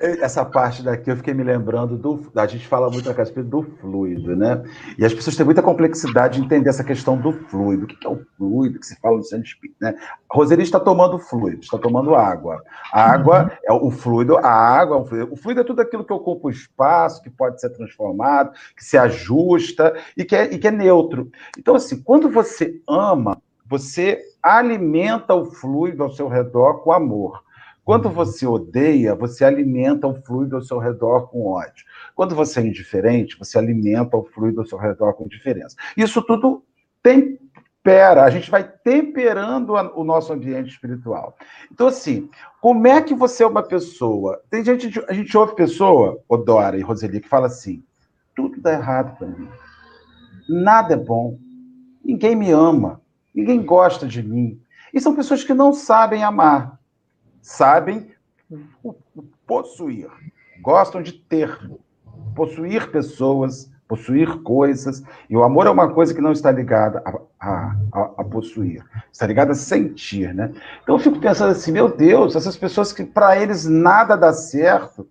essa 0.00 0.42
parte 0.42 0.82
daqui 0.82 1.10
eu 1.10 1.16
fiquei 1.16 1.34
me 1.34 1.44
lembrando 1.44 1.98
do. 1.98 2.30
A 2.34 2.46
gente 2.46 2.66
fala 2.66 2.88
muito 2.88 3.06
na 3.06 3.14
casa 3.14 3.30
do 3.42 3.62
fluido, 3.62 4.34
né? 4.34 4.62
E 4.96 5.04
as 5.04 5.12
pessoas 5.12 5.36
têm 5.36 5.44
muita 5.44 5.62
complexidade 5.62 6.38
de 6.38 6.44
entender 6.44 6.70
essa 6.70 6.82
questão 6.82 7.16
do 7.18 7.32
fluido. 7.32 7.84
O 7.84 7.86
que 7.86 8.06
é 8.06 8.10
o 8.10 8.24
fluido 8.38 8.80
que 8.80 8.86
se 8.86 8.98
fala 9.00 9.18
no 9.18 9.22
centro 9.22 9.46
espírita, 9.46 9.76
né? 9.80 9.94
A 10.30 10.34
Roseli 10.34 10.62
está 10.62 10.80
tomando 10.80 11.18
fluido, 11.18 11.60
está 11.60 11.76
tomando 11.76 12.14
água. 12.14 12.62
A 12.90 13.12
água 13.12 13.42
uhum. 13.42 13.50
é 13.64 13.72
o 13.72 13.90
fluido, 13.90 14.38
a 14.38 14.50
água 14.50 14.96
é 14.96 15.00
o 15.00 15.04
fluido. 15.04 15.32
O 15.32 15.36
fluido 15.36 15.60
é 15.60 15.64
tudo 15.64 15.82
aquilo 15.82 16.04
que 16.04 16.12
ocupa 16.12 16.48
o 16.48 16.50
espaço, 16.50 17.22
que 17.22 17.28
pode 17.28 17.60
ser 17.60 17.68
transformado, 17.70 18.52
que 18.74 18.84
se 18.84 18.96
ajusta 18.96 19.94
e 20.16 20.24
que 20.24 20.34
é, 20.34 20.44
e 20.54 20.58
que 20.58 20.68
é 20.68 20.70
neutro. 20.70 21.30
Então, 21.58 21.74
assim, 21.74 22.00
quando 22.02 22.30
você 22.30 22.80
ama, 22.88 23.42
você 23.66 24.18
alimenta 24.42 25.34
o 25.34 25.44
fluido 25.44 26.02
ao 26.02 26.10
seu 26.10 26.28
redor 26.28 26.82
com 26.82 26.92
amor. 26.92 27.42
Quando 27.84 28.10
você 28.10 28.46
odeia, 28.46 29.14
você 29.14 29.44
alimenta 29.44 30.06
o 30.06 30.14
fluido 30.14 30.56
ao 30.56 30.62
seu 30.62 30.78
redor 30.78 31.28
com 31.28 31.46
ódio. 31.46 31.84
Quando 32.14 32.34
você 32.34 32.60
é 32.60 32.66
indiferente, 32.66 33.38
você 33.38 33.58
alimenta 33.58 34.16
o 34.16 34.24
fluido 34.24 34.60
ao 34.60 34.66
seu 34.66 34.78
redor 34.78 35.14
com 35.14 35.24
indiferença. 35.24 35.76
Isso 35.96 36.22
tudo 36.22 36.64
tempera, 37.02 38.24
a 38.24 38.30
gente 38.30 38.50
vai 38.50 38.62
temperando 38.62 39.70
o 39.70 40.04
nosso 40.04 40.32
ambiente 40.32 40.70
espiritual. 40.70 41.36
Então, 41.72 41.86
assim, 41.86 42.28
como 42.60 42.86
é 42.86 43.00
que 43.00 43.14
você 43.14 43.42
é 43.42 43.46
uma 43.46 43.62
pessoa? 43.62 44.40
Tem 44.50 44.64
gente, 44.64 45.02
a 45.08 45.12
gente 45.12 45.36
ouve 45.36 45.54
pessoa, 45.54 46.20
Odora 46.28 46.76
e 46.76 46.82
Roseli, 46.82 47.20
que 47.20 47.28
fala 47.28 47.46
assim: 47.46 47.82
tudo 48.34 48.60
dá 48.60 48.72
errado 48.72 49.16
para 49.16 49.26
mim. 49.26 49.48
Nada 50.48 50.94
é 50.94 50.96
bom. 50.96 51.38
Ninguém 52.04 52.34
me 52.34 52.50
ama. 52.50 53.00
Ninguém 53.34 53.62
gosta 53.62 54.06
de 54.06 54.22
mim. 54.22 54.60
E 54.92 55.00
são 55.00 55.14
pessoas 55.14 55.44
que 55.44 55.54
não 55.54 55.72
sabem 55.72 56.24
amar 56.24 56.79
sabem 57.40 58.10
possuir, 59.46 60.08
gostam 60.62 61.02
de 61.02 61.12
ter, 61.12 61.58
possuir 62.34 62.90
pessoas, 62.90 63.70
possuir 63.88 64.42
coisas. 64.42 65.02
E 65.28 65.36
o 65.36 65.42
amor 65.42 65.66
é 65.66 65.70
uma 65.70 65.92
coisa 65.92 66.14
que 66.14 66.20
não 66.20 66.32
está 66.32 66.52
ligada 66.52 67.02
a, 67.40 67.76
a, 67.92 68.10
a 68.18 68.24
possuir, 68.24 68.84
está 69.12 69.26
ligada 69.26 69.52
a 69.52 69.56
sentir, 69.56 70.32
né? 70.32 70.52
Então 70.82 70.94
eu 70.94 71.00
fico 71.00 71.18
pensando 71.18 71.50
assim, 71.50 71.72
meu 71.72 71.88
Deus, 71.88 72.36
essas 72.36 72.56
pessoas 72.56 72.92
que 72.92 73.04
para 73.04 73.40
eles 73.40 73.66
nada 73.66 74.16
dá 74.16 74.32
certo, 74.32 75.08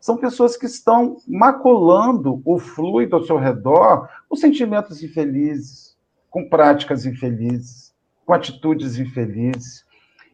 são 0.00 0.16
pessoas 0.16 0.56
que 0.56 0.64
estão 0.64 1.18
maculando 1.28 2.40
o 2.44 2.58
fluido 2.58 3.16
ao 3.16 3.24
seu 3.24 3.36
redor 3.36 4.08
com 4.28 4.36
sentimentos 4.36 5.02
infelizes, 5.02 5.96
com 6.30 6.48
práticas 6.48 7.04
infelizes, 7.04 7.92
com 8.24 8.32
atitudes 8.32 8.98
infelizes. 8.98 9.84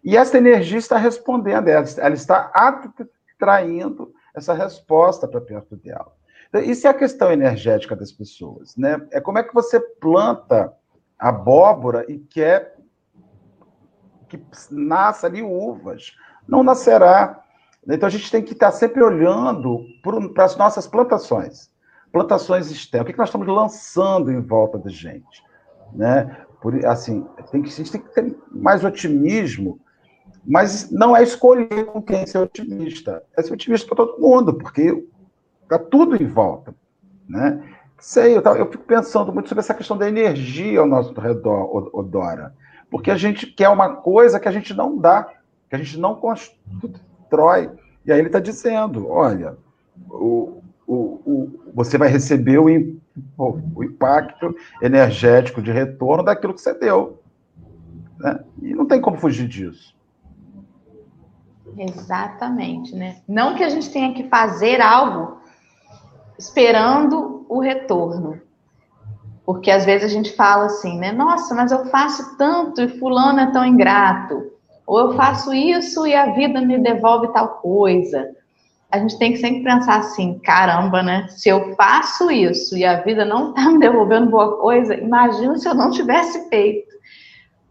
E 0.07 0.17
essa 0.17 0.39
energia 0.39 0.79
está 0.79 0.97
respondendo, 0.97 1.67
ela, 1.67 2.15
está 2.15 2.53
atraindo 2.55 4.15
essa 4.33 4.55
resposta 4.55 5.27
para 5.27 5.41
perto 5.41 5.75
dela. 5.75 6.13
Então, 6.49 6.61
isso 6.61 6.87
é 6.87 6.91
a 6.91 6.95
questão 6.95 7.33
energética 7.33 7.97
das 7.97 8.13
pessoas, 8.13 8.77
né? 8.77 9.05
É 9.11 9.21
como 9.21 9.39
é 9.39 9.43
que 9.43 9.53
você 9.53 9.81
planta 9.81 10.73
abóbora 11.19 12.05
e 12.09 12.19
quer 12.19 12.77
que 14.29 14.41
nasça 14.71 15.27
ali 15.27 15.43
uvas. 15.43 16.17
Não 16.47 16.63
nascerá. 16.63 17.43
Então 17.89 18.07
a 18.07 18.11
gente 18.11 18.31
tem 18.31 18.43
que 18.43 18.53
estar 18.53 18.71
sempre 18.71 19.03
olhando 19.03 19.85
para 20.33 20.45
as 20.45 20.57
nossas 20.57 20.87
plantações. 20.87 21.69
Plantações 22.13 22.71
externas. 22.71 23.09
O 23.09 23.13
que 23.13 23.19
nós 23.19 23.29
estamos 23.29 23.49
lançando 23.49 24.31
em 24.31 24.41
volta 24.41 24.79
da 24.79 24.89
gente? 24.89 25.43
Né? 25.93 26.45
Por, 26.61 26.85
assim, 26.87 27.27
tem 27.51 27.61
que, 27.61 27.71
a 27.71 27.73
gente 27.73 27.91
tem 27.91 28.01
que 28.01 28.15
ter 28.15 28.37
mais 28.53 28.85
otimismo 28.85 29.81
mas 30.47 30.91
não 30.91 31.17
é 31.17 31.23
escolher 31.23 31.87
com 31.87 32.01
quem 32.01 32.25
ser 32.27 32.39
otimista. 32.39 33.23
É 33.37 33.43
ser 33.43 33.53
otimista 33.53 33.87
para 33.89 34.05
todo 34.05 34.21
mundo, 34.21 34.55
porque 34.55 35.05
está 35.63 35.79
tudo 35.79 36.21
em 36.21 36.27
volta. 36.27 36.75
Né? 37.29 37.63
Sei, 37.99 38.37
eu, 38.37 38.43
eu 38.43 38.71
fico 38.71 38.85
pensando 38.85 39.33
muito 39.33 39.49
sobre 39.49 39.61
essa 39.61 39.75
questão 39.75 39.99
da 39.99 40.09
energia 40.09 40.79
ao 40.79 40.87
nosso 40.87 41.13
redor, 41.21 41.91
Odora. 41.93 42.55
Porque 42.89 43.11
a 43.11 43.17
gente 43.17 43.47
quer 43.47 43.69
uma 43.69 43.97
coisa 43.97 44.39
que 44.39 44.49
a 44.49 44.53
gente 44.53 44.73
não 44.73 44.97
dá, 44.97 45.25
que 45.69 45.75
a 45.75 45.79
gente 45.79 45.99
não 45.99 46.15
constrói. 46.15 47.71
E 48.05 48.13
aí 48.13 48.19
ele 48.21 48.29
está 48.29 48.39
dizendo: 48.39 49.09
olha, 49.09 49.57
o, 50.09 50.63
o, 50.87 50.95
o, 50.95 51.61
você 51.75 51.99
vai 51.99 52.09
receber 52.09 52.59
o, 52.59 52.67
o, 53.37 53.85
impacto 53.85 54.55
energético 54.81 55.61
de 55.61 55.73
retorno 55.73 56.23
daquilo 56.23 56.55
que 56.55 56.61
você 56.61 56.75
deu. 56.75 57.21
Né? 58.19 58.39
E 58.63 58.75
não 58.75 58.87
tem 58.87 59.01
como 59.01 59.19
fugir 59.19 59.49
disso. 59.49 59.96
Exatamente, 61.79 62.95
né? 62.95 63.19
Não 63.29 63.55
que 63.55 63.63
a 63.63 63.69
gente 63.69 63.91
tenha 63.91 64.15
que 64.15 64.29
fazer 64.29 64.81
algo 64.81 65.39
esperando 66.39 67.45
o 67.49 67.61
retorno. 67.61 68.41
Porque 69.45 69.71
às 69.71 69.85
vezes 69.85 70.11
a 70.11 70.13
gente 70.13 70.35
fala 70.35 70.67
assim, 70.67 70.99
né? 70.99 71.13
Nossa, 71.13 71.55
mas 71.55 71.71
eu 71.71 71.87
faço 71.87 72.37
tanto 72.37 72.81
e 72.81 72.89
fulano 72.89 73.41
é 73.41 73.51
tão 73.53 73.65
ingrato. 73.65 74.51
Ou 74.87 74.99
eu 75.01 75.15
faço 75.15 75.53
isso 75.53 76.07
e 76.07 76.15
a 76.15 76.33
vida 76.33 76.61
me 76.61 76.79
devolve 76.79 77.33
tal 77.33 77.61
coisa. 77.61 78.35
A 78.91 78.99
gente 78.99 79.19
tem 79.19 79.33
que 79.33 79.39
sempre 79.39 79.65
pensar 79.65 79.99
assim, 79.99 80.39
caramba, 80.39 81.03
né? 81.03 81.27
Se 81.29 81.49
eu 81.49 81.75
faço 81.75 82.31
isso 82.31 82.77
e 82.77 82.85
a 82.85 83.03
vida 83.03 83.25
não 83.25 83.51
está 83.51 83.69
me 83.71 83.79
devolvendo 83.79 84.31
boa 84.31 84.59
coisa, 84.59 84.95
imagina 84.95 85.57
se 85.59 85.69
eu 85.69 85.75
não 85.75 85.91
tivesse 85.91 86.49
feito. 86.49 86.95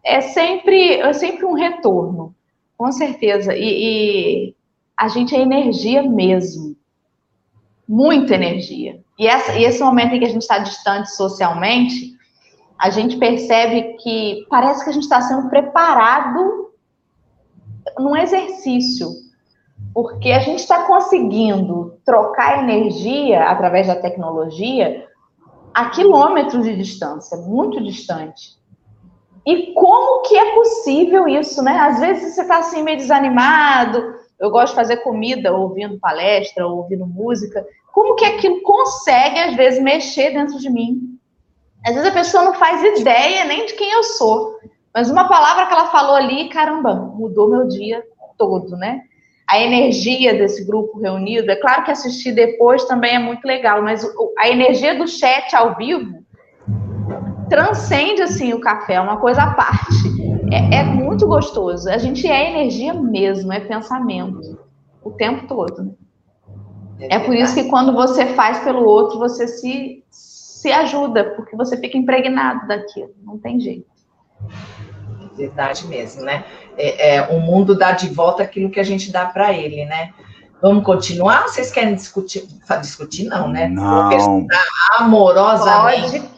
É 0.03 0.21
sempre, 0.21 0.97
é 0.99 1.13
sempre 1.13 1.45
um 1.45 1.53
retorno. 1.53 2.35
Com 2.77 2.91
certeza. 2.91 3.55
E, 3.55 4.49
e, 4.49 4.55
a 4.97 5.07
gente 5.07 5.35
é 5.35 5.39
energia 5.39 6.03
mesmo. 6.03 6.75
Muita 7.87 8.35
energia. 8.35 9.01
E, 9.17 9.27
essa, 9.27 9.53
e 9.53 9.63
esse 9.63 9.81
momento 9.83 10.13
em 10.13 10.19
que 10.19 10.25
a 10.25 10.29
gente 10.29 10.41
está 10.41 10.57
distante 10.57 11.11
socialmente, 11.11 12.15
a 12.77 12.89
gente 12.89 13.17
percebe 13.17 13.95
que 14.01 14.45
parece 14.49 14.83
que 14.83 14.89
a 14.89 14.93
gente 14.93 15.03
está 15.03 15.21
sendo 15.21 15.49
preparado 15.49 16.71
num 17.99 18.15
exercício. 18.15 19.09
Porque 19.93 20.31
a 20.31 20.39
gente 20.39 20.59
está 20.59 20.83
conseguindo 20.85 21.97
trocar 22.05 22.63
energia 22.63 23.45
através 23.45 23.87
da 23.87 23.95
tecnologia 23.95 25.07
a 25.73 25.89
quilômetros 25.89 26.63
de 26.63 26.75
distância, 26.75 27.37
muito 27.37 27.81
distante. 27.83 28.57
E 29.45 29.73
como 29.73 30.23
que 30.23 30.35
é 30.35 30.55
possível 30.55 31.27
isso, 31.27 31.61
né? 31.61 31.77
Às 31.77 31.99
vezes 31.99 32.33
você 32.33 32.41
está 32.41 32.57
assim 32.57 32.81
meio 32.81 32.97
desanimado, 32.97 34.15
eu 34.39 34.49
gosto 34.49 34.71
de 34.71 34.75
fazer 34.75 34.97
comida 34.97 35.55
ouvindo 35.55 35.99
palestra, 35.99 36.67
ouvindo 36.67 37.05
música. 37.05 37.65
Como 37.93 38.15
que 38.15 38.25
aquilo 38.25 38.61
consegue, 38.61 39.39
às 39.39 39.55
vezes, 39.55 39.81
mexer 39.81 40.31
dentro 40.31 40.59
de 40.59 40.69
mim? 40.69 41.17
Às 41.85 41.93
vezes 41.93 42.09
a 42.09 42.13
pessoa 42.13 42.43
não 42.43 42.53
faz 42.55 42.99
ideia 42.99 43.45
nem 43.45 43.65
de 43.65 43.73
quem 43.73 43.91
eu 43.91 44.03
sou. 44.03 44.59
Mas 44.93 45.09
uma 45.09 45.27
palavra 45.27 45.67
que 45.67 45.73
ela 45.73 45.87
falou 45.87 46.15
ali, 46.15 46.49
caramba, 46.49 46.95
mudou 46.95 47.49
meu 47.49 47.67
dia 47.67 48.03
todo, 48.37 48.75
né? 48.75 49.03
A 49.47 49.59
energia 49.59 50.33
desse 50.33 50.65
grupo 50.65 50.99
reunido, 50.99 51.51
é 51.51 51.55
claro 51.55 51.83
que 51.83 51.91
assistir 51.91 52.31
depois 52.31 52.83
também 52.85 53.15
é 53.15 53.19
muito 53.19 53.45
legal, 53.45 53.81
mas 53.83 54.03
a 54.39 54.49
energia 54.49 54.95
do 54.95 55.07
chat 55.07 55.55
ao 55.55 55.75
vivo 55.75 56.24
transcende 57.49 58.21
assim 58.21 58.53
o 58.53 58.59
café, 58.59 58.95
é 58.95 59.01
uma 59.01 59.17
coisa 59.17 59.43
à 59.43 59.53
parte. 59.53 60.15
É, 60.51 60.77
é, 60.77 60.83
muito 60.83 61.27
gostoso. 61.27 61.89
A 61.89 61.97
gente 61.97 62.27
é 62.27 62.51
energia 62.51 62.93
mesmo, 62.93 63.51
é 63.51 63.59
pensamento 63.59 64.59
o 65.03 65.11
tempo 65.11 65.47
todo. 65.47 65.95
É, 66.99 67.15
é 67.15 67.19
por 67.19 67.35
isso 67.35 67.53
que 67.53 67.65
quando 67.65 67.93
você 67.93 68.27
faz 68.27 68.59
pelo 68.59 68.83
outro, 68.85 69.19
você 69.19 69.47
se, 69.47 70.03
se 70.09 70.71
ajuda, 70.71 71.23
porque 71.35 71.55
você 71.55 71.77
fica 71.77 71.97
impregnado 71.97 72.67
daquilo, 72.67 73.11
não 73.23 73.37
tem 73.37 73.59
jeito. 73.59 73.85
Verdade 75.35 75.85
mesmo, 75.87 76.23
né? 76.23 76.45
É, 76.77 77.15
é, 77.15 77.21
o 77.27 77.39
mundo 77.39 77.77
dá 77.77 77.91
de 77.91 78.07
volta 78.07 78.41
aquilo 78.43 78.69
que 78.69 78.79
a 78.79 78.83
gente 78.83 79.11
dá 79.11 79.25
para 79.25 79.51
ele, 79.51 79.85
né? 79.85 80.13
Vamos 80.61 80.85
continuar? 80.85 81.43
Vocês 81.43 81.71
querem 81.71 81.93
discutir? 81.93 82.47
Discutir 82.81 83.25
não, 83.25 83.49
né? 83.49 83.67
Não. 83.67 84.47
Amorosamente. 84.97 86.19
Pode, 86.21 86.34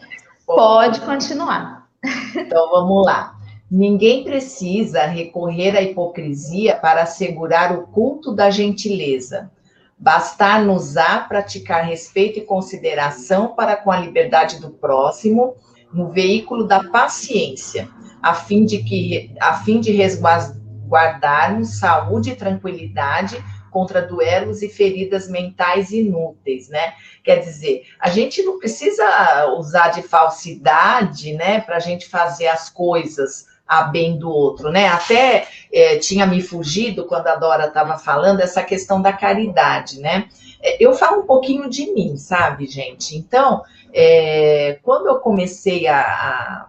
pode 0.56 1.00
continuar. 1.02 1.88
Então 2.34 2.70
vamos 2.70 3.04
lá. 3.04 3.36
Ninguém 3.70 4.24
precisa 4.24 5.04
recorrer 5.04 5.76
à 5.76 5.82
hipocrisia 5.82 6.74
para 6.74 7.02
assegurar 7.02 7.76
o 7.76 7.86
culto 7.88 8.34
da 8.34 8.48
gentileza. 8.48 9.50
Bastar-nos-á 9.98 11.20
praticar 11.20 11.84
respeito 11.84 12.38
e 12.38 12.44
consideração 12.44 13.48
para 13.48 13.76
com 13.76 13.90
a 13.90 13.98
liberdade 13.98 14.58
do 14.58 14.70
próximo 14.70 15.54
no 15.92 16.08
veículo 16.08 16.66
da 16.66 16.84
paciência, 16.84 17.88
a 18.22 18.32
fim 18.32 18.64
de 18.64 18.78
que 18.78 19.34
a 19.40 19.54
fim 19.54 19.80
de 19.80 19.90
resguardarmos 19.92 21.78
saúde 21.78 22.30
e 22.30 22.36
tranquilidade 22.36 23.42
contra 23.70 24.02
duelos 24.02 24.62
e 24.62 24.68
feridas 24.68 25.28
mentais 25.28 25.90
inúteis, 25.90 26.68
né? 26.68 26.94
Quer 27.22 27.40
dizer, 27.40 27.84
a 28.00 28.08
gente 28.08 28.42
não 28.42 28.58
precisa 28.58 29.46
usar 29.58 29.88
de 29.88 30.02
falsidade, 30.02 31.32
né, 31.34 31.60
para 31.60 31.76
a 31.76 31.80
gente 31.80 32.08
fazer 32.08 32.48
as 32.48 32.70
coisas 32.70 33.46
a 33.66 33.82
bem 33.82 34.18
do 34.18 34.30
outro, 34.30 34.70
né? 34.70 34.88
Até 34.88 35.46
é, 35.70 35.98
tinha 35.98 36.26
me 36.26 36.40
fugido 36.40 37.04
quando 37.04 37.26
a 37.26 37.36
Dora 37.36 37.66
estava 37.66 37.98
falando 37.98 38.40
essa 38.40 38.62
questão 38.62 39.02
da 39.02 39.12
caridade, 39.12 40.00
né? 40.00 40.26
É, 40.62 40.82
eu 40.82 40.94
falo 40.94 41.22
um 41.22 41.26
pouquinho 41.26 41.68
de 41.68 41.92
mim, 41.92 42.16
sabe, 42.16 42.66
gente? 42.66 43.14
Então, 43.14 43.62
é, 43.92 44.78
quando 44.82 45.08
eu 45.08 45.16
comecei 45.16 45.86
a, 45.86 46.00
a, 46.00 46.67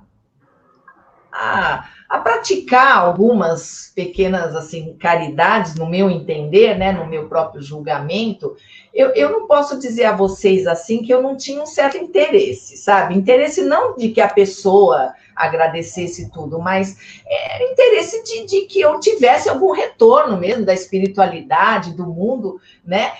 a, 1.39 2.17
praticar 2.19 2.97
algumas 2.97 3.91
pequenas 3.95 4.55
assim 4.55 4.95
caridades, 4.99 5.75
no 5.75 5.85
meu 5.85 6.09
entender, 6.09 6.77
né, 6.77 6.91
no 6.91 7.07
meu 7.07 7.29
próprio 7.29 7.61
julgamento, 7.61 8.55
eu, 8.93 9.09
eu 9.11 9.29
não 9.29 9.47
posso 9.47 9.79
dizer 9.79 10.05
a 10.05 10.15
vocês 10.15 10.67
assim 10.67 11.01
que 11.01 11.13
eu 11.13 11.21
não 11.21 11.37
tinha 11.37 11.61
um 11.61 11.65
certo 11.65 11.97
interesse, 11.97 12.77
sabe? 12.77 13.15
Interesse 13.15 13.63
não 13.63 13.95
de 13.95 14.09
que 14.09 14.19
a 14.19 14.27
pessoa 14.27 15.13
agradecesse 15.39 16.29
tudo, 16.29 16.59
mas 16.59 16.97
era 17.25 17.63
interesse 17.63 18.21
de, 18.23 18.45
de, 18.45 18.61
que 18.65 18.81
eu 18.81 18.99
tivesse 18.99 19.47
algum 19.47 19.71
retorno 19.71 20.37
mesmo 20.37 20.65
da 20.65 20.73
espiritualidade, 20.73 21.93
do 21.93 22.05
mundo, 22.05 22.59
né? 22.85 23.13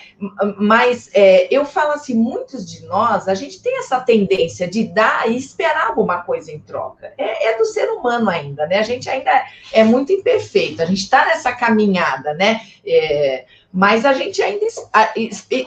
Mas 0.58 1.08
é, 1.14 1.48
eu 1.50 1.64
falo 1.64 1.92
assim, 1.92 2.14
muitos 2.14 2.70
de 2.70 2.84
nós, 2.84 3.26
a 3.26 3.34
gente 3.34 3.62
tem 3.62 3.78
essa 3.78 3.98
tendência 4.00 4.68
de 4.68 4.84
dar 4.84 5.30
e 5.30 5.36
esperar 5.36 5.86
alguma 5.86 6.22
coisa 6.22 6.52
em 6.52 6.58
troca. 6.58 7.12
É, 7.16 7.48
é 7.48 7.58
do 7.58 7.64
ser 7.64 7.88
humano 7.88 8.28
ainda, 8.28 8.66
né? 8.66 8.78
A 8.78 8.82
gente 8.82 9.08
ainda 9.08 9.30
é 9.72 9.82
muito 9.82 10.12
imperfeito, 10.12 10.82
a 10.82 10.84
gente 10.84 11.02
está 11.02 11.24
nessa 11.24 11.52
caminhada, 11.52 12.34
né? 12.34 12.60
É, 12.84 13.46
mas 13.72 14.04
a 14.04 14.12
gente 14.12 14.42
ainda 14.42 14.66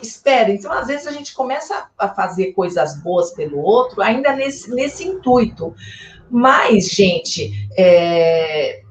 espera. 0.01 0.51
Então, 0.51 0.71
às 0.71 0.87
vezes, 0.87 1.07
a 1.07 1.11
gente 1.11 1.33
começa 1.33 1.87
a 1.97 2.09
fazer 2.09 2.51
coisas 2.51 2.97
boas 2.97 3.31
pelo 3.31 3.59
outro, 3.59 4.01
ainda 4.01 4.33
nesse, 4.33 4.69
nesse 4.73 5.07
intuito. 5.07 5.73
Mas, 6.29 6.89
gente, 6.89 7.67
é, 7.77 8.81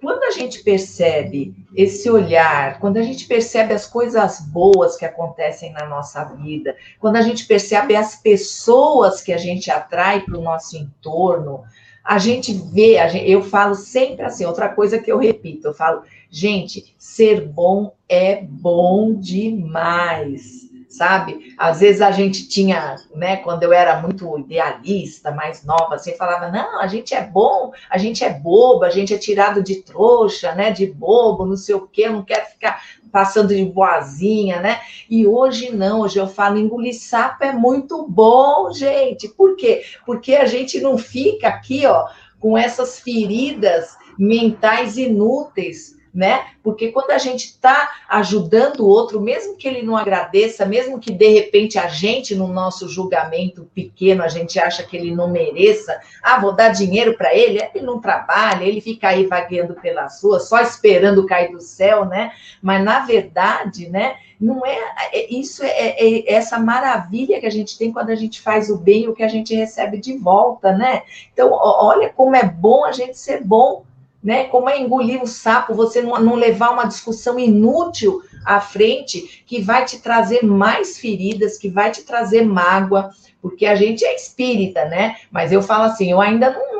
quando 0.00 0.24
a 0.24 0.30
gente 0.30 0.62
percebe 0.62 1.54
esse 1.76 2.10
olhar, 2.10 2.80
quando 2.80 2.96
a 2.96 3.02
gente 3.02 3.26
percebe 3.26 3.74
as 3.74 3.86
coisas 3.86 4.40
boas 4.40 4.96
que 4.96 5.04
acontecem 5.04 5.72
na 5.72 5.86
nossa 5.86 6.24
vida, 6.24 6.74
quando 6.98 7.16
a 7.16 7.22
gente 7.22 7.46
percebe 7.46 7.94
as 7.94 8.16
pessoas 8.16 9.20
que 9.20 9.32
a 9.32 9.38
gente 9.38 9.70
atrai 9.70 10.20
para 10.20 10.38
o 10.38 10.42
nosso 10.42 10.76
entorno, 10.76 11.62
a 12.02 12.18
gente 12.18 12.52
vê, 12.52 12.98
a 12.98 13.08
gente, 13.08 13.30
eu 13.30 13.42
falo 13.42 13.74
sempre 13.74 14.24
assim, 14.24 14.46
outra 14.46 14.70
coisa 14.70 14.98
que 14.98 15.12
eu 15.12 15.18
repito, 15.18 15.68
eu 15.68 15.74
falo, 15.74 16.02
gente, 16.30 16.94
ser 16.98 17.46
bom 17.46 17.94
é 18.08 18.42
bom 18.42 19.14
demais 19.14 20.69
sabe? 20.90 21.54
Às 21.56 21.80
vezes 21.80 22.02
a 22.02 22.10
gente 22.10 22.48
tinha, 22.48 22.96
né, 23.14 23.36
quando 23.36 23.62
eu 23.62 23.72
era 23.72 24.02
muito 24.02 24.36
idealista, 24.40 25.30
mais 25.30 25.64
nova, 25.64 25.94
assim, 25.94 26.16
falava, 26.16 26.50
não, 26.50 26.80
a 26.80 26.88
gente 26.88 27.14
é 27.14 27.22
bom, 27.22 27.72
a 27.88 27.96
gente 27.96 28.24
é 28.24 28.30
bobo, 28.30 28.84
a 28.84 28.90
gente 28.90 29.14
é 29.14 29.18
tirado 29.18 29.62
de 29.62 29.76
trouxa, 29.76 30.52
né, 30.52 30.72
de 30.72 30.86
bobo, 30.86 31.46
não 31.46 31.56
sei 31.56 31.76
o 31.76 31.86
quê, 31.86 32.08
não 32.08 32.24
quero 32.24 32.44
ficar 32.46 32.82
passando 33.12 33.54
de 33.54 33.64
boazinha, 33.64 34.60
né? 34.60 34.80
E 35.08 35.26
hoje 35.26 35.70
não, 35.70 36.00
hoje 36.00 36.18
eu 36.18 36.26
falo, 36.26 36.58
engolir 36.58 36.94
sapo 36.94 37.44
é 37.44 37.52
muito 37.52 38.06
bom, 38.06 38.72
gente. 38.72 39.28
Por 39.28 39.56
quê? 39.56 39.84
Porque 40.04 40.34
a 40.34 40.44
gente 40.44 40.80
não 40.80 40.98
fica 40.98 41.48
aqui, 41.48 41.86
ó, 41.86 42.08
com 42.38 42.56
essas 42.56 43.00
feridas 43.00 43.96
mentais 44.18 44.96
inúteis, 44.96 45.96
né? 46.12 46.46
Porque 46.62 46.90
quando 46.90 47.12
a 47.12 47.18
gente 47.18 47.46
está 47.46 47.90
ajudando 48.08 48.80
o 48.80 48.88
outro, 48.88 49.20
mesmo 49.20 49.56
que 49.56 49.66
ele 49.66 49.82
não 49.82 49.96
agradeça, 49.96 50.66
mesmo 50.66 50.98
que 50.98 51.12
de 51.12 51.28
repente 51.28 51.78
a 51.78 51.86
gente, 51.86 52.34
no 52.34 52.48
nosso 52.48 52.88
julgamento 52.88 53.68
pequeno, 53.74 54.22
a 54.22 54.28
gente 54.28 54.58
acha 54.58 54.82
que 54.82 54.96
ele 54.96 55.14
não 55.14 55.30
mereça, 55.30 56.00
ah, 56.22 56.38
vou 56.38 56.52
dar 56.52 56.70
dinheiro 56.70 57.16
para 57.16 57.34
ele, 57.34 57.62
ele 57.74 57.84
não 57.84 58.00
trabalha, 58.00 58.64
ele 58.64 58.80
fica 58.80 59.08
aí 59.08 59.26
vagueando 59.26 59.74
pelas 59.74 60.22
ruas, 60.22 60.48
só 60.48 60.60
esperando 60.60 61.26
cair 61.26 61.52
do 61.52 61.60
céu, 61.60 62.04
né? 62.04 62.32
Mas 62.60 62.84
na 62.84 63.00
verdade, 63.00 63.88
né? 63.88 64.16
Não 64.40 64.64
é, 64.64 64.78
é 65.12 65.32
isso 65.32 65.62
é, 65.62 65.68
é, 65.68 66.20
é 66.20 66.32
essa 66.32 66.58
maravilha 66.58 67.38
que 67.38 67.46
a 67.46 67.50
gente 67.50 67.76
tem 67.76 67.92
quando 67.92 68.08
a 68.08 68.14
gente 68.14 68.40
faz 68.40 68.70
o 68.70 68.78
bem, 68.78 69.06
o 69.06 69.14
que 69.14 69.22
a 69.22 69.28
gente 69.28 69.54
recebe 69.54 69.98
de 69.98 70.16
volta, 70.16 70.72
né? 70.72 71.02
Então, 71.30 71.50
olha 71.52 72.08
como 72.08 72.34
é 72.34 72.42
bom 72.42 72.84
a 72.86 72.92
gente 72.92 73.18
ser 73.18 73.44
bom 73.44 73.84
né? 74.22 74.44
Como 74.44 74.68
é 74.68 74.78
engolir 74.78 75.22
o 75.22 75.26
sapo, 75.26 75.74
você 75.74 76.02
não, 76.02 76.18
não 76.20 76.34
levar 76.34 76.70
uma 76.70 76.84
discussão 76.84 77.38
inútil 77.38 78.22
à 78.44 78.60
frente, 78.60 79.42
que 79.46 79.60
vai 79.60 79.84
te 79.84 79.98
trazer 79.98 80.44
mais 80.44 80.98
feridas, 80.98 81.58
que 81.58 81.68
vai 81.68 81.90
te 81.90 82.02
trazer 82.02 82.44
mágoa, 82.44 83.10
porque 83.40 83.66
a 83.66 83.74
gente 83.74 84.04
é 84.04 84.14
espírita, 84.14 84.84
né? 84.84 85.16
Mas 85.30 85.52
eu 85.52 85.62
falo 85.62 85.84
assim, 85.84 86.10
eu 86.10 86.20
ainda 86.20 86.50
não, 86.50 86.79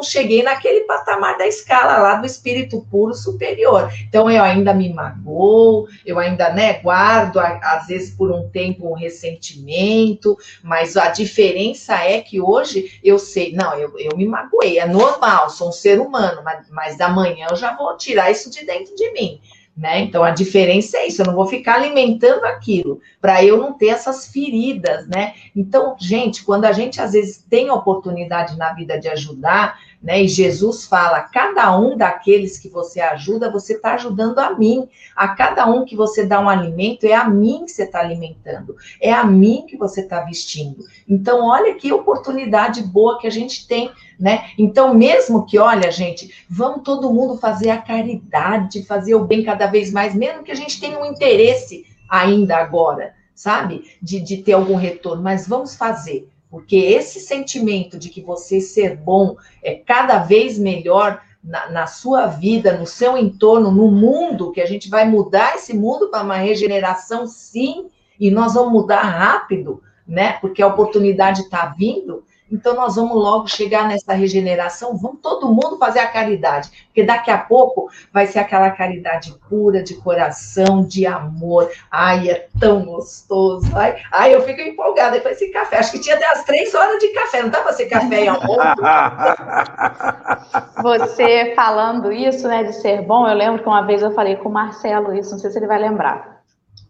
não 0.00 0.02
cheguei 0.02 0.42
naquele 0.42 0.80
patamar 0.80 1.36
da 1.36 1.46
escala 1.46 1.98
lá 1.98 2.14
do 2.14 2.26
espírito 2.26 2.86
puro 2.90 3.14
superior. 3.14 3.92
Então 4.08 4.30
eu 4.30 4.42
ainda 4.42 4.72
me 4.72 4.90
magoo, 4.90 5.86
eu 6.06 6.18
ainda 6.18 6.50
né, 6.50 6.74
guardo, 6.80 7.38
às 7.38 7.86
vezes 7.86 8.10
por 8.14 8.32
um 8.32 8.48
tempo, 8.48 8.90
um 8.90 8.94
ressentimento, 8.94 10.38
mas 10.62 10.96
a 10.96 11.08
diferença 11.10 11.94
é 11.96 12.22
que 12.22 12.40
hoje 12.40 12.98
eu 13.04 13.18
sei, 13.18 13.52
não, 13.52 13.74
eu, 13.74 13.92
eu 13.98 14.16
me 14.16 14.26
magoei, 14.26 14.78
é 14.78 14.86
normal, 14.86 15.50
sou 15.50 15.68
um 15.68 15.72
ser 15.72 16.00
humano, 16.00 16.40
mas, 16.42 16.70
mas 16.70 16.96
da 16.96 17.10
manhã 17.10 17.48
eu 17.50 17.56
já 17.56 17.76
vou 17.76 17.94
tirar 17.98 18.30
isso 18.30 18.50
de 18.50 18.64
dentro 18.64 18.94
de 18.96 19.12
mim. 19.12 19.38
Né? 19.76 20.00
Então 20.00 20.22
a 20.22 20.30
diferença 20.30 20.98
é 20.98 21.06
isso, 21.06 21.22
eu 21.22 21.26
não 21.26 21.34
vou 21.34 21.46
ficar 21.46 21.76
alimentando 21.76 22.44
aquilo 22.44 23.00
para 23.20 23.42
eu 23.42 23.56
não 23.56 23.72
ter 23.72 23.88
essas 23.88 24.26
feridas, 24.26 25.06
né? 25.06 25.32
Então, 25.56 25.96
gente, 25.98 26.44
quando 26.44 26.66
a 26.66 26.72
gente 26.72 27.00
às 27.00 27.12
vezes 27.12 27.46
tem 27.48 27.70
oportunidade 27.70 28.58
na 28.58 28.74
vida 28.74 28.98
de 28.98 29.08
ajudar, 29.08 29.78
né? 30.02 30.22
E 30.22 30.28
Jesus 30.28 30.86
fala: 30.86 31.20
cada 31.20 31.78
um 31.78 31.96
daqueles 31.96 32.58
que 32.58 32.68
você 32.68 33.00
ajuda, 33.00 33.50
você 33.50 33.74
está 33.74 33.94
ajudando 33.94 34.38
a 34.38 34.56
mim. 34.56 34.88
A 35.14 35.28
cada 35.28 35.66
um 35.66 35.84
que 35.84 35.94
você 35.94 36.24
dá 36.24 36.40
um 36.40 36.48
alimento, 36.48 37.04
é 37.04 37.14
a 37.14 37.28
mim 37.28 37.64
que 37.66 37.72
você 37.72 37.84
está 37.84 38.00
alimentando, 38.00 38.74
é 39.00 39.12
a 39.12 39.24
mim 39.24 39.66
que 39.68 39.76
você 39.76 40.00
está 40.00 40.20
vestindo. 40.20 40.84
Então, 41.08 41.44
olha 41.44 41.74
que 41.74 41.92
oportunidade 41.92 42.82
boa 42.82 43.18
que 43.18 43.26
a 43.26 43.30
gente 43.30 43.66
tem, 43.66 43.90
né? 44.18 44.50
Então, 44.58 44.94
mesmo 44.94 45.44
que, 45.44 45.58
olha, 45.58 45.90
gente, 45.90 46.44
vamos 46.48 46.82
todo 46.82 47.12
mundo 47.12 47.36
fazer 47.36 47.70
a 47.70 47.82
caridade, 47.82 48.84
fazer 48.84 49.14
o 49.14 49.24
bem 49.24 49.42
cada 49.42 49.66
vez 49.66 49.92
mais, 49.92 50.14
mesmo 50.14 50.42
que 50.42 50.52
a 50.52 50.56
gente 50.56 50.80
tenha 50.80 50.98
um 50.98 51.04
interesse 51.04 51.84
ainda 52.08 52.56
agora, 52.56 53.14
sabe? 53.34 53.84
De, 54.00 54.20
de 54.20 54.38
ter 54.38 54.52
algum 54.52 54.76
retorno, 54.76 55.22
mas 55.22 55.46
vamos 55.46 55.76
fazer 55.76 56.28
porque 56.50 56.76
esse 56.76 57.20
sentimento 57.20 57.96
de 57.96 58.08
que 58.08 58.20
você 58.20 58.60
ser 58.60 58.96
bom 58.96 59.36
é 59.62 59.74
cada 59.74 60.18
vez 60.18 60.58
melhor 60.58 61.22
na, 61.42 61.70
na, 61.70 61.86
sua 61.86 62.26
vida, 62.26 62.76
no 62.76 62.86
seu 62.86 63.16
entorno, 63.16 63.70
no 63.70 63.90
mundo, 63.90 64.50
que 64.50 64.60
a 64.60 64.66
gente 64.66 64.90
vai 64.90 65.08
mudar 65.08 65.54
esse 65.54 65.72
mundo 65.72 66.08
para 66.08 66.24
uma 66.24 66.36
regeneração, 66.36 67.26
sim, 67.26 67.88
e 68.18 68.30
nós 68.30 68.54
vamos 68.54 68.72
mudar 68.72 69.02
rápido, 69.02 69.82
né? 70.06 70.32
Porque 70.34 70.60
a 70.60 70.66
oportunidade 70.66 71.42
está 71.42 71.66
vindo. 71.66 72.24
Então, 72.50 72.74
nós 72.74 72.96
vamos 72.96 73.14
logo 73.14 73.48
chegar 73.48 73.86
nessa 73.86 74.12
regeneração, 74.12 74.96
vamos 74.96 75.20
todo 75.22 75.52
mundo 75.52 75.78
fazer 75.78 76.00
a 76.00 76.08
caridade, 76.08 76.68
porque 76.86 77.04
daqui 77.04 77.30
a 77.30 77.38
pouco 77.38 77.88
vai 78.12 78.26
ser 78.26 78.40
aquela 78.40 78.70
caridade 78.70 79.32
pura, 79.48 79.82
de 79.82 79.94
coração, 79.94 80.82
de 80.82 81.06
amor. 81.06 81.70
Ai, 81.90 82.28
é 82.28 82.48
tão 82.58 82.84
gostoso. 82.84 83.70
Ai, 83.74 83.96
ai 84.10 84.34
eu 84.34 84.42
fico 84.42 84.60
empolgada 84.60 85.20
com 85.20 85.28
esse 85.28 85.48
café. 85.50 85.78
Acho 85.78 85.92
que 85.92 86.00
tinha 86.00 86.16
até 86.16 86.28
as 86.30 86.44
três 86.44 86.74
horas 86.74 86.98
de 86.98 87.08
café, 87.08 87.42
não 87.42 87.50
dá 87.50 87.60
para 87.60 87.72
ser 87.72 87.86
café 87.86 88.24
e 88.24 88.28
almoço? 88.28 88.60
Você 90.82 91.52
falando 91.54 92.10
isso, 92.10 92.48
né, 92.48 92.64
de 92.64 92.72
ser 92.72 93.02
bom, 93.02 93.28
eu 93.28 93.34
lembro 93.34 93.62
que 93.62 93.68
uma 93.68 93.82
vez 93.82 94.02
eu 94.02 94.12
falei 94.12 94.36
com 94.36 94.48
o 94.48 94.52
Marcelo 94.52 95.14
isso, 95.14 95.32
não 95.32 95.38
sei 95.38 95.50
se 95.50 95.58
ele 95.58 95.66
vai 95.66 95.78
lembrar. 95.78 96.40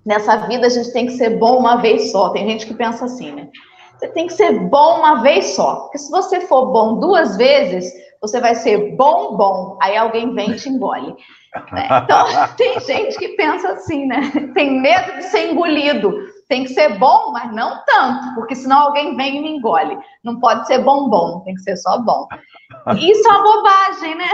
Nessa 0.05 0.37
vida 0.37 0.67
a 0.67 0.71
gente 0.71 0.93
tem 0.93 1.07
que 1.07 1.13
ser 1.13 1.39
bom 1.39 1.59
uma 1.59 1.77
vez 1.77 2.11
só. 2.11 2.31
Tem 2.31 2.49
gente 2.49 2.67
que 2.67 2.75
pensa 2.75 3.05
assim, 3.05 3.33
né? 3.33 3.49
Você 4.01 4.09
tem 4.09 4.27
que 4.27 4.33
ser 4.33 4.59
bom 4.59 5.01
uma 5.01 5.17
vez 5.17 5.55
só. 5.55 5.81
Porque 5.83 5.99
se 5.99 6.11
você 6.11 6.41
for 6.41 6.73
bom 6.73 6.99
duas 6.99 7.37
vezes, 7.37 7.93
você 8.23 8.41
vai 8.41 8.55
ser 8.55 8.97
bom, 8.97 9.37
bom. 9.37 9.77
Aí 9.83 9.95
alguém 9.95 10.35
vem 10.35 10.53
e 10.53 10.57
te 10.57 10.71
engole. 10.71 11.15
Né? 11.71 11.87
Então, 12.03 12.27
tem 12.57 12.81
gente 12.81 13.19
que 13.19 13.29
pensa 13.31 13.73
assim, 13.73 14.07
né? 14.07 14.33
Tem 14.55 14.81
medo 14.81 15.17
de 15.17 15.25
ser 15.25 15.51
engolido. 15.51 16.15
Tem 16.49 16.65
que 16.65 16.71
ser 16.71 16.99
bom, 16.99 17.31
mas 17.31 17.53
não 17.55 17.85
tanto, 17.85 18.35
porque 18.35 18.57
senão 18.57 18.79
alguém 18.87 19.17
vem 19.17 19.37
e 19.37 19.41
me 19.41 19.51
engole. 19.51 19.99
Não 20.25 20.41
pode 20.41 20.67
ser 20.67 20.79
bom, 20.79 21.09
bom, 21.09 21.41
tem 21.45 21.55
que 21.55 21.61
ser 21.61 21.77
só 21.77 21.99
bom. 22.01 22.27
Isso 22.99 23.29
é 23.29 23.33
uma 23.33 23.43
bobagem, 23.43 24.15
né? 24.17 24.29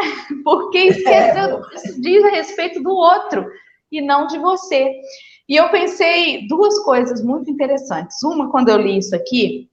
Porque 0.45 0.79
isso, 0.79 1.07
é. 1.11 1.61
isso 1.75 2.01
diz 2.01 2.25
a 2.25 2.31
respeito 2.31 2.83
do 2.83 2.91
outro 2.91 3.47
e 3.91 4.01
não 4.01 4.27
de 4.29 4.39
você. 4.39 4.95
E 5.49 5.57
eu 5.57 5.69
pensei 5.69 6.47
duas 6.49 6.79
coisas 6.81 7.23
muito 7.23 7.51
interessantes. 7.51 8.23
Uma, 8.23 8.51
quando 8.51 8.69
eu 8.69 8.79
li 8.79 8.99
isso 8.99 9.15
aqui, 9.15 9.69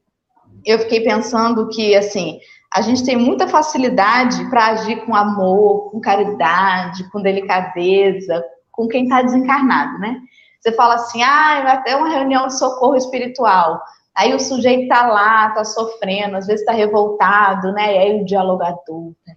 eu 0.66 0.80
fiquei 0.80 1.02
pensando 1.02 1.68
que, 1.70 1.96
assim, 1.96 2.40
a 2.74 2.82
gente 2.82 3.04
tem 3.04 3.18
muita 3.18 3.48
facilidade 3.48 4.50
para 4.50 4.68
agir 4.68 5.06
com 5.06 5.16
amor, 5.16 5.92
com 5.92 6.00
caridade, 6.00 7.10
com 7.12 7.22
delicadeza, 7.22 8.44
com 8.72 8.88
quem 8.88 9.04
está 9.04 9.22
desencarnado, 9.22 10.00
né? 10.00 10.20
Você 10.60 10.72
fala 10.72 10.96
assim, 10.96 11.22
ah, 11.22 11.62
vai 11.64 11.84
ter 11.84 11.96
uma 11.96 12.10
reunião 12.10 12.48
de 12.48 12.58
socorro 12.58 12.96
espiritual. 12.96 13.82
Aí 14.16 14.34
o 14.34 14.40
sujeito 14.40 14.84
está 14.84 15.08
lá, 15.08 15.50
está 15.50 15.66
sofrendo, 15.66 16.38
às 16.38 16.48
vezes 16.48 16.62
está 16.62 16.72
revoltado, 16.72 17.72
né? 17.74 17.96
E 17.96 17.98
aí 17.98 18.22
o 18.22 18.26
dialogador, 18.26 19.12
né? 19.28 19.36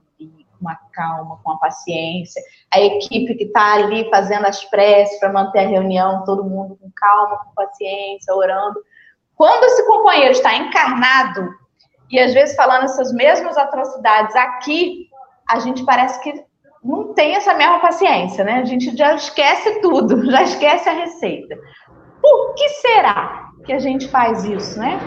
Com 0.61 0.69
a 0.69 0.77
calma, 0.93 1.39
com 1.43 1.53
a 1.53 1.59
paciência, 1.59 2.43
a 2.73 2.81
equipe 2.81 3.35
que 3.35 3.45
está 3.45 3.75
ali 3.75 4.09
fazendo 4.11 4.47
as 4.47 4.65
preces 4.65 5.19
para 5.21 5.33
manter 5.33 5.61
a 5.61 5.69
reunião, 5.69 6.25
todo 6.25 6.45
mundo 6.45 6.77
com 6.77 6.91
calma, 6.95 7.39
com 7.39 7.55
paciência, 7.55 8.35
orando. 8.35 8.81
Quando 9.35 9.65
esse 9.65 9.87
companheiro 9.87 10.33
está 10.33 10.55
encarnado 10.57 11.51
e 12.11 12.19
às 12.19 12.33
vezes 12.33 12.57
falando 12.57 12.85
essas 12.85 13.13
mesmas 13.13 13.57
atrocidades 13.57 14.35
aqui, 14.35 15.09
a 15.49 15.59
gente 15.61 15.85
parece 15.85 16.21
que 16.23 16.45
não 16.83 17.13
tem 17.15 17.35
essa 17.35 17.55
mesma 17.55 17.81
paciência, 17.81 18.45
né? 18.45 18.61
A 18.61 18.65
gente 18.65 18.97
já 18.97 19.15
esquece 19.15 19.81
tudo, 19.81 20.25
já 20.31 20.43
esquece 20.43 20.89
a 20.89 20.93
receita. 20.93 21.59
Por 22.23 22.55
que 22.55 22.69
será 22.69 23.51
que 23.65 23.73
a 23.73 23.79
gente 23.79 24.09
faz 24.09 24.45
isso, 24.45 24.79
né? 24.79 24.99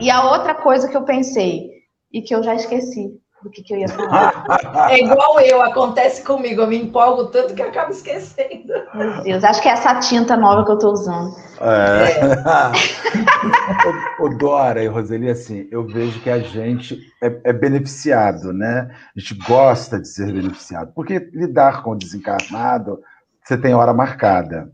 E 0.00 0.10
a 0.10 0.30
outra 0.30 0.54
coisa 0.54 0.88
que 0.88 0.96
eu 0.96 1.04
pensei 1.04 1.70
e 2.12 2.20
que 2.20 2.34
eu 2.34 2.42
já 2.42 2.54
esqueci, 2.54 3.18
do 3.46 3.50
que, 3.50 3.62
que 3.62 3.74
eu 3.74 3.78
ia 3.78 3.88
falar. 3.88 4.90
É 4.90 4.98
igual 4.98 5.40
eu, 5.40 5.62
acontece 5.62 6.22
comigo, 6.22 6.62
eu 6.62 6.66
me 6.66 6.76
empolgo 6.76 7.26
tanto 7.26 7.54
que 7.54 7.62
acabo 7.62 7.92
esquecendo. 7.92 8.72
Meu 8.92 9.22
Deus, 9.22 9.44
acho 9.44 9.62
que 9.62 9.68
é 9.68 9.72
essa 9.72 9.94
tinta 10.00 10.36
nova 10.36 10.64
que 10.64 10.70
eu 10.72 10.74
estou 10.74 10.92
usando. 10.92 11.32
É. 11.60 12.22
é. 14.20 14.22
o, 14.22 14.28
Dora 14.36 14.82
e 14.82 14.88
Roseli, 14.88 15.30
assim, 15.30 15.68
eu 15.70 15.86
vejo 15.86 16.20
que 16.20 16.28
a 16.28 16.40
gente 16.40 16.98
é, 17.22 17.26
é, 17.44 17.52
beneficiado, 17.52 18.52
né? 18.52 18.90
A 19.16 19.20
gente 19.20 19.34
gosta 19.46 20.00
de 20.00 20.08
ser 20.08 20.32
beneficiado, 20.32 20.92
porque 20.94 21.30
lidar 21.32 21.82
com 21.82 21.92
o 21.92 21.96
desencarnado, 21.96 22.98
você 23.42 23.56
tem 23.56 23.74
hora 23.74 23.94
marcada. 23.94 24.68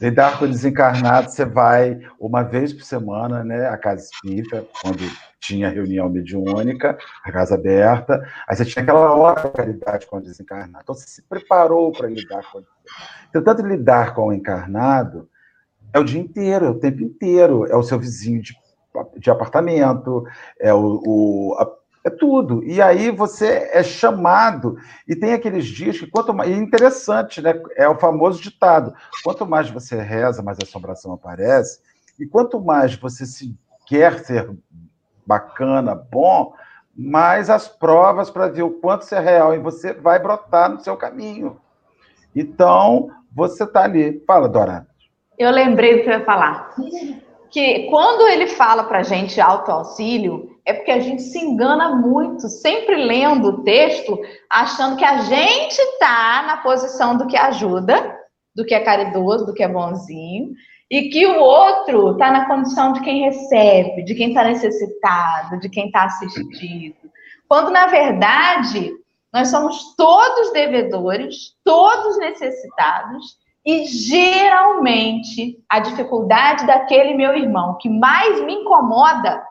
Lidar 0.00 0.38
com 0.38 0.46
o 0.46 0.48
desencarnado, 0.48 1.30
você 1.30 1.44
vai 1.44 2.00
uma 2.18 2.42
vez 2.42 2.72
por 2.72 2.82
semana, 2.82 3.44
né? 3.44 3.68
A 3.68 3.76
casa 3.76 4.02
espírita, 4.02 4.64
quando 4.80 5.00
tinha 5.38 5.68
reunião 5.68 6.08
mediúnica, 6.08 6.98
a 7.24 7.32
casa 7.32 7.54
aberta, 7.54 8.22
aí 8.46 8.56
você 8.56 8.64
tinha 8.64 8.82
aquela 8.82 9.14
hora 9.14 9.42
de 9.42 9.50
caridade 9.50 10.06
com 10.06 10.18
o 10.18 10.22
desencarnado. 10.22 10.82
Então 10.82 10.94
você 10.94 11.08
se 11.08 11.22
preparou 11.22 11.92
para 11.92 12.08
lidar 12.08 12.42
com 12.50 12.62
Então, 13.28 13.42
tanto 13.42 13.66
lidar 13.66 14.14
com 14.14 14.28
o 14.28 14.32
encarnado 14.32 15.28
é 15.92 15.98
o 15.98 16.04
dia 16.04 16.20
inteiro, 16.20 16.66
é 16.66 16.70
o 16.70 16.78
tempo 16.78 17.02
inteiro, 17.02 17.66
é 17.66 17.76
o 17.76 17.82
seu 17.82 17.98
vizinho 17.98 18.40
de, 18.40 18.54
de 19.18 19.30
apartamento, 19.30 20.24
é 20.58 20.72
o, 20.72 21.02
o 21.04 21.56
a, 21.58 21.79
é 22.04 22.10
tudo. 22.10 22.64
E 22.64 22.80
aí 22.80 23.10
você 23.10 23.70
é 23.72 23.82
chamado, 23.82 24.76
e 25.06 25.14
tem 25.14 25.32
aqueles 25.32 25.66
dias 25.66 25.98
que 25.98 26.06
quanto 26.06 26.32
mais. 26.32 26.50
E 26.50 26.54
é 26.54 26.56
interessante, 26.56 27.40
né? 27.42 27.60
É 27.76 27.88
o 27.88 27.98
famoso 27.98 28.40
ditado: 28.40 28.94
quanto 29.22 29.46
mais 29.46 29.70
você 29.70 30.00
reza, 30.00 30.42
mais 30.42 30.58
assombração 30.62 31.12
aparece, 31.12 31.80
e 32.18 32.26
quanto 32.26 32.60
mais 32.60 32.94
você 32.94 33.26
se 33.26 33.54
quer 33.86 34.20
ser 34.20 34.50
bacana, 35.26 35.94
bom, 35.94 36.54
mas 36.96 37.50
as 37.50 37.68
provas 37.68 38.30
para 38.30 38.48
ver 38.48 38.62
o 38.62 38.70
quanto 38.70 39.04
você 39.04 39.16
é 39.16 39.20
real 39.20 39.54
e 39.54 39.58
você 39.58 39.92
vai 39.92 40.18
brotar 40.18 40.70
no 40.70 40.80
seu 40.80 40.96
caminho. 40.96 41.58
Então, 42.34 43.10
você 43.32 43.64
está 43.64 43.84
ali. 43.84 44.22
Fala, 44.26 44.48
Dora. 44.48 44.86
Eu 45.38 45.50
lembrei 45.50 45.98
do 45.98 46.02
que 46.02 46.08
eu 46.08 46.18
ia 46.18 46.24
falar. 46.24 46.74
Que 47.50 47.88
quando 47.90 48.28
ele 48.28 48.46
fala 48.46 48.84
para 48.84 49.02
gente 49.02 49.40
autoauxílio, 49.40 50.49
é 50.64 50.72
porque 50.72 50.90
a 50.90 51.00
gente 51.00 51.22
se 51.22 51.38
engana 51.38 51.96
muito, 51.96 52.48
sempre 52.48 52.96
lendo 52.96 53.48
o 53.48 53.62
texto, 53.62 54.18
achando 54.48 54.96
que 54.96 55.04
a 55.04 55.18
gente 55.18 55.78
está 55.78 56.42
na 56.46 56.56
posição 56.58 57.16
do 57.16 57.26
que 57.26 57.36
ajuda, 57.36 58.18
do 58.54 58.64
que 58.64 58.74
é 58.74 58.80
caridoso, 58.80 59.46
do 59.46 59.54
que 59.54 59.62
é 59.62 59.68
bonzinho, 59.68 60.52
e 60.90 61.08
que 61.08 61.24
o 61.26 61.40
outro 61.40 62.12
está 62.12 62.30
na 62.30 62.46
condição 62.46 62.92
de 62.92 63.00
quem 63.00 63.22
recebe, 63.22 64.02
de 64.02 64.14
quem 64.14 64.28
está 64.28 64.44
necessitado, 64.44 65.60
de 65.60 65.68
quem 65.68 65.86
está 65.86 66.04
assistido. 66.04 66.96
Quando, 67.48 67.70
na 67.70 67.86
verdade, 67.86 68.92
nós 69.32 69.48
somos 69.48 69.94
todos 69.96 70.52
devedores, 70.52 71.54
todos 71.64 72.18
necessitados, 72.18 73.38
e 73.64 73.84
geralmente 73.84 75.58
a 75.68 75.80
dificuldade 75.80 76.66
daquele 76.66 77.14
meu 77.14 77.36
irmão 77.36 77.76
que 77.78 77.88
mais 77.88 78.42
me 78.44 78.54
incomoda, 78.54 79.42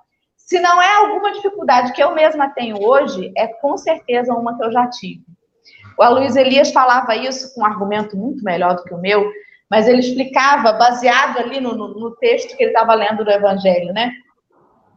se 0.50 0.60
não 0.60 0.82
é 0.82 0.96
alguma 0.96 1.32
dificuldade 1.32 1.94
que 1.94 2.02
eu 2.02 2.16
mesma 2.16 2.50
tenho 2.50 2.84
hoje, 2.84 3.32
é 3.38 3.46
com 3.46 3.78
certeza 3.78 4.34
uma 4.34 4.58
que 4.58 4.64
eu 4.64 4.72
já 4.72 4.90
tive. 4.90 5.24
O 5.96 6.02
Aloysio 6.02 6.42
Elias 6.42 6.72
falava 6.72 7.16
isso 7.16 7.54
com 7.54 7.62
um 7.62 7.66
argumento 7.66 8.18
muito 8.18 8.44
melhor 8.44 8.76
do 8.76 8.84
que 8.84 8.92
o 8.92 8.98
meu, 8.98 9.32
mas 9.70 9.88
ele 9.88 10.00
explicava, 10.00 10.74
baseado 10.74 11.38
ali 11.38 11.62
no, 11.62 11.76
no, 11.76 11.90
no 11.90 12.16
texto 12.16 12.58
que 12.58 12.64
ele 12.64 12.72
estava 12.72 12.96
lendo 12.96 13.24
do 13.24 13.30
Evangelho, 13.30 13.94
né? 13.94 14.12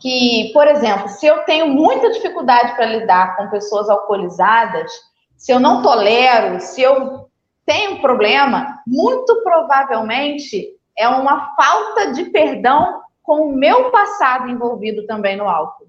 Que, 0.01 0.51
por 0.55 0.67
exemplo, 0.67 1.11
se 1.11 1.27
eu 1.27 1.41
tenho 1.41 1.69
muita 1.69 2.11
dificuldade 2.11 2.75
para 2.75 2.87
lidar 2.87 3.37
com 3.37 3.51
pessoas 3.51 3.91
alcoolizadas, 3.91 4.91
se 5.37 5.53
eu 5.53 5.61
não 5.61 5.83
tolero, 5.83 6.63
se 6.63 6.81
eu 6.81 7.29
tenho 7.67 7.97
um 7.97 8.01
problema, 8.01 8.81
muito 8.87 9.43
provavelmente 9.43 10.71
é 10.97 11.07
uma 11.07 11.55
falta 11.55 12.11
de 12.13 12.25
perdão 12.31 13.02
com 13.23 13.49
o 13.49 13.57
meu 13.57 13.91
passado 13.91 14.49
envolvido 14.49 15.07
também 15.07 15.37
no 15.37 15.49
álcool. 15.49 15.87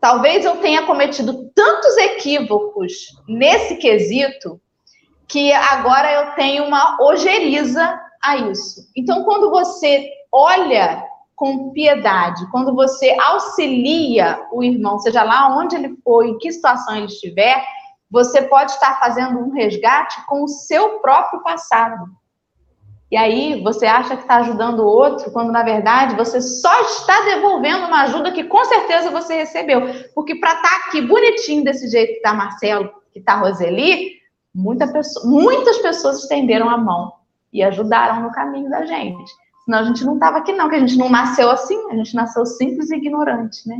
Talvez 0.00 0.44
eu 0.44 0.56
tenha 0.56 0.86
cometido 0.86 1.50
tantos 1.54 1.96
equívocos 1.98 3.08
nesse 3.28 3.76
quesito 3.76 4.60
que 5.28 5.52
agora 5.52 6.10
eu 6.12 6.34
tenho 6.34 6.64
uma 6.64 6.96
ojeriza 7.00 8.00
a 8.22 8.36
isso. 8.36 8.90
Então, 8.96 9.24
quando 9.24 9.50
você 9.50 10.10
olha 10.32 11.04
com 11.36 11.70
piedade, 11.70 12.50
quando 12.50 12.74
você 12.74 13.16
auxilia 13.18 14.46
o 14.52 14.62
irmão, 14.62 14.98
seja 14.98 15.22
lá 15.22 15.56
onde 15.56 15.76
ele 15.76 15.96
for, 16.02 16.24
em 16.24 16.36
que 16.38 16.50
situação 16.50 16.96
ele 16.96 17.06
estiver, 17.06 17.64
você 18.10 18.42
pode 18.42 18.72
estar 18.72 18.98
fazendo 18.98 19.38
um 19.38 19.52
resgate 19.52 20.24
com 20.26 20.42
o 20.42 20.48
seu 20.48 20.98
próprio 20.98 21.42
passado. 21.42 22.06
E 23.10 23.16
aí 23.16 23.60
você 23.62 23.86
acha 23.86 24.16
que 24.16 24.22
está 24.22 24.36
ajudando 24.36 24.80
o 24.80 24.86
outro, 24.86 25.32
quando 25.32 25.50
na 25.50 25.64
verdade 25.64 26.14
você 26.14 26.40
só 26.40 26.80
está 26.82 27.22
devolvendo 27.22 27.86
uma 27.86 28.02
ajuda 28.02 28.30
que 28.30 28.44
com 28.44 28.64
certeza 28.64 29.10
você 29.10 29.34
recebeu. 29.34 29.82
Porque 30.14 30.36
para 30.36 30.54
estar 30.54 30.68
tá 30.68 30.76
aqui 30.86 31.02
bonitinho 31.02 31.64
desse 31.64 31.88
jeito 31.90 32.12
que 32.12 32.16
está 32.18 32.32
Marcelo, 32.32 32.90
que 33.12 33.18
está 33.18 33.34
Roseli, 33.34 34.20
Muita 34.54 34.88
pessoa, 34.88 35.26
muitas 35.26 35.78
pessoas 35.78 36.22
estenderam 36.22 36.68
a 36.68 36.76
mão 36.76 37.12
e 37.52 37.62
ajudaram 37.62 38.22
no 38.22 38.32
caminho 38.32 38.68
da 38.68 38.84
gente. 38.84 39.32
Senão 39.64 39.78
a 39.78 39.84
gente 39.84 40.04
não 40.04 40.14
estava 40.14 40.38
aqui, 40.38 40.52
não, 40.52 40.68
que 40.68 40.74
a 40.74 40.80
gente 40.80 40.98
não 40.98 41.08
nasceu 41.08 41.50
assim, 41.50 41.78
a 41.90 41.94
gente 41.94 42.14
nasceu 42.16 42.44
simples 42.44 42.90
e 42.90 42.96
ignorante, 42.96 43.68
né? 43.68 43.76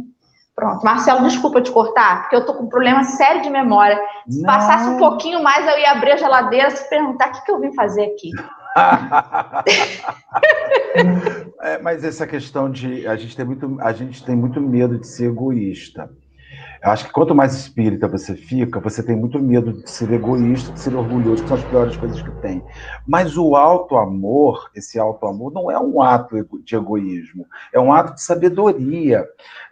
Pronto. 0.54 0.84
Marcelo, 0.84 1.22
desculpa 1.22 1.60
te 1.60 1.72
cortar, 1.72 2.22
porque 2.22 2.36
eu 2.36 2.44
tô 2.44 2.54
com 2.54 2.64
um 2.64 2.68
problema 2.68 3.02
sério 3.02 3.42
de 3.42 3.50
memória. 3.50 3.98
Se 4.28 4.42
Não. 4.42 4.46
passasse 4.46 4.88
um 4.90 4.98
pouquinho 4.98 5.42
mais, 5.42 5.66
eu 5.66 5.78
ia 5.78 5.92
abrir 5.92 6.12
a 6.12 6.16
geladeira 6.16 6.68
e 6.68 6.76
se 6.76 6.88
perguntar 6.88 7.30
o 7.30 7.32
que, 7.32 7.44
que 7.44 7.50
eu 7.50 7.60
vim 7.60 7.72
fazer 7.74 8.04
aqui. 8.04 8.30
é, 11.62 11.78
mas 11.78 12.04
essa 12.04 12.26
questão 12.26 12.70
de 12.70 13.06
a 13.06 13.16
gente 13.16 13.36
tem 13.36 13.44
muito 13.44 13.76
a 13.80 13.92
gente 13.92 14.24
tem 14.24 14.36
muito 14.36 14.60
medo 14.60 14.98
de 14.98 15.06
ser 15.06 15.26
egoísta. 15.26 16.10
Eu 16.82 16.92
acho 16.92 17.04
que 17.04 17.12
quanto 17.12 17.34
mais 17.34 17.54
espírita 17.54 18.08
você 18.08 18.34
fica, 18.34 18.80
você 18.80 19.02
tem 19.02 19.14
muito 19.14 19.38
medo 19.38 19.82
de 19.82 19.90
ser 19.90 20.10
egoísta, 20.12 20.72
de 20.72 20.80
ser 20.80 20.94
orgulhoso, 20.94 21.42
que 21.42 21.48
são 21.48 21.58
as 21.58 21.64
piores 21.64 21.94
coisas 21.94 22.22
que 22.22 22.30
tem. 22.40 22.64
Mas 23.06 23.36
o 23.36 23.54
alto 23.54 23.98
amor, 23.98 24.70
esse 24.74 24.98
alto 24.98 25.26
amor, 25.26 25.52
não 25.52 25.70
é 25.70 25.78
um 25.78 26.00
ato 26.00 26.42
de 26.64 26.74
egoísmo, 26.74 27.46
é 27.70 27.78
um 27.78 27.92
ato 27.92 28.14
de 28.14 28.22
sabedoria. 28.22 29.26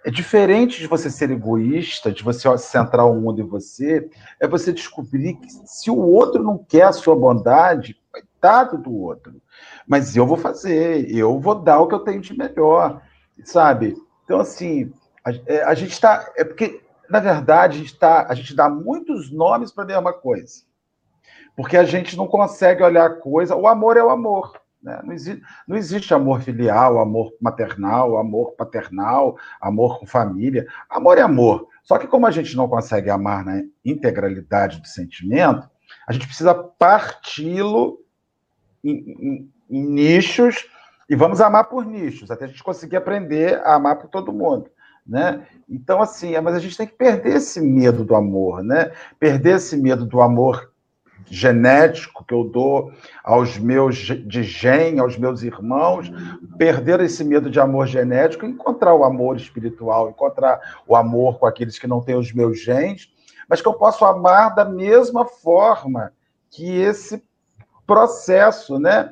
É 0.04 0.10
diferente 0.10 0.80
de 0.80 0.86
você 0.86 1.10
ser 1.10 1.30
egoísta, 1.30 2.12
de 2.12 2.22
você 2.22 2.58
centrar 2.58 3.10
o 3.10 3.18
mundo 3.18 3.40
em 3.40 3.46
você, 3.46 4.06
é 4.38 4.46
você 4.46 4.70
descobrir 4.70 5.34
que 5.34 5.48
se 5.64 5.90
o 5.90 5.98
outro 5.98 6.42
não 6.42 6.58
quer 6.58 6.82
a 6.82 6.92
sua 6.92 7.16
bondade, 7.16 7.97
coitado 8.38 8.78
do 8.78 8.94
outro. 8.94 9.40
Mas 9.86 10.16
eu 10.16 10.26
vou 10.26 10.36
fazer, 10.36 11.10
eu 11.14 11.38
vou 11.40 11.56
dar 11.56 11.80
o 11.80 11.88
que 11.88 11.94
eu 11.94 12.00
tenho 12.00 12.20
de 12.20 12.36
melhor, 12.36 13.02
sabe? 13.44 13.96
Então, 14.24 14.40
assim, 14.40 14.92
a, 15.24 15.30
é, 15.46 15.62
a 15.64 15.74
gente 15.74 15.92
está. 15.92 16.32
É 16.36 16.44
porque 16.44 16.80
na 17.08 17.20
verdade, 17.20 17.78
a 17.78 17.80
gente, 17.80 17.98
tá, 17.98 18.26
a 18.28 18.34
gente 18.34 18.54
dá 18.54 18.68
muitos 18.68 19.30
nomes 19.30 19.72
para 19.72 19.84
a 19.84 19.86
mesma 19.86 20.12
coisa. 20.12 20.62
Porque 21.56 21.76
a 21.76 21.84
gente 21.84 22.16
não 22.16 22.26
consegue 22.26 22.82
olhar 22.82 23.06
a 23.06 23.14
coisa. 23.14 23.56
O 23.56 23.66
amor 23.66 23.96
é 23.96 24.02
o 24.02 24.10
amor. 24.10 24.60
Né? 24.82 25.00
Não, 25.02 25.12
existe, 25.14 25.42
não 25.66 25.76
existe 25.76 26.12
amor 26.12 26.42
filial, 26.42 27.00
amor 27.00 27.32
maternal, 27.40 28.18
amor 28.18 28.52
paternal, 28.52 29.38
amor 29.58 29.98
com 29.98 30.06
família. 30.06 30.66
Amor 30.88 31.16
é 31.16 31.22
amor. 31.22 31.66
Só 31.82 31.96
que, 31.96 32.06
como 32.06 32.26
a 32.26 32.30
gente 32.30 32.54
não 32.54 32.68
consegue 32.68 33.08
amar 33.08 33.42
na 33.42 33.62
integralidade 33.82 34.82
do 34.82 34.86
sentimento, 34.86 35.68
a 36.06 36.12
gente 36.12 36.26
precisa 36.26 36.54
parti-lo 36.54 37.98
em, 38.82 38.90
em, 38.90 39.52
em 39.70 39.86
nichos 39.86 40.66
e 41.08 41.16
vamos 41.16 41.40
amar 41.40 41.64
por 41.64 41.84
nichos, 41.84 42.30
até 42.30 42.44
a 42.44 42.48
gente 42.48 42.62
conseguir 42.62 42.96
aprender 42.96 43.60
a 43.64 43.74
amar 43.74 43.96
por 43.96 44.08
todo 44.08 44.32
mundo 44.32 44.70
né? 45.08 45.46
Então, 45.68 46.02
assim, 46.02 46.38
mas 46.40 46.54
a 46.54 46.58
gente 46.58 46.76
tem 46.76 46.86
que 46.86 46.92
perder 46.92 47.36
esse 47.36 47.60
medo 47.60 48.04
do 48.04 48.14
amor, 48.14 48.62
né? 48.62 48.92
Perder 49.18 49.56
esse 49.56 49.76
medo 49.76 50.04
do 50.04 50.20
amor 50.20 50.70
genético 51.30 52.24
que 52.24 52.32
eu 52.32 52.44
dou 52.44 52.92
aos 53.24 53.58
meus 53.58 53.96
de 53.96 54.42
gen, 54.42 54.98
aos 54.98 55.16
meus 55.18 55.42
irmãos, 55.42 56.10
perder 56.56 57.00
esse 57.00 57.24
medo 57.24 57.50
de 57.50 57.58
amor 57.58 57.86
genético, 57.86 58.46
encontrar 58.46 58.94
o 58.94 59.04
amor 59.04 59.36
espiritual, 59.36 60.10
encontrar 60.10 60.60
o 60.86 60.94
amor 60.94 61.38
com 61.38 61.46
aqueles 61.46 61.78
que 61.78 61.86
não 61.86 62.00
têm 62.00 62.14
os 62.14 62.32
meus 62.32 62.60
genes, 62.60 63.10
mas 63.48 63.60
que 63.60 63.68
eu 63.68 63.74
posso 63.74 64.04
amar 64.04 64.54
da 64.54 64.64
mesma 64.64 65.24
forma 65.26 66.12
que 66.50 66.80
esse 66.80 67.22
processo, 67.88 68.78
né? 68.78 69.10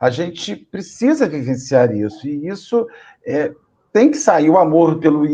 A 0.00 0.10
gente 0.10 0.56
precisa 0.56 1.28
vivenciar 1.28 1.94
isso, 1.94 2.26
e 2.26 2.48
isso 2.48 2.88
é, 3.24 3.54
tem 3.92 4.10
que 4.10 4.16
sair 4.16 4.50
o 4.50 4.58
amor 4.58 4.98
pelo 4.98 5.24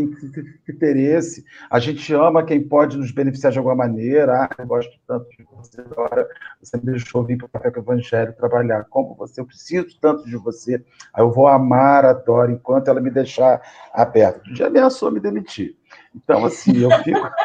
interesse. 0.69 1.43
A 1.69 1.79
gente 1.79 2.13
ama 2.13 2.45
quem 2.45 2.61
pode 2.61 2.95
nos 2.95 3.11
beneficiar 3.11 3.51
de 3.51 3.57
alguma 3.57 3.75
maneira. 3.75 4.43
Ah, 4.43 4.49
eu 4.59 4.67
gosto 4.67 4.91
tanto 5.07 5.27
de 5.29 5.43
você 5.51 5.81
agora. 5.81 6.27
Você 6.61 6.77
me 6.77 6.83
deixou 6.83 7.23
vir 7.23 7.37
para 7.37 7.47
o 7.47 7.49
Café 7.49 7.71
com 7.71 7.79
o 7.79 7.83
Evangelho 7.83 8.33
trabalhar. 8.33 8.85
Como 8.87 9.15
você, 9.15 9.41
eu 9.41 9.47
preciso 9.47 9.87
tanto 9.99 10.25
de 10.25 10.37
você. 10.37 10.75
Aí 11.11 11.23
eu 11.23 11.31
vou 11.31 11.47
amar 11.47 12.05
a 12.05 12.13
Dora 12.13 12.51
enquanto 12.51 12.87
ela 12.87 13.01
me 13.01 13.09
deixar 13.09 13.59
aberta. 13.91 14.43
Um 14.47 14.53
dia 14.53 14.67
ameaçou 14.67 15.09
me 15.09 15.19
demitir. 15.19 15.75
Então, 16.15 16.45
assim, 16.45 16.77
eu 16.77 16.91
fico. 17.03 17.19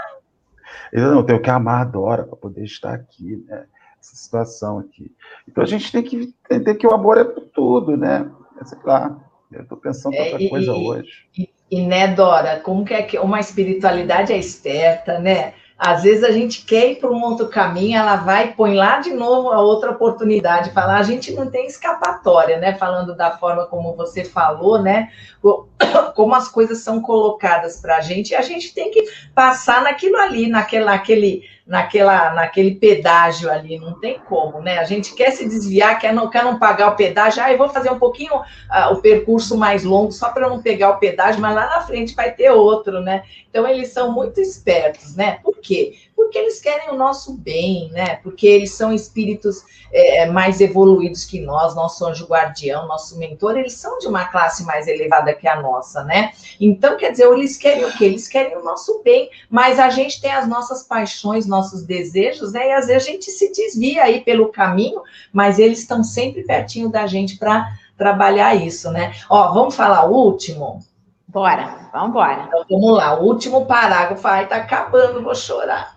Eu 0.93 1.13
não 1.13 1.25
tenho 1.25 1.43
que 1.43 1.51
amar 1.51 1.83
a 1.83 1.85
Dora 1.85 2.25
para 2.25 2.37
poder 2.37 2.63
estar 2.63 2.95
aqui, 2.95 3.45
né? 3.49 3.67
Essa 4.07 4.17
situação 4.17 4.79
aqui. 4.79 5.11
Então 5.49 5.65
a 5.65 5.67
gente 5.67 5.91
tem 5.91 6.03
que 6.03 6.33
entender 6.45 6.77
que 6.77 6.87
o 6.87 6.95
amor 6.95 7.19
é 7.19 7.25
por 7.25 7.43
tudo, 7.47 7.97
né? 7.97 8.31
É, 8.61 8.65
sei 8.65 8.79
lá. 8.85 9.17
Eu 9.51 9.63
estou 9.63 9.79
pensando 9.79 10.15
em 10.15 10.33
outra 10.33 10.45
é, 10.45 10.49
coisa 10.49 10.73
e, 10.73 10.89
hoje. 10.89 11.11
E, 11.37 11.51
e, 11.71 11.87
né, 11.87 12.09
Dora, 12.09 12.61
como 12.61 12.85
que 12.85 12.95
é 12.95 13.03
que 13.03 13.19
uma 13.19 13.41
espiritualidade 13.41 14.33
é 14.33 14.39
esperta, 14.39 15.19
né? 15.19 15.55
Às 15.79 16.05
vezes 16.05 16.25
a 16.25 16.31
gente 16.31 16.65
quer 16.65 16.93
ir 16.93 16.97
para 16.97 17.11
um 17.11 17.23
outro 17.23 17.49
caminho, 17.49 17.99
ela 17.99 18.17
vai 18.17 18.49
e 18.49 18.53
põe 18.55 18.75
lá 18.75 18.99
de 18.99 19.13
novo 19.13 19.51
a 19.51 19.61
outra 19.61 19.91
oportunidade. 19.91 20.71
Falar, 20.71 20.97
a 20.97 21.03
gente 21.03 21.33
não 21.33 21.51
tem 21.51 21.67
escapatória, 21.67 22.59
né? 22.59 22.75
Falando 22.75 23.15
da 23.15 23.37
forma 23.37 23.67
como 23.67 23.95
você 23.95 24.25
falou, 24.25 24.81
né? 24.81 25.11
Como 26.15 26.35
as 26.35 26.49
coisas 26.49 26.79
são 26.79 27.01
colocadas 27.01 27.79
para 27.81 27.99
a 27.99 28.01
gente, 28.01 28.35
a 28.35 28.41
gente 28.41 28.73
tem 28.75 28.91
que 28.91 29.05
passar 29.35 29.83
naquilo 29.83 30.17
ali, 30.17 30.49
naquela, 30.49 30.93
naquele 30.93 31.43
naquela, 31.67 32.33
naquele 32.33 32.77
pedágio 32.77 33.51
ali, 33.51 33.79
não 33.79 33.99
tem 33.99 34.21
como, 34.21 34.61
né? 34.61 34.79
A 34.79 34.85
gente 34.85 35.15
quer 35.15 35.33
se 35.33 35.49
desviar, 35.49 35.99
quer 35.99 36.15
não, 36.15 36.31
quer 36.31 36.45
não 36.45 36.59
pagar 36.59 36.93
o 36.93 36.97
pedágio, 36.97 37.43
ah, 37.43 37.51
eu 37.51 37.59
vou 37.59 37.69
fazer 37.69 37.91
um 37.91 37.99
pouquinho 37.99 38.37
uh, 38.37 38.93
o 38.93 39.03
percurso 39.03 39.57
mais 39.57 39.83
longo 39.83 40.13
só 40.13 40.31
para 40.31 40.49
não 40.49 40.63
pegar 40.63 40.91
o 40.91 40.99
pedágio, 40.99 41.41
mas 41.41 41.55
lá 41.55 41.67
na 41.67 41.81
frente 41.81 42.15
vai 42.15 42.31
ter 42.31 42.51
outro, 42.51 43.01
né? 43.01 43.25
Então 43.51 43.67
eles 43.67 43.89
são 43.89 44.13
muito 44.13 44.41
espertos, 44.41 45.17
né? 45.17 45.41
Por 45.43 45.59
quê? 45.59 45.95
Porque 46.17 46.39
eles 46.39 46.59
querem 46.61 46.89
o 46.89 46.97
nosso 46.97 47.35
bem, 47.35 47.91
né? 47.93 48.17
Porque 48.17 48.47
eles 48.47 48.73
são 48.73 48.91
espíritos 48.91 49.63
é, 49.93 50.25
mais 50.25 50.63
evoluídos 50.63 51.27
que 51.27 51.41
nós, 51.41 51.75
nosso 51.75 52.07
anjo 52.07 52.27
guardião, 52.27 52.89
nosso 52.89 53.19
mentor, 53.19 53.57
eles 53.57 53.75
são 53.75 53.99
de 53.99 54.09
uma 54.09 54.25
classe 54.25 54.65
mais 54.65 54.89
elevada 54.89 55.35
que 55.35 55.47
a 55.47 55.61
nossa, 55.61 56.03
né? 56.05 56.33
Então, 56.59 56.97
quer 56.97 57.13
dizer, 57.13 57.31
eles 57.31 57.59
querem 57.59 57.85
o 57.85 57.93
quê? 57.93 58.07
Eles 58.07 58.27
querem 58.27 58.57
o 58.57 58.65
nosso 58.65 59.03
bem, 59.05 59.31
mas 59.51 59.79
a 59.79 59.91
gente 59.91 60.21
tem 60.21 60.33
as 60.33 60.49
nossas 60.49 60.83
paixões, 60.83 61.47
nossos 61.47 61.83
desejos, 61.83 62.53
né? 62.53 62.69
E 62.69 62.73
às 62.73 62.87
vezes 62.87 63.07
a 63.07 63.11
gente 63.11 63.31
se 63.31 63.53
desvia 63.53 64.05
aí 64.05 64.23
pelo 64.23 64.49
caminho, 64.49 65.03
mas 65.31 65.59
eles 65.59 65.81
estão 65.81 66.03
sempre 66.03 66.45
pertinho 66.45 66.89
da 66.89 67.07
gente 67.07 67.37
para 67.37 67.69
trabalhar 67.97 68.55
isso, 68.55 68.91
né? 68.91 69.15
Ó, 69.29 69.53
vamos 69.53 69.77
falar 69.77 70.07
o 70.07 70.15
último? 70.15 70.81
Bora, 71.29 71.91
vamos 71.93 72.09
embora. 72.09 72.45
Então, 72.47 72.65
vamos 72.71 72.97
lá, 72.97 73.19
o 73.19 73.25
último 73.25 73.67
parágrafo, 73.67 74.27
ai, 74.27 74.47
tá 74.47 74.57
acabando, 74.57 75.23
vou 75.23 75.35
chorar. 75.35 75.96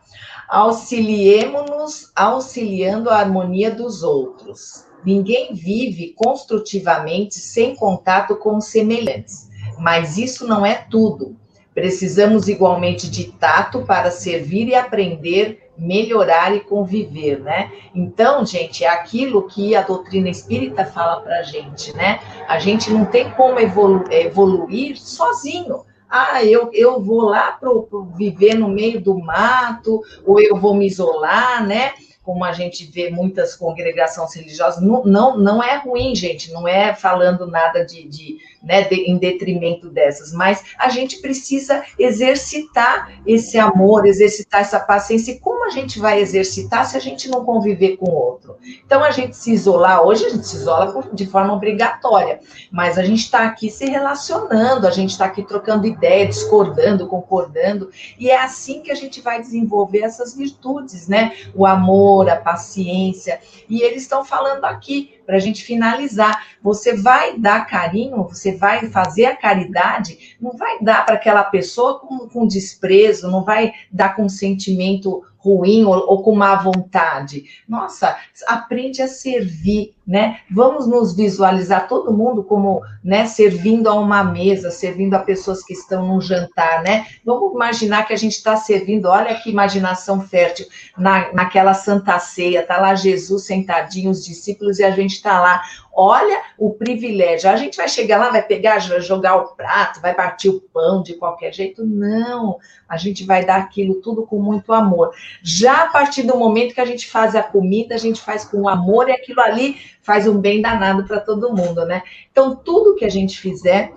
Auxiliemos-nos 0.50 2.12
auxiliando 2.16 3.12
a 3.12 3.18
harmonia 3.18 3.70
dos 3.70 4.02
outros. 4.02 4.84
Ninguém 5.06 5.54
vive 5.54 6.16
construtivamente 6.18 7.36
sem 7.36 7.76
contato 7.76 8.36
com 8.36 8.60
semelhantes, 8.60 9.47
mas 9.78 10.18
isso 10.18 10.47
não 10.47 10.66
é 10.66 10.74
tudo. 10.74 11.38
Precisamos 11.72 12.47
igualmente 12.47 13.08
de 13.08 13.26
tato 13.26 13.84
para 13.84 14.10
servir 14.10 14.70
e 14.70 14.76
aprender, 14.76 15.70
melhorar 15.78 16.54
e 16.56 16.62
conviver, 16.62 17.39
né? 17.41 17.72
Então, 17.93 18.43
gente, 18.43 18.84
é 18.84 18.89
aquilo 18.89 19.47
que 19.47 19.76
a 19.76 19.84
doutrina 19.84 20.30
espírita 20.30 20.84
fala 20.84 21.22
para 21.22 21.43
gente, 21.43 21.95
né? 21.95 22.20
A 22.47 22.58
gente 22.58 22.91
não 22.91 23.06
tem 23.06 23.30
como 23.32 23.60
evolu 23.60 24.04
evoluir 24.10 25.00
sozinho 25.00 25.86
ah, 26.10 26.43
eu, 26.43 26.70
eu 26.74 27.01
vou 27.01 27.22
lá 27.22 27.51
para 27.51 27.70
viver 28.16 28.55
no 28.55 28.68
meio 28.68 28.99
do 28.99 29.18
mato, 29.20 30.01
ou 30.26 30.41
eu 30.41 30.57
vou 30.57 30.74
me 30.74 30.88
isolar, 30.88 31.66
né? 31.66 31.93
Como 32.24 32.43
a 32.43 32.51
gente 32.51 32.86
vê 32.86 33.10
muitas 33.10 33.55
congregações 33.55 34.34
religiosas, 34.36 34.82
não, 34.82 35.03
não, 35.03 35.38
não 35.38 35.64
é 35.64 35.78
ruim, 35.78 36.16
gente, 36.16 36.51
não 36.51 36.68
é 36.68 36.93
falando 36.93 37.47
nada 37.47 37.86
de, 37.86 38.07
de 38.07 38.38
né, 38.62 38.84
de, 38.84 38.95
em 38.95 39.18
detrimento 39.18 39.89
dessas, 39.89 40.34
mas 40.34 40.64
a 40.78 40.89
gente 40.89 41.22
precisa 41.22 41.84
exercitar 41.97 43.12
esse 43.26 43.57
amor, 43.57 44.05
exercitar 44.05 44.62
essa 44.62 44.80
paciência. 44.80 45.32
E 45.32 45.39
como 45.39 45.66
a 45.66 45.70
gente 45.70 45.99
vai 45.99 46.20
exercitar 46.20 46.86
se 46.86 46.97
a 46.97 46.99
gente 46.99 47.30
não 47.30 47.45
conviver 47.45 47.97
com 47.97 48.10
o 48.10 48.14
outro? 48.14 48.57
Então, 48.86 49.03
a 49.03 49.12
gente 49.12 49.36
se 49.36 49.51
isolar, 49.51 50.05
hoje 50.05 50.26
a 50.26 50.30
gente 50.30 50.47
se 50.47 50.57
isola 50.57 51.07
de 51.14 51.26
forma 51.26 51.53
obrigatória, 51.53 52.39
mas 52.72 52.97
a 52.97 53.03
gente 53.03 53.24
está 53.24 53.45
aqui 53.45 53.70
se 53.70 53.86
relacionando, 53.86 54.88
a 54.88 54.91
gente 54.91 55.12
está 55.12 55.26
aqui 55.26 55.43
trocando 55.43 55.88
ideia, 55.88 56.28
discordando, 56.28 57.07
concordando, 57.07 57.89
e 58.18 58.30
é 58.30 58.39
assim 58.39 58.82
que 58.82 58.91
a 58.91 58.95
gente 58.95 59.22
vai 59.22 59.39
desenvolver 59.39 59.99
essas 59.99 60.36
virtudes, 60.36 61.07
né? 61.07 61.36
O 61.55 61.66
amor, 61.66 62.30
a 62.30 62.36
paciência, 62.36 63.39
e 63.70 63.82
eles 63.82 64.03
estão 64.03 64.26
falando 64.26 64.66
aqui 64.66 65.18
para 65.30 65.38
a 65.38 65.39
gente 65.39 65.63
finalizar. 65.63 66.43
Você 66.59 66.95
vai 66.95 67.38
dar 67.38 67.67
carinho, 67.67 68.23
você 68.23 68.57
vai 68.57 68.89
fazer 68.89 69.25
a 69.25 69.36
caridade, 69.36 70.36
não 70.41 70.57
vai 70.57 70.80
dar 70.82 71.05
para 71.05 71.13
aquela 71.13 71.43
pessoa 71.43 71.99
com, 71.99 72.27
com 72.27 72.47
desprezo, 72.47 73.30
não 73.30 73.43
vai 73.43 73.71
dar 73.91 74.15
com 74.15 74.27
sentimento 74.27 75.23
ruim 75.40 75.86
ou, 75.86 75.94
ou, 75.94 76.22
com 76.22 76.36
má 76.36 76.56
vontade. 76.56 77.46
Nossa, 77.68 78.18
aprende 78.46 79.02
a 79.02 79.08
servir, 79.08 79.96
né? 80.06 80.40
Vamos 80.52 80.86
nos 80.86 81.16
visualizar 81.16 81.88
todo 81.88 82.12
mundo 82.12 82.44
como, 82.44 82.82
né, 83.04 83.26
servindo 83.26 83.88
a 83.88 83.94
uma 83.94 84.24
mesa, 84.24 84.70
servindo 84.70 85.14
a 85.14 85.20
pessoas 85.20 85.64
que 85.64 85.74
estão 85.74 86.06
num 86.06 86.20
jantar, 86.20 86.84
né? 86.84 87.08
Vamos 87.26 87.54
imaginar 87.54 88.06
que 88.06 88.14
a 88.14 88.18
gente 88.18 88.34
está 88.34 88.58
servindo, 88.58 89.06
olha 89.06 89.36
que 89.36 89.50
imaginação 89.50 90.22
fértil, 90.22 90.68
na, 90.98 91.32
naquela 91.34 91.74
Santa 91.74 92.20
Ceia, 92.20 92.66
tá 92.66 92.78
lá 92.78 92.94
Jesus 92.94 93.46
sentadinho, 93.46 94.12
os 94.12 94.26
discípulos, 94.26 94.80
e 94.80 94.84
a 94.84 94.92
gente 94.92 95.14
está 95.14 95.40
lá 95.40 95.62
Olha 96.02 96.43
o 96.58 96.70
privilégio. 96.70 97.50
A 97.50 97.58
gente 97.58 97.76
vai 97.76 97.89
chegar 97.89 98.20
lá, 98.20 98.30
vai 98.30 98.41
pegar, 98.41 98.80
vai 98.88 99.02
jogar 99.02 99.36
o 99.36 99.47
prato, 99.54 100.00
vai 100.00 100.16
partir 100.16 100.47
o 100.47 100.62
pão 100.62 101.04
de 101.04 101.16
qualquer 101.16 101.54
jeito. 101.54 101.86
Não. 101.86 102.58
A 102.88 102.95
gente 102.95 103.26
vai 103.26 103.43
dar 103.43 103.58
aquilo 103.58 103.95
tudo 103.95 104.26
com 104.26 104.39
muito 104.39 104.72
amor. 104.72 105.12
Já 105.43 105.84
a 105.84 105.88
partir 105.89 106.24
do 106.24 106.38
momento 106.38 106.74
que 106.74 106.80
a 106.80 106.86
gente 106.86 107.06
faz 107.06 107.36
a 107.36 107.43
comida, 107.43 107.95
a 107.95 107.97
gente 107.97 108.22
faz 108.22 108.45
com 108.45 108.70
amor 108.70 109.10
e 109.10 109.12
aquilo 109.12 109.41
ali 109.41 109.76
faz 110.02 110.26
um 110.26 110.38
bem 110.38 110.62
danado 110.62 111.04
para 111.04 111.20
todo 111.20 111.54
mundo, 111.54 111.86
né? 111.86 112.02
Então, 112.32 112.56
tudo 112.56 112.95
que 112.95 113.04
a 113.04 113.10
gente 113.10 113.38
fizer 113.38 113.91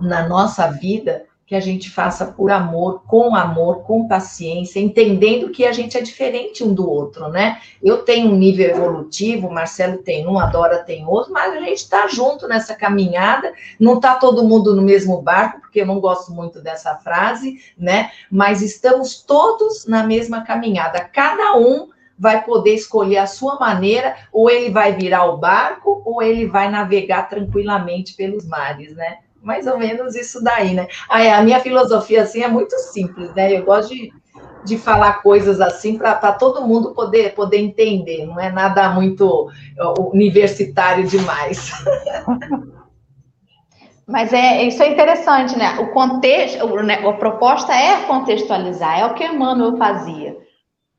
na 0.00 0.26
nossa 0.26 0.66
vida 0.68 1.26
que 1.52 1.56
a 1.56 1.60
gente 1.60 1.90
faça 1.90 2.24
por 2.24 2.50
amor, 2.50 3.02
com 3.06 3.36
amor, 3.36 3.82
com 3.82 4.08
paciência, 4.08 4.80
entendendo 4.80 5.50
que 5.50 5.66
a 5.66 5.72
gente 5.72 5.98
é 5.98 6.00
diferente 6.00 6.64
um 6.64 6.72
do 6.72 6.88
outro, 6.88 7.28
né? 7.28 7.60
Eu 7.82 7.98
tenho 7.98 8.30
um 8.30 8.34
nível 8.34 8.70
evolutivo, 8.70 9.50
Marcelo 9.50 9.98
tem 9.98 10.26
um, 10.26 10.38
a 10.38 10.46
Dora 10.46 10.82
tem 10.82 11.04
outro, 11.06 11.30
mas 11.30 11.52
a 11.52 11.60
gente 11.60 11.76
está 11.76 12.06
junto 12.06 12.48
nessa 12.48 12.74
caminhada, 12.74 13.52
não 13.78 13.96
está 13.96 14.14
todo 14.14 14.48
mundo 14.48 14.74
no 14.74 14.80
mesmo 14.80 15.20
barco, 15.20 15.60
porque 15.60 15.82
eu 15.82 15.86
não 15.86 16.00
gosto 16.00 16.32
muito 16.32 16.58
dessa 16.62 16.96
frase, 16.96 17.60
né? 17.76 18.10
Mas 18.30 18.62
estamos 18.62 19.22
todos 19.22 19.84
na 19.84 20.04
mesma 20.04 20.40
caminhada, 20.44 21.00
cada 21.04 21.54
um 21.58 21.90
vai 22.18 22.42
poder 22.42 22.72
escolher 22.72 23.18
a 23.18 23.26
sua 23.26 23.58
maneira, 23.60 24.16
ou 24.32 24.48
ele 24.48 24.70
vai 24.70 24.94
virar 24.94 25.26
o 25.26 25.36
barco, 25.36 26.00
ou 26.02 26.22
ele 26.22 26.46
vai 26.46 26.70
navegar 26.70 27.28
tranquilamente 27.28 28.14
pelos 28.14 28.46
mares, 28.46 28.96
né? 28.96 29.18
Mais 29.42 29.66
ou 29.66 29.78
menos 29.78 30.14
isso 30.14 30.42
daí, 30.42 30.72
né? 30.72 30.86
Ah, 31.08 31.22
é, 31.22 31.32
a 31.32 31.42
minha 31.42 31.60
filosofia, 31.60 32.22
assim, 32.22 32.42
é 32.42 32.48
muito 32.48 32.78
simples, 32.78 33.34
né? 33.34 33.52
Eu 33.52 33.64
gosto 33.64 33.94
de, 33.94 34.12
de 34.64 34.78
falar 34.78 35.22
coisas 35.22 35.60
assim 35.60 35.98
para 35.98 36.32
todo 36.32 36.66
mundo 36.66 36.94
poder, 36.94 37.34
poder 37.34 37.58
entender, 37.58 38.24
não 38.26 38.38
é 38.40 38.50
nada 38.50 38.88
muito 38.90 39.50
universitário 40.12 41.06
demais. 41.06 41.72
Mas 44.06 44.32
é 44.32 44.64
isso 44.64 44.82
é 44.82 44.88
interessante, 44.88 45.56
né? 45.56 45.78
O 45.78 45.92
contexto, 45.92 46.66
né, 46.82 47.06
a 47.06 47.12
proposta 47.12 47.72
é 47.72 48.04
contextualizar, 48.04 48.98
é 48.98 49.06
o 49.06 49.14
que 49.14 49.24
Emmanuel 49.24 49.76
fazia. 49.76 50.36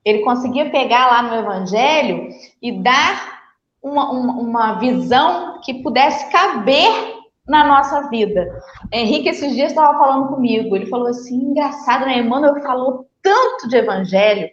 Ele 0.06 0.20
conseguia 0.20 0.70
pegar 0.70 1.08
lá 1.08 1.22
no 1.22 1.36
Evangelho 1.36 2.30
e 2.62 2.72
dar 2.82 3.42
uma, 3.82 4.10
uma, 4.10 4.34
uma 4.34 4.74
visão 4.80 5.60
que 5.62 5.76
pudesse 5.76 6.32
caber 6.32 7.23
na 7.48 7.66
nossa 7.66 8.10
vida. 8.10 8.48
Henrique, 8.92 9.30
esses 9.30 9.54
dias, 9.54 9.72
estava 9.72 9.98
falando 9.98 10.30
comigo. 10.30 10.76
Ele 10.76 10.86
falou 10.88 11.08
assim: 11.08 11.36
engraçado, 11.36 12.06
né? 12.06 12.20
Emmanuel 12.20 12.62
falou 12.62 13.08
tanto 13.22 13.68
de 13.70 13.78
evangelho, 13.78 14.50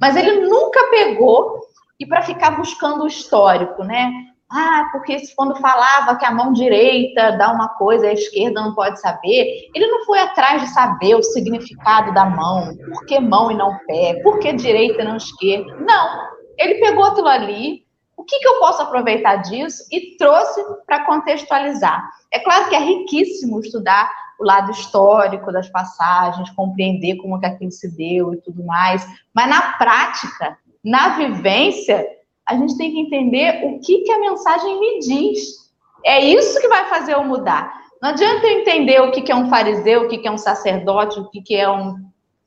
mas 0.00 0.16
ele 0.16 0.46
nunca 0.46 0.90
pegou 0.90 1.60
e 1.98 2.06
para 2.06 2.22
ficar 2.22 2.52
buscando 2.52 3.04
o 3.04 3.08
histórico, 3.08 3.84
né? 3.84 4.12
Ah, 4.50 4.88
porque 4.92 5.20
quando 5.36 5.60
falava 5.60 6.16
que 6.16 6.24
a 6.24 6.30
mão 6.30 6.54
direita 6.54 7.32
dá 7.32 7.52
uma 7.52 7.68
coisa, 7.68 8.06
a 8.06 8.14
esquerda 8.14 8.62
não 8.62 8.74
pode 8.74 8.98
saber, 8.98 9.68
ele 9.74 9.86
não 9.88 10.06
foi 10.06 10.18
atrás 10.20 10.62
de 10.62 10.68
saber 10.68 11.14
o 11.16 11.22
significado 11.22 12.14
da 12.14 12.24
mão, 12.24 12.74
por 12.94 13.04
que 13.04 13.20
mão 13.20 13.50
e 13.50 13.54
não 13.54 13.76
pé, 13.86 14.20
por 14.22 14.38
que 14.38 14.50
direita 14.54 15.02
e 15.02 15.04
não 15.04 15.16
esquerda. 15.16 15.76
Não, 15.80 16.28
ele 16.56 16.76
pegou 16.76 17.04
aquilo 17.04 17.28
ali, 17.28 17.82
que, 18.28 18.38
que 18.38 18.46
eu 18.46 18.58
posso 18.60 18.82
aproveitar 18.82 19.36
disso 19.36 19.84
e 19.90 20.16
trouxe 20.16 20.62
para 20.86 21.04
contextualizar. 21.06 22.08
É 22.30 22.38
claro 22.38 22.68
que 22.68 22.76
é 22.76 22.78
riquíssimo 22.78 23.58
estudar 23.60 24.12
o 24.38 24.44
lado 24.44 24.70
histórico 24.70 25.50
das 25.50 25.68
passagens, 25.68 26.50
compreender 26.50 27.16
como 27.16 27.40
que 27.40 27.46
aquilo 27.46 27.72
se 27.72 27.90
deu 27.96 28.34
e 28.34 28.36
tudo 28.36 28.62
mais, 28.62 29.04
mas 29.34 29.48
na 29.48 29.72
prática, 29.72 30.56
na 30.84 31.16
vivência, 31.16 32.06
a 32.46 32.54
gente 32.54 32.76
tem 32.76 32.92
que 32.92 33.00
entender 33.00 33.64
o 33.64 33.80
que, 33.80 34.02
que 34.02 34.12
a 34.12 34.20
mensagem 34.20 34.78
me 34.78 35.00
diz. 35.00 35.72
É 36.04 36.20
isso 36.20 36.60
que 36.60 36.68
vai 36.68 36.88
fazer 36.88 37.14
eu 37.14 37.24
mudar. 37.24 37.78
Não 38.00 38.10
adianta 38.10 38.46
eu 38.46 38.60
entender 38.60 39.00
o 39.00 39.10
que, 39.10 39.22
que 39.22 39.32
é 39.32 39.34
um 39.34 39.48
fariseu, 39.48 40.04
o 40.04 40.08
que, 40.08 40.18
que 40.18 40.28
é 40.28 40.30
um 40.30 40.38
sacerdote, 40.38 41.18
o 41.18 41.28
que, 41.30 41.42
que 41.42 41.56
é 41.56 41.68
um 41.68 41.96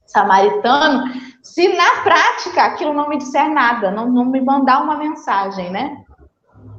samaritano, 0.05 1.03
se 1.41 1.67
na 1.69 2.01
prática 2.03 2.63
aquilo 2.63 2.93
não 2.93 3.09
me 3.09 3.17
disser 3.17 3.49
nada, 3.49 3.91
não, 3.91 4.09
não 4.11 4.25
me 4.25 4.41
mandar 4.41 4.81
uma 4.83 4.97
mensagem, 4.97 5.71
né? 5.71 6.03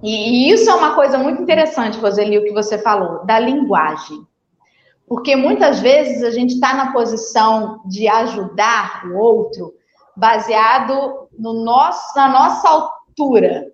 E, 0.02 0.48
e 0.48 0.52
isso 0.52 0.70
é 0.70 0.74
uma 0.74 0.94
coisa 0.94 1.18
muito 1.18 1.42
interessante, 1.42 1.98
Roseli, 1.98 2.38
o 2.38 2.44
que 2.44 2.52
você 2.52 2.78
falou, 2.78 3.24
da 3.24 3.38
linguagem. 3.38 4.26
Porque 5.06 5.36
muitas 5.36 5.80
vezes 5.80 6.22
a 6.22 6.30
gente 6.30 6.54
está 6.54 6.74
na 6.74 6.92
posição 6.92 7.82
de 7.86 8.08
ajudar 8.08 9.02
o 9.06 9.18
outro 9.18 9.74
baseado 10.16 11.28
no 11.38 11.64
nosso, 11.64 12.16
na 12.16 12.28
nossa 12.28 12.68
altura, 12.68 13.66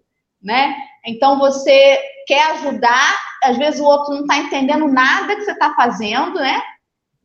né? 0.42 0.76
Então 1.06 1.38
você 1.38 1.98
quer 2.26 2.52
ajudar, 2.52 3.14
às 3.42 3.56
vezes 3.56 3.80
o 3.80 3.84
outro 3.84 4.14
não 4.14 4.22
está 4.22 4.38
entendendo 4.38 4.88
nada 4.88 5.34
que 5.34 5.42
você 5.42 5.52
está 5.52 5.74
fazendo, 5.74 6.38
né? 6.38 6.60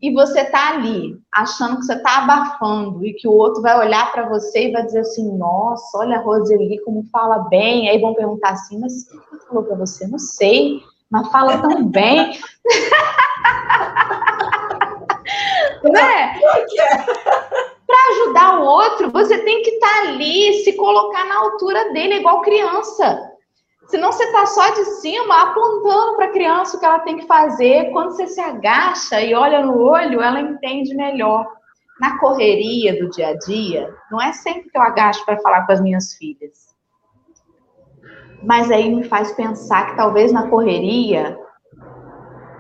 E 0.04 0.12
você 0.12 0.41
está 0.41 0.72
ali, 0.72 1.18
achando 1.34 1.78
que 1.78 1.86
você 1.86 1.93
está 1.93 2.18
abafando 2.18 3.06
e 3.06 3.14
que 3.14 3.26
o 3.26 3.32
outro 3.32 3.62
vai 3.62 3.80
olhar 3.80 4.12
para 4.12 4.28
você 4.28 4.68
e 4.68 4.72
vai 4.74 4.86
dizer 4.86 4.99
assim: 4.99 5.32
Nossa, 5.38 5.97
olha 5.97 6.18
a 6.18 6.20
Roseli 6.20 6.78
como 6.84 7.08
fala 7.10 7.47
bem. 7.47 7.88
Aí 7.88 8.01
vão 8.01 8.14
perguntar 8.14 8.49
assim: 8.49 8.82
Mas 8.82 9.04
o 9.04 9.08
que 9.08 9.16
ela 9.16 9.39
falou 9.47 9.64
para 9.64 9.78
você? 9.78 10.06
Não 10.06 10.20
sei, 10.20 10.82
mas 11.10 11.32
fala 11.32 11.60
tão 11.60 11.86
bem. 11.86 12.38
né? 15.84 16.38
Para 17.88 18.12
ajudar 18.12 18.60
o 18.60 18.66
outro, 18.66 19.10
você 19.10 19.38
tem 19.38 19.62
que 19.62 19.70
estar 19.70 19.88
tá 19.88 19.99
ali, 20.10 20.66
se 20.66 20.74
colocar 20.74 21.24
na 21.24 21.38
altura 21.38 21.93
dele, 21.93 22.16
igual 22.16 22.41
criança. 22.41 23.33
Senão 23.88 24.12
você 24.12 24.24
está 24.24 24.46
só 24.46 24.70
de 24.72 24.86
cima 24.86 25.44
apontando 25.44 26.16
para 26.16 26.26
a 26.26 26.32
criança 26.32 26.78
o 26.78 26.80
que 26.80 26.86
ela 26.86 27.00
tem 27.00 27.18
que 27.18 27.28
fazer. 27.28 27.92
Quando 27.92 28.12
você 28.12 28.28
se 28.28 28.40
agacha 28.40 29.22
e 29.22 29.34
olha 29.34 29.66
no 29.66 29.78
olho, 29.78 30.22
ela 30.22 30.42
entende 30.42 30.96
melhor. 30.96 31.46
Na 32.00 32.20
correria 32.20 32.98
do 33.00 33.10
dia 33.10 33.30
a 33.30 33.38
dia, 33.38 33.94
não 34.12 34.20
é 34.20 34.34
sempre 34.34 34.70
que 34.70 34.78
eu 34.78 34.82
agacho 34.82 35.24
para 35.26 35.40
falar 35.40 35.66
com 35.66 35.74
as 35.74 35.82
minhas 35.82 36.14
filhas. 36.14 36.74
Mas 38.42 38.72
aí 38.72 38.94
me 38.94 39.04
faz 39.04 39.32
pensar 39.34 39.92
que 39.92 39.98
talvez 39.98 40.32
na 40.32 40.50
correria 40.50 41.38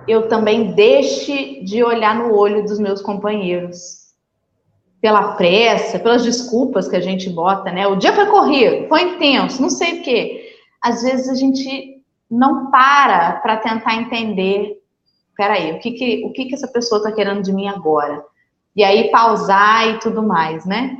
eu 0.07 0.27
também 0.27 0.73
deixe 0.73 1.63
de 1.63 1.83
olhar 1.83 2.15
no 2.15 2.33
olho 2.33 2.63
dos 2.63 2.79
meus 2.79 3.01
companheiros. 3.01 4.03
Pela 5.01 5.33
pressa, 5.33 5.99
pelas 5.99 6.23
desculpas 6.23 6.87
que 6.87 6.95
a 6.95 7.01
gente 7.01 7.29
bota, 7.29 7.71
né? 7.71 7.87
O 7.87 7.95
dia 7.95 8.13
foi 8.13 8.25
corrido, 8.27 8.87
foi 8.87 9.01
intenso, 9.01 9.61
não 9.61 9.69
sei 9.69 9.99
o 9.99 10.03
quê 10.03 10.42
às 10.83 11.01
vezes 11.01 11.29
a 11.29 11.35
gente 11.35 12.03
não 12.29 12.69
para 12.69 13.33
para 13.37 13.57
tentar 13.57 13.95
entender, 13.95 14.77
peraí, 15.37 15.71
o 15.71 15.79
que 15.79 15.91
que, 15.91 16.25
o 16.25 16.33
que 16.33 16.45
que 16.45 16.55
essa 16.55 16.67
pessoa 16.67 16.99
está 16.99 17.11
querendo 17.11 17.41
de 17.41 17.53
mim 17.53 17.67
agora? 17.67 18.23
E 18.75 18.83
aí 18.83 19.09
pausar 19.09 19.87
e 19.87 19.99
tudo 19.99 20.21
mais, 20.21 20.65
né? 20.65 20.97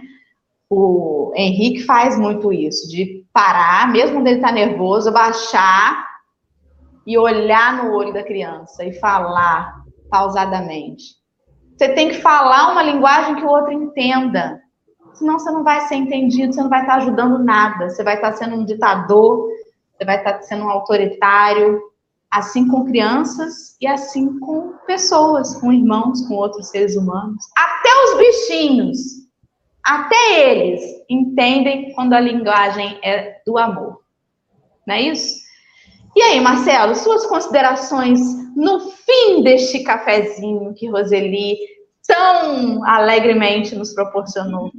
O 0.70 1.34
Henrique 1.36 1.84
faz 1.84 2.18
muito 2.18 2.54
isso, 2.54 2.88
de 2.90 3.26
parar, 3.34 3.92
mesmo 3.92 4.16
quando 4.16 4.28
ele 4.28 4.38
está 4.38 4.52
nervoso, 4.52 5.12
baixar 5.12 6.08
e 7.06 7.18
olhar 7.18 7.84
no 7.84 7.94
olho 7.94 8.14
da 8.14 8.24
criança 8.24 8.86
e 8.86 8.94
falar 8.94 9.84
pausadamente. 10.10 11.16
Você 11.76 11.90
tem 11.90 12.10
que 12.10 12.22
falar 12.22 12.72
uma 12.72 12.84
linguagem 12.84 13.36
que 13.36 13.44
o 13.44 13.50
outro 13.50 13.74
entenda. 13.74 14.62
Senão 15.14 15.38
você 15.38 15.52
não 15.52 15.64
vai 15.64 15.82
ser 15.82 15.96
entendido, 15.96 16.54
você 16.54 16.62
não 16.62 16.70
vai 16.70 16.82
estar 16.82 16.96
ajudando 16.96 17.44
nada. 17.44 17.90
Você 17.90 18.04
vai 18.04 18.16
estar 18.16 18.34
sendo 18.34 18.56
um 18.56 18.66
ditador, 18.66 19.48
você 19.96 20.06
vai 20.06 20.18
estar 20.18 20.42
sendo 20.42 20.66
um 20.66 20.70
autoritário, 20.70 21.82
assim 22.32 22.68
com 22.68 22.86
crianças 22.86 23.78
e 23.80 23.86
assim 23.86 24.40
com 24.40 24.74
pessoas, 24.88 25.56
com 25.56 25.72
irmãos, 25.72 26.26
com 26.28 26.36
outros 26.36 26.70
seres 26.70 26.96
humanos. 26.96 27.44
Até 27.56 27.90
os 28.06 28.18
bichinhos, 28.18 28.98
até 29.84 30.50
eles 30.50 30.82
entendem 31.10 31.94
quando 31.94 32.14
a 32.14 32.20
linguagem 32.20 33.00
é 33.04 33.42
do 33.46 33.58
amor. 33.58 34.02
Não 34.88 34.96
é 34.96 35.02
isso? 35.02 35.44
E 36.16 36.22
aí, 36.22 36.40
Marcelo, 36.40 36.96
suas 36.96 37.26
considerações 37.26 38.20
no 38.56 38.80
fim 38.80 39.44
deste 39.44 39.84
cafezinho 39.84 40.74
que 40.74 40.90
Roseli 40.90 41.58
tão 42.08 42.84
alegremente 42.86 43.76
nos 43.76 43.94
proporcionou? 43.94 44.72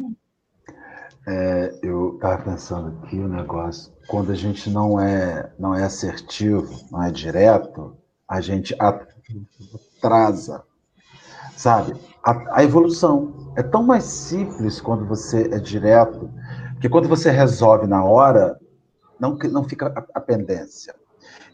É, 1.27 1.79
eu 1.83 2.15
estava 2.17 2.43
pensando 2.43 2.99
aqui 3.03 3.19
o 3.19 3.25
um 3.25 3.29
negócio. 3.29 3.93
Quando 4.09 4.31
a 4.31 4.35
gente 4.35 4.69
não 4.69 5.01
é, 5.01 5.51
não 5.59 5.75
é 5.75 5.85
assertivo, 5.85 6.87
não 6.91 7.03
é 7.03 7.11
direto, 7.11 7.97
a 8.29 8.41
gente 8.41 8.77
atrasa. 8.79 10.63
sabe? 11.57 11.95
A, 12.23 12.59
a, 12.59 12.65
evolução 12.65 13.53
é 13.57 13.63
tão 13.63 13.83
mais 13.83 14.05
simples 14.05 14.81
quando 14.81 15.07
você 15.07 15.49
é 15.53 15.59
direto, 15.59 16.31
porque 16.73 16.89
quando 16.89 17.09
você 17.09 17.31
resolve 17.31 17.87
na 17.87 18.05
hora, 18.05 18.59
não, 19.19 19.37
não 19.51 19.65
fica 19.65 19.93
a, 19.97 20.19
a 20.19 20.21
pendência. 20.21 20.95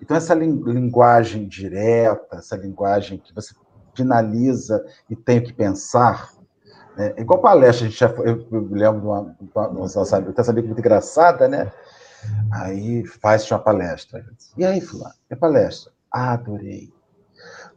Então, 0.03 0.17
essa 0.17 0.35
linguagem 0.35 1.47
direta, 1.47 2.37
essa 2.37 2.57
linguagem 2.57 3.19
que 3.19 3.35
você 3.35 3.55
finaliza 3.95 4.85
e 5.09 5.15
tem 5.15 5.43
que 5.43 5.53
pensar, 5.53 6.31
né? 7.01 7.15
igual 7.17 7.41
palestra, 7.41 7.87
a 7.87 7.89
gente 7.89 7.99
já, 7.99 8.09
eu, 8.09 8.47
eu 8.53 8.69
lembro 8.71 9.01
de 9.01 9.07
uma, 9.07 9.21
uma, 9.55 9.69
uma, 9.69 9.87
uma 9.87 9.89
sabia 9.89 10.63
muito 10.63 10.79
engraçada, 10.79 11.49
né? 11.49 11.73
Aí 12.53 13.07
faz 13.07 13.51
uma 13.51 13.59
palestra. 13.59 14.23
E 14.57 14.65
aí, 14.65 14.81
fulano, 14.83 15.15
é 15.31 15.35
palestra. 15.35 15.91
Ah, 16.13 16.35
adorei. 16.35 16.93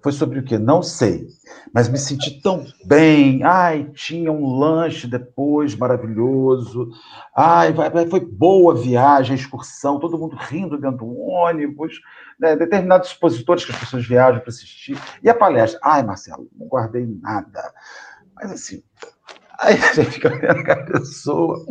Foi 0.02 0.12
sobre 0.12 0.40
o 0.40 0.44
quê? 0.44 0.58
Não 0.58 0.84
sei. 0.84 1.30
Mas 1.74 1.88
me 1.88 1.98
senti 1.98 2.42
tão 2.42 2.66
bem. 2.86 3.42
Ai, 3.44 3.86
tinha 3.94 4.30
um 4.30 4.58
lanche 4.58 5.08
depois 5.08 5.76
maravilhoso. 5.76 6.90
Ai, 7.34 7.74
foi 8.10 8.20
boa 8.20 8.74
a 8.74 8.78
viagem, 8.78 9.32
a 9.32 9.40
excursão, 9.40 10.00
todo 10.00 10.18
mundo 10.18 10.36
rindo 10.36 10.78
dentro 10.78 10.98
do 10.98 11.18
ônibus. 11.18 12.02
Né? 12.38 12.58
Determinados 12.58 13.08
expositores 13.08 13.64
que 13.64 13.72
as 13.72 13.78
pessoas 13.78 14.06
viajam 14.06 14.42
para 14.42 14.50
assistir. 14.50 15.00
E 15.24 15.30
a 15.30 15.34
palestra? 15.34 15.80
Ai, 15.82 16.04
Marcelo, 16.04 16.50
não 16.54 16.68
guardei 16.68 17.08
nada. 17.22 17.74
Mas 18.36 18.52
assim, 18.52 18.84
aí 19.60 19.76
a 19.82 19.94
gente 19.94 20.12
fica 20.12 20.30
vendo 20.30 20.64
que 20.64 20.72
a 20.72 20.86
pessoa 20.86 21.64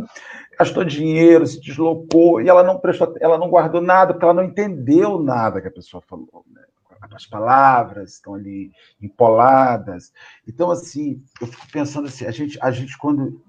gastou 0.59 0.85
dinheiro, 0.85 1.47
se 1.47 1.61
deslocou, 1.61 2.41
e 2.41 2.49
ela 2.49 2.63
não 2.63 2.79
prestou, 2.79 3.15
ela 3.21 3.39
não 3.39 3.49
guardou 3.49 3.81
nada, 3.81 4.13
porque 4.13 4.25
ela 4.25 4.35
não 4.35 4.45
entendeu 4.45 5.19
nada 5.23 5.61
que 5.61 5.69
a 5.69 5.73
pessoa 5.73 6.03
falou. 6.07 6.45
Né? 6.51 6.63
as 7.15 7.27
palavras 7.27 8.15
estão 8.15 8.35
ali 8.35 8.71
empoladas. 9.01 10.13
Então, 10.47 10.71
assim, 10.71 11.23
eu 11.41 11.47
fico 11.47 11.67
pensando 11.71 12.07
assim, 12.07 12.25
a 12.25 12.31
gente, 12.31 12.59
a 12.63 12.71
gente 12.71 12.97
quando 12.97 13.43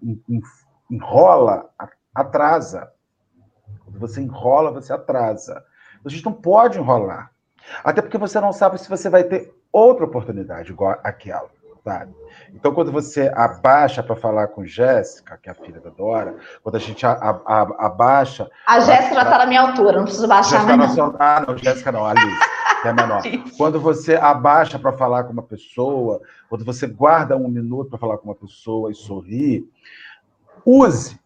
enrola, 0.89 1.70
atrasa. 2.14 2.91
Quando 3.84 3.99
você 3.99 4.22
enrola, 4.22 4.72
você 4.72 4.91
atrasa. 4.91 5.64
A 6.03 6.09
gente 6.09 6.26
não 6.26 6.34
pode 6.34 6.78
enrolar. 6.78 7.32
Até 7.84 8.01
porque 8.01 8.18
você 8.18 8.41
não 8.41 8.51
sabe 8.51 8.78
se 8.78 8.89
você 8.89 9.09
vai 9.09 9.24
ter 9.24 9.53
outra 9.72 10.05
oportunidade 10.05 10.72
igual 10.72 10.99
aquela. 11.03 11.49
Sabe? 11.84 12.14
Então, 12.54 12.74
quando 12.74 12.92
você 12.92 13.30
abaixa 13.36 14.02
para 14.02 14.16
falar 14.16 14.48
com 14.48 14.66
Jéssica, 14.66 15.38
que 15.42 15.50
é 15.50 15.52
a 15.52 15.56
filha 15.56 15.82
da 15.82 15.90
Dora, 15.90 16.38
quando 16.62 16.76
a 16.76 16.80
gente 16.80 17.06
a, 17.06 17.12
a, 17.12 17.62
abaixa. 17.88 18.50
A 18.66 18.80
Jéssica 18.80 19.16
já 19.16 19.24
está 19.24 19.38
na 19.40 19.46
minha 19.46 19.62
altura, 19.62 19.98
não 19.98 20.06
preciso 20.06 20.28
baixar 20.28 20.66
mais. 20.66 20.80
Não. 20.80 20.90
Sua... 20.96 21.16
Ah, 21.20 21.44
não, 21.46 21.58
Jéssica 21.58 21.92
não, 21.92 22.06
Alice 22.06 22.54
que 22.84 22.88
é 22.90 22.94
menor. 22.94 23.22
Quando 23.58 23.80
você 23.80 24.16
abaixa 24.16 24.78
para 24.78 24.92
falar 24.94 25.24
com 25.24 25.32
uma 25.32 25.42
pessoa, 25.42 26.22
quando 26.50 26.66
você 26.66 26.86
guarda 26.86 27.38
um 27.38 27.48
minuto 27.48 27.90
para 27.90 27.98
falar 27.98 28.18
com 28.18 28.26
uma 28.26 28.36
pessoa 28.36 28.92
e 28.92 28.96
sorrir, 28.96 29.66
use. 30.66 31.18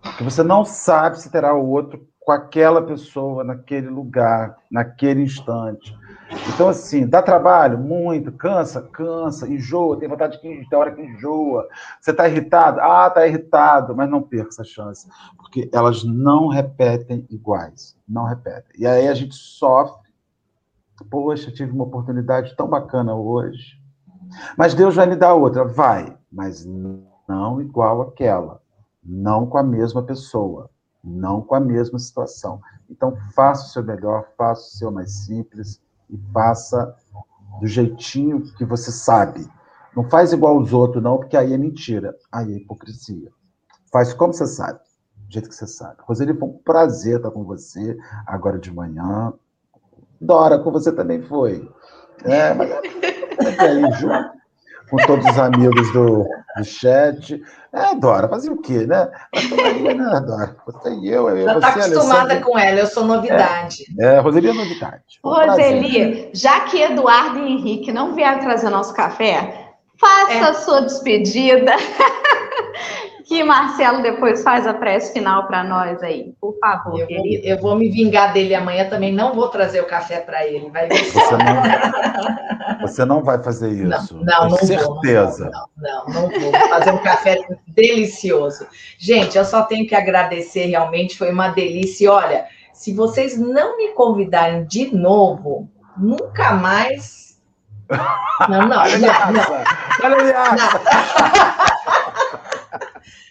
Porque 0.00 0.22
você 0.22 0.42
não 0.42 0.64
sabe 0.64 1.20
se 1.20 1.30
terá 1.30 1.52
o 1.52 1.68
outro 1.68 2.06
com 2.20 2.32
aquela 2.32 2.80
pessoa, 2.80 3.42
naquele 3.42 3.88
lugar, 3.88 4.56
naquele 4.70 5.22
instante. 5.22 5.94
Então, 6.52 6.68
assim, 6.68 7.06
dá 7.06 7.22
trabalho? 7.22 7.78
Muito. 7.78 8.32
Cansa? 8.32 8.82
Cansa. 8.82 9.48
Enjoa? 9.48 9.98
Tem 9.98 10.08
vontade 10.08 10.40
de 10.40 10.68
tem 10.68 10.78
hora 10.78 10.92
que 10.92 11.02
enjoa. 11.02 11.68
Você 12.00 12.10
está 12.10 12.28
irritado? 12.28 12.80
Ah, 12.80 13.06
está 13.08 13.26
irritado. 13.26 13.94
Mas 13.94 14.10
não 14.10 14.22
perca 14.22 14.48
essa 14.48 14.64
chance. 14.64 15.08
Porque 15.36 15.68
elas 15.72 16.04
não 16.04 16.48
repetem 16.48 17.26
iguais. 17.30 17.96
Não 18.08 18.24
repetem. 18.24 18.72
E 18.78 18.86
aí 18.86 19.08
a 19.08 19.14
gente 19.14 19.34
sofre 19.34 20.04
Poxa, 21.10 21.50
tive 21.50 21.72
uma 21.72 21.84
oportunidade 21.84 22.54
tão 22.56 22.68
bacana 22.68 23.14
hoje. 23.14 23.80
Mas 24.56 24.74
Deus 24.74 24.94
vai 24.94 25.06
me 25.06 25.16
dar 25.16 25.34
outra. 25.34 25.64
Vai, 25.64 26.16
mas 26.30 26.64
não 26.64 27.60
igual 27.60 28.02
aquela. 28.02 28.60
Não 29.02 29.46
com 29.46 29.58
a 29.58 29.62
mesma 29.62 30.02
pessoa. 30.02 30.70
Não 31.02 31.42
com 31.42 31.54
a 31.54 31.60
mesma 31.60 31.98
situação. 31.98 32.60
Então, 32.88 33.16
faça 33.34 33.66
o 33.66 33.68
seu 33.68 33.82
melhor, 33.82 34.28
faça 34.36 34.62
o 34.62 34.78
seu 34.78 34.90
mais 34.90 35.12
simples 35.24 35.82
e 36.10 36.18
faça 36.32 36.94
do 37.60 37.66
jeitinho 37.66 38.42
que 38.56 38.64
você 38.64 38.90
sabe. 38.90 39.46
Não 39.96 40.08
faz 40.08 40.32
igual 40.32 40.58
os 40.58 40.72
outros, 40.72 41.02
não, 41.02 41.18
porque 41.18 41.36
aí 41.36 41.52
é 41.52 41.58
mentira. 41.58 42.16
Aí 42.32 42.52
é 42.52 42.56
hipocrisia. 42.56 43.30
Faz 43.92 44.12
como 44.12 44.32
você 44.32 44.46
sabe, 44.46 44.80
do 45.28 45.32
jeito 45.32 45.48
que 45.48 45.54
você 45.54 45.66
sabe. 45.66 45.96
Roseli, 46.00 46.34
foi 46.34 46.48
um 46.48 46.58
prazer 46.64 47.18
estar 47.18 47.30
com 47.30 47.44
você 47.44 47.96
agora 48.26 48.58
de 48.58 48.72
manhã. 48.72 49.32
Dora, 50.20 50.58
com 50.58 50.72
você 50.72 50.90
também 50.90 51.22
foi. 51.22 51.68
É, 52.24 52.52
mas 52.54 52.70
é 52.70 53.60
aí 53.60 53.92
junto, 53.92 54.30
com 54.90 54.96
todos 55.06 55.26
os 55.26 55.38
amigos 55.38 55.92
do, 55.92 56.26
do 56.56 56.64
chat. 56.64 57.40
É, 57.72 57.94
Dora, 57.96 58.28
fazer 58.28 58.50
o 58.50 58.60
quê, 58.60 58.86
né? 58.86 59.10
Né, 59.34 60.20
Dora? 60.20 60.56
Você 60.66 60.94
e 60.94 61.08
eu, 61.08 61.28
eu 61.28 61.44
Já 61.44 61.54
está 61.54 61.68
acostumada 61.68 62.20
Alessandra... 62.20 62.40
com 62.42 62.58
ela, 62.58 62.80
eu 62.80 62.86
sou 62.86 63.04
novidade. 63.04 63.84
É, 63.98 64.04
é 64.04 64.18
Roseli 64.20 64.48
é 64.48 64.52
novidade. 64.52 65.02
Um 65.24 65.30
Roseli, 65.30 66.30
já 66.32 66.60
que 66.60 66.80
Eduardo 66.80 67.38
e 67.40 67.52
Henrique 67.52 67.92
não 67.92 68.14
vieram 68.14 68.40
trazer 68.40 68.70
nosso 68.70 68.94
café, 68.94 69.72
faça 69.98 70.32
é. 70.32 70.40
a 70.40 70.54
sua 70.54 70.80
despedida. 70.82 71.72
que 73.24 73.42
Marcelo 73.42 74.02
depois 74.02 74.42
faz 74.42 74.66
a 74.66 74.74
prece 74.74 75.14
final 75.14 75.46
para 75.46 75.64
nós 75.64 76.02
aí, 76.02 76.34
por 76.38 76.58
favor, 76.58 77.00
eu 77.00 77.06
querido. 77.06 77.42
Vou, 77.42 77.50
eu 77.50 77.58
vou 77.58 77.74
me 77.76 77.88
vingar 77.88 78.34
dele 78.34 78.54
amanhã 78.54 78.88
também, 78.88 79.12
não 79.12 79.34
vou 79.34 79.48
trazer 79.48 79.80
o 79.80 79.86
café 79.86 80.20
para 80.20 80.46
ele. 80.46 80.68
Vai 80.68 80.88
ver 80.88 81.04
você, 81.04 81.36
não, 81.36 82.80
você 82.86 83.04
não 83.06 83.22
vai 83.24 83.42
fazer 83.42 83.70
isso. 83.70 84.14
Não, 84.14 84.24
não, 84.24 84.48
não 84.50 84.58
certeza. 84.58 85.50
Vou, 85.50 85.70
não, 85.76 86.04
não, 86.06 86.28
não, 86.28 86.40
vou. 86.40 86.52
Vou 86.52 86.68
fazer 86.68 86.90
um 86.90 86.98
café 86.98 87.38
delicioso. 87.68 88.66
Gente, 88.98 89.38
eu 89.38 89.44
só 89.44 89.62
tenho 89.62 89.88
que 89.88 89.94
agradecer, 89.94 90.66
realmente 90.66 91.16
foi 91.16 91.32
uma 91.32 91.48
delícia. 91.48 92.04
E 92.04 92.08
olha, 92.08 92.44
se 92.74 92.92
vocês 92.92 93.38
não 93.38 93.78
me 93.78 93.92
convidarem 93.92 94.64
de 94.66 94.94
novo, 94.94 95.68
nunca 95.96 96.52
mais. 96.52 97.24
Não, 98.48 98.60
não, 98.62 98.68
não. 98.68 98.84
não, 98.98 100.10
não. 100.10 100.56
não. 100.56 101.73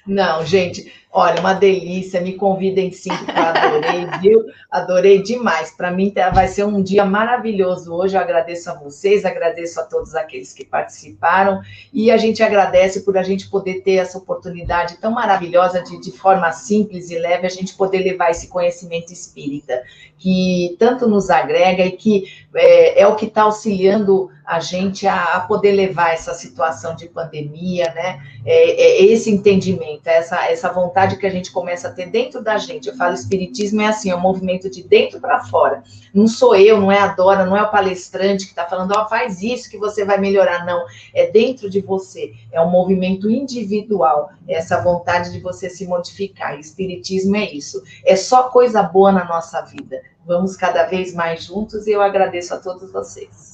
Não, 0.05 0.45
gente, 0.45 0.91
olha, 1.13 1.39
uma 1.39 1.53
delícia. 1.53 2.19
Me 2.19 2.33
convidem 2.33 2.91
sim, 2.91 3.11
adorei, 3.11 4.07
viu? 4.19 4.43
Adorei 4.69 5.21
demais. 5.21 5.71
Para 5.71 5.91
mim 5.91 6.09
tá, 6.09 6.31
vai 6.31 6.47
ser 6.47 6.65
um 6.65 6.81
dia 6.81 7.05
maravilhoso 7.05 7.93
hoje. 7.93 8.17
Eu 8.17 8.21
agradeço 8.21 8.69
a 8.69 8.73
vocês, 8.73 9.23
agradeço 9.23 9.79
a 9.79 9.83
todos 9.83 10.15
aqueles 10.15 10.51
que 10.51 10.65
participaram 10.65 11.61
e 11.93 12.09
a 12.09 12.17
gente 12.17 12.41
agradece 12.41 13.01
por 13.01 13.17
a 13.17 13.23
gente 13.23 13.49
poder 13.49 13.81
ter 13.81 13.95
essa 13.95 14.17
oportunidade 14.17 14.97
tão 14.97 15.11
maravilhosa 15.11 15.81
de, 15.81 16.01
de 16.01 16.11
forma 16.11 16.51
simples 16.51 17.11
e 17.11 17.19
leve, 17.19 17.45
a 17.45 17.49
gente 17.49 17.75
poder 17.75 17.99
levar 17.99 18.31
esse 18.31 18.47
conhecimento 18.47 19.13
espírita 19.13 19.83
que 20.23 20.77
tanto 20.79 21.05
nos 21.05 21.29
agrega 21.29 21.85
e 21.85 21.91
que 21.91 22.23
é, 22.55 23.01
é 23.01 23.07
o 23.07 23.15
que 23.15 23.25
está 23.25 23.41
auxiliando 23.41 24.31
a 24.45 24.57
gente 24.61 25.05
a, 25.05 25.35
a, 25.35 25.41
poder 25.41 25.73
levar 25.73 26.13
essa 26.13 26.33
situação 26.33 26.95
de 26.95 27.09
pandemia, 27.09 27.91
né? 27.93 28.21
É, 28.45 28.71
é, 28.71 29.03
esse 29.03 29.29
entendimento, 29.29 30.07
essa, 30.07 30.49
essa 30.49 30.71
vontade 30.71 31.02
que 31.17 31.25
a 31.25 31.29
gente 31.29 31.51
começa 31.51 31.87
a 31.87 31.91
ter 31.91 32.07
dentro 32.07 32.43
da 32.43 32.57
gente. 32.57 32.87
Eu 32.87 32.95
falo, 32.95 33.13
espiritismo 33.13 33.81
é 33.81 33.87
assim, 33.87 34.09
é 34.09 34.15
um 34.15 34.19
movimento 34.19 34.69
de 34.69 34.83
dentro 34.83 35.19
para 35.19 35.43
fora. 35.45 35.83
Não 36.13 36.27
sou 36.27 36.55
eu, 36.55 36.79
não 36.79 36.91
é 36.91 36.99
a 36.99 37.07
Dora, 37.07 37.45
não 37.45 37.55
é 37.55 37.61
o 37.61 37.69
palestrante 37.69 38.45
que 38.45 38.51
está 38.51 38.65
falando, 38.65 38.93
ó, 38.95 39.03
oh, 39.03 39.09
faz 39.09 39.41
isso 39.41 39.69
que 39.69 39.77
você 39.77 40.03
vai 40.05 40.17
melhorar. 40.17 40.65
Não, 40.65 40.85
é 41.13 41.29
dentro 41.29 41.69
de 41.69 41.81
você. 41.81 42.33
É 42.51 42.59
um 42.61 42.69
movimento 42.69 43.29
individual, 43.29 44.31
é 44.47 44.55
essa 44.55 44.81
vontade 44.81 45.31
de 45.31 45.39
você 45.39 45.69
se 45.69 45.85
modificar. 45.85 46.59
Espiritismo 46.59 47.35
é 47.35 47.51
isso. 47.51 47.81
É 48.05 48.15
só 48.15 48.49
coisa 48.49 48.81
boa 48.81 49.11
na 49.11 49.25
nossa 49.25 49.61
vida. 49.61 50.01
Vamos 50.25 50.55
cada 50.55 50.85
vez 50.85 51.13
mais 51.13 51.43
juntos 51.43 51.85
e 51.85 51.91
eu 51.91 52.01
agradeço 52.01 52.53
a 52.53 52.57
todos 52.57 52.91
vocês. 52.91 53.52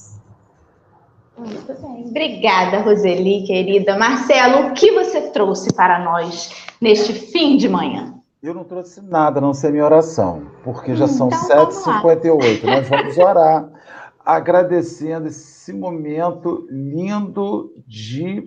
Muito 1.40 1.74
bem. 1.80 2.04
Obrigada, 2.06 2.80
Roseli, 2.80 3.44
querida. 3.46 3.96
Marcelo, 3.96 4.68
o 4.68 4.74
que 4.74 4.92
você 4.92 5.30
trouxe 5.30 5.72
para 5.72 5.98
nós 6.04 6.50
neste 6.80 7.14
fim 7.14 7.56
de 7.56 7.68
manhã? 7.68 8.14
Eu 8.42 8.54
não 8.54 8.64
trouxe 8.64 9.02
nada, 9.02 9.38
a 9.38 9.40
não 9.40 9.54
ser 9.54 9.70
minha 9.70 9.84
oração, 9.84 10.46
porque 10.62 10.94
já 10.94 11.06
hum, 11.06 11.08
são 11.08 11.28
então, 11.28 11.68
7h58. 11.68 12.64
Nós 12.64 12.88
vamos 12.88 13.18
orar, 13.18 13.68
agradecendo 14.24 15.28
esse 15.28 15.72
momento 15.72 16.66
lindo 16.70 17.72
de 17.86 18.44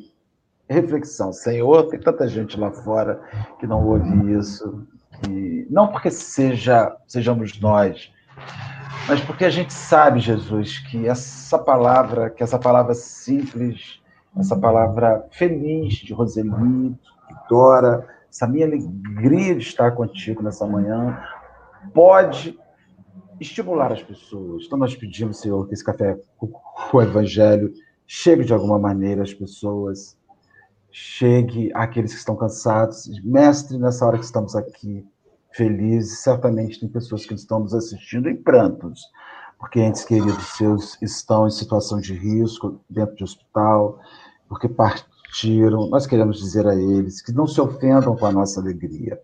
reflexão. 0.69 1.33
Senhor, 1.33 1.87
tem 1.87 1.99
tanta 1.99 2.27
gente 2.27 2.59
lá 2.59 2.71
fora 2.71 3.21
que 3.59 3.67
não 3.67 3.85
ouve 3.87 4.33
isso, 4.37 4.83
que 5.23 5.67
não 5.69 5.87
porque 5.87 6.11
seja 6.11 6.95
sejamos 7.07 7.59
nós 7.59 8.11
mas 9.07 9.21
porque 9.21 9.45
a 9.45 9.49
gente 9.49 9.73
sabe, 9.73 10.19
Jesus, 10.19 10.79
que 10.79 11.07
essa 11.07 11.59
palavra, 11.59 12.29
que 12.29 12.41
essa 12.41 12.57
palavra 12.57 12.93
simples, 12.93 14.01
essa 14.37 14.55
palavra 14.55 15.27
feliz 15.31 15.95
de 15.95 16.13
Roseli, 16.13 16.49
de 16.49 16.97
Dora, 17.49 18.07
essa 18.29 18.47
minha 18.47 18.65
alegria 18.65 19.55
de 19.55 19.61
estar 19.61 19.91
contigo 19.91 20.41
nessa 20.41 20.65
manhã, 20.65 21.21
pode 21.93 22.57
estimular 23.39 23.91
as 23.91 24.01
pessoas. 24.01 24.63
Então 24.65 24.77
nós 24.77 24.95
pedimos, 24.95 25.39
Senhor, 25.39 25.67
que 25.67 25.73
esse 25.73 25.83
café 25.83 26.17
com 26.37 26.51
o 26.93 27.01
Evangelho 27.01 27.73
chegue 28.07 28.43
de 28.43 28.53
alguma 28.53 28.79
maneira 28.79 29.21
às 29.21 29.33
pessoas, 29.33 30.17
chegue 30.91 31.71
àqueles 31.73 32.13
que 32.13 32.19
estão 32.19 32.35
cansados. 32.35 33.09
Mestre, 33.23 33.77
nessa 33.77 34.05
hora 34.05 34.17
que 34.17 34.25
estamos 34.25 34.55
aqui, 34.55 35.05
felizes, 35.53 36.19
certamente 36.19 36.79
tem 36.79 36.89
pessoas 36.89 37.25
que 37.25 37.33
estão 37.33 37.59
nos 37.59 37.73
assistindo 37.73 38.29
em 38.29 38.35
prantos, 38.35 39.01
porque 39.59 39.79
entes 39.79 40.03
queridos 40.03 40.43
seus 40.57 41.01
estão 41.01 41.47
em 41.47 41.51
situação 41.51 41.99
de 41.99 42.13
risco 42.13 42.81
dentro 42.89 43.15
de 43.15 43.23
hospital, 43.23 43.99
porque 44.49 44.67
partiram. 44.67 45.87
Nós 45.89 46.05
queremos 46.05 46.39
dizer 46.39 46.67
a 46.67 46.75
eles 46.75 47.21
que 47.21 47.31
não 47.31 47.47
se 47.47 47.61
ofendam 47.61 48.15
com 48.15 48.25
a 48.25 48.31
nossa 48.31 48.59
alegria. 48.59 49.19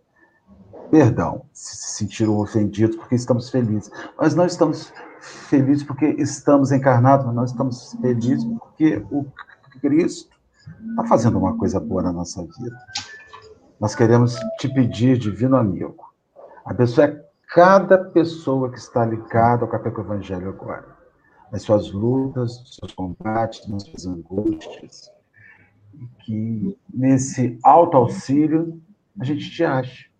Perdão, 0.89 1.43
se 1.51 1.75
se 1.75 1.97
sentiram 1.97 2.37
ofendidos 2.39 2.95
porque 2.95 3.15
estamos 3.15 3.49
felizes. 3.49 3.91
Nós 4.19 4.33
não 4.33 4.45
estamos 4.45 4.91
felizes 5.19 5.83
porque 5.83 6.05
estamos 6.17 6.71
encarnados, 6.71 7.25
mas 7.25 7.35
nós 7.35 7.51
estamos 7.51 7.93
felizes 8.01 8.43
porque 8.45 9.03
o 9.11 9.25
Cristo 9.81 10.35
está 10.89 11.05
fazendo 11.05 11.37
uma 11.37 11.57
coisa 11.57 11.79
boa 11.79 12.01
na 12.01 12.11
nossa 12.11 12.41
vida. 12.41 12.77
Nós 13.79 13.93
queremos 13.93 14.35
te 14.59 14.67
pedir, 14.67 15.17
divino 15.17 15.55
amigo, 15.55 16.08
abençoe 16.69 17.19
cada 17.51 17.97
pessoa 17.97 18.71
que 18.71 18.77
está 18.77 19.03
ligada 19.03 19.63
ao 19.63 19.67
Café 19.67 19.89
com 19.89 20.01
o 20.01 20.03
Evangelho 20.03 20.49
agora, 20.49 20.85
nas 21.51 21.63
suas 21.63 21.91
lutas, 21.91 22.59
nos 22.59 22.75
seus 22.75 22.93
combates, 22.93 23.67
nas 23.67 23.83
suas 23.83 24.05
angústias, 24.05 25.11
que 26.19 26.77
nesse 26.93 27.57
alto 27.63 27.97
auxílio 27.97 28.79
a 29.19 29.23
gente 29.23 29.49
te 29.49 29.63
ache, 29.63 30.11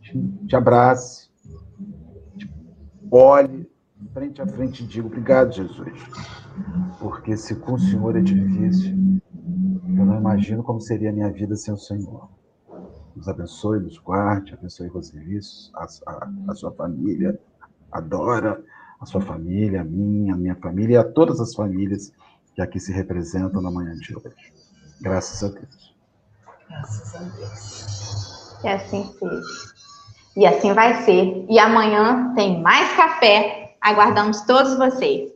te 0.00 0.56
abrace, 0.56 1.28
te 2.38 2.50
olhe 3.10 3.70
frente 4.14 4.40
a 4.40 4.46
frente 4.46 4.82
e 4.82 4.86
diga 4.86 5.06
obrigado, 5.06 5.52
Jesus, 5.52 6.00
porque 6.98 7.36
se 7.36 7.54
com 7.54 7.74
o 7.74 7.78
Senhor 7.78 8.16
é 8.16 8.22
difícil, 8.22 9.20
eu 9.94 10.06
não 10.06 10.18
imagino 10.18 10.62
como 10.62 10.80
seria 10.80 11.10
a 11.10 11.12
minha 11.12 11.30
vida 11.30 11.54
sem 11.54 11.74
o 11.74 11.78
Senhor 11.78 12.35
nos 13.16 13.28
abençoe, 13.28 13.80
nos 13.80 13.98
guarde, 13.98 14.52
abençoe 14.52 14.88
Roseli, 14.88 15.40
a, 15.74 15.86
a, 16.06 16.28
a 16.48 16.54
sua 16.54 16.70
família, 16.72 17.38
adora 17.90 18.62
a 19.00 19.06
sua 19.06 19.20
família, 19.20 19.80
a 19.80 19.84
minha, 19.84 20.34
a 20.34 20.36
minha 20.36 20.54
família 20.56 20.94
e 20.94 20.96
a 20.98 21.04
todas 21.04 21.40
as 21.40 21.54
famílias 21.54 22.12
que 22.54 22.60
aqui 22.60 22.78
se 22.78 22.92
representam 22.92 23.60
na 23.62 23.70
manhã 23.70 23.94
de 23.94 24.16
hoje. 24.16 24.52
Graças 25.00 25.42
a 25.42 25.52
Deus. 25.52 25.94
Graças 26.68 27.14
a 27.14 27.18
Deus. 27.18 28.58
Que 28.60 28.68
assim 28.68 29.04
seja. 29.18 29.76
E 30.36 30.46
assim 30.46 30.72
vai 30.72 31.02
ser. 31.04 31.46
E 31.48 31.58
amanhã 31.58 32.32
tem 32.34 32.60
mais 32.60 32.94
café. 32.96 33.76
Aguardamos 33.80 34.42
todos 34.42 34.76
vocês. 34.76 35.30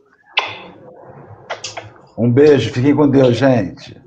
Um 2.17 2.31
beijo, 2.31 2.71
fiquem 2.71 2.95
com 2.95 3.09
Deus, 3.09 3.37
gente. 3.37 4.00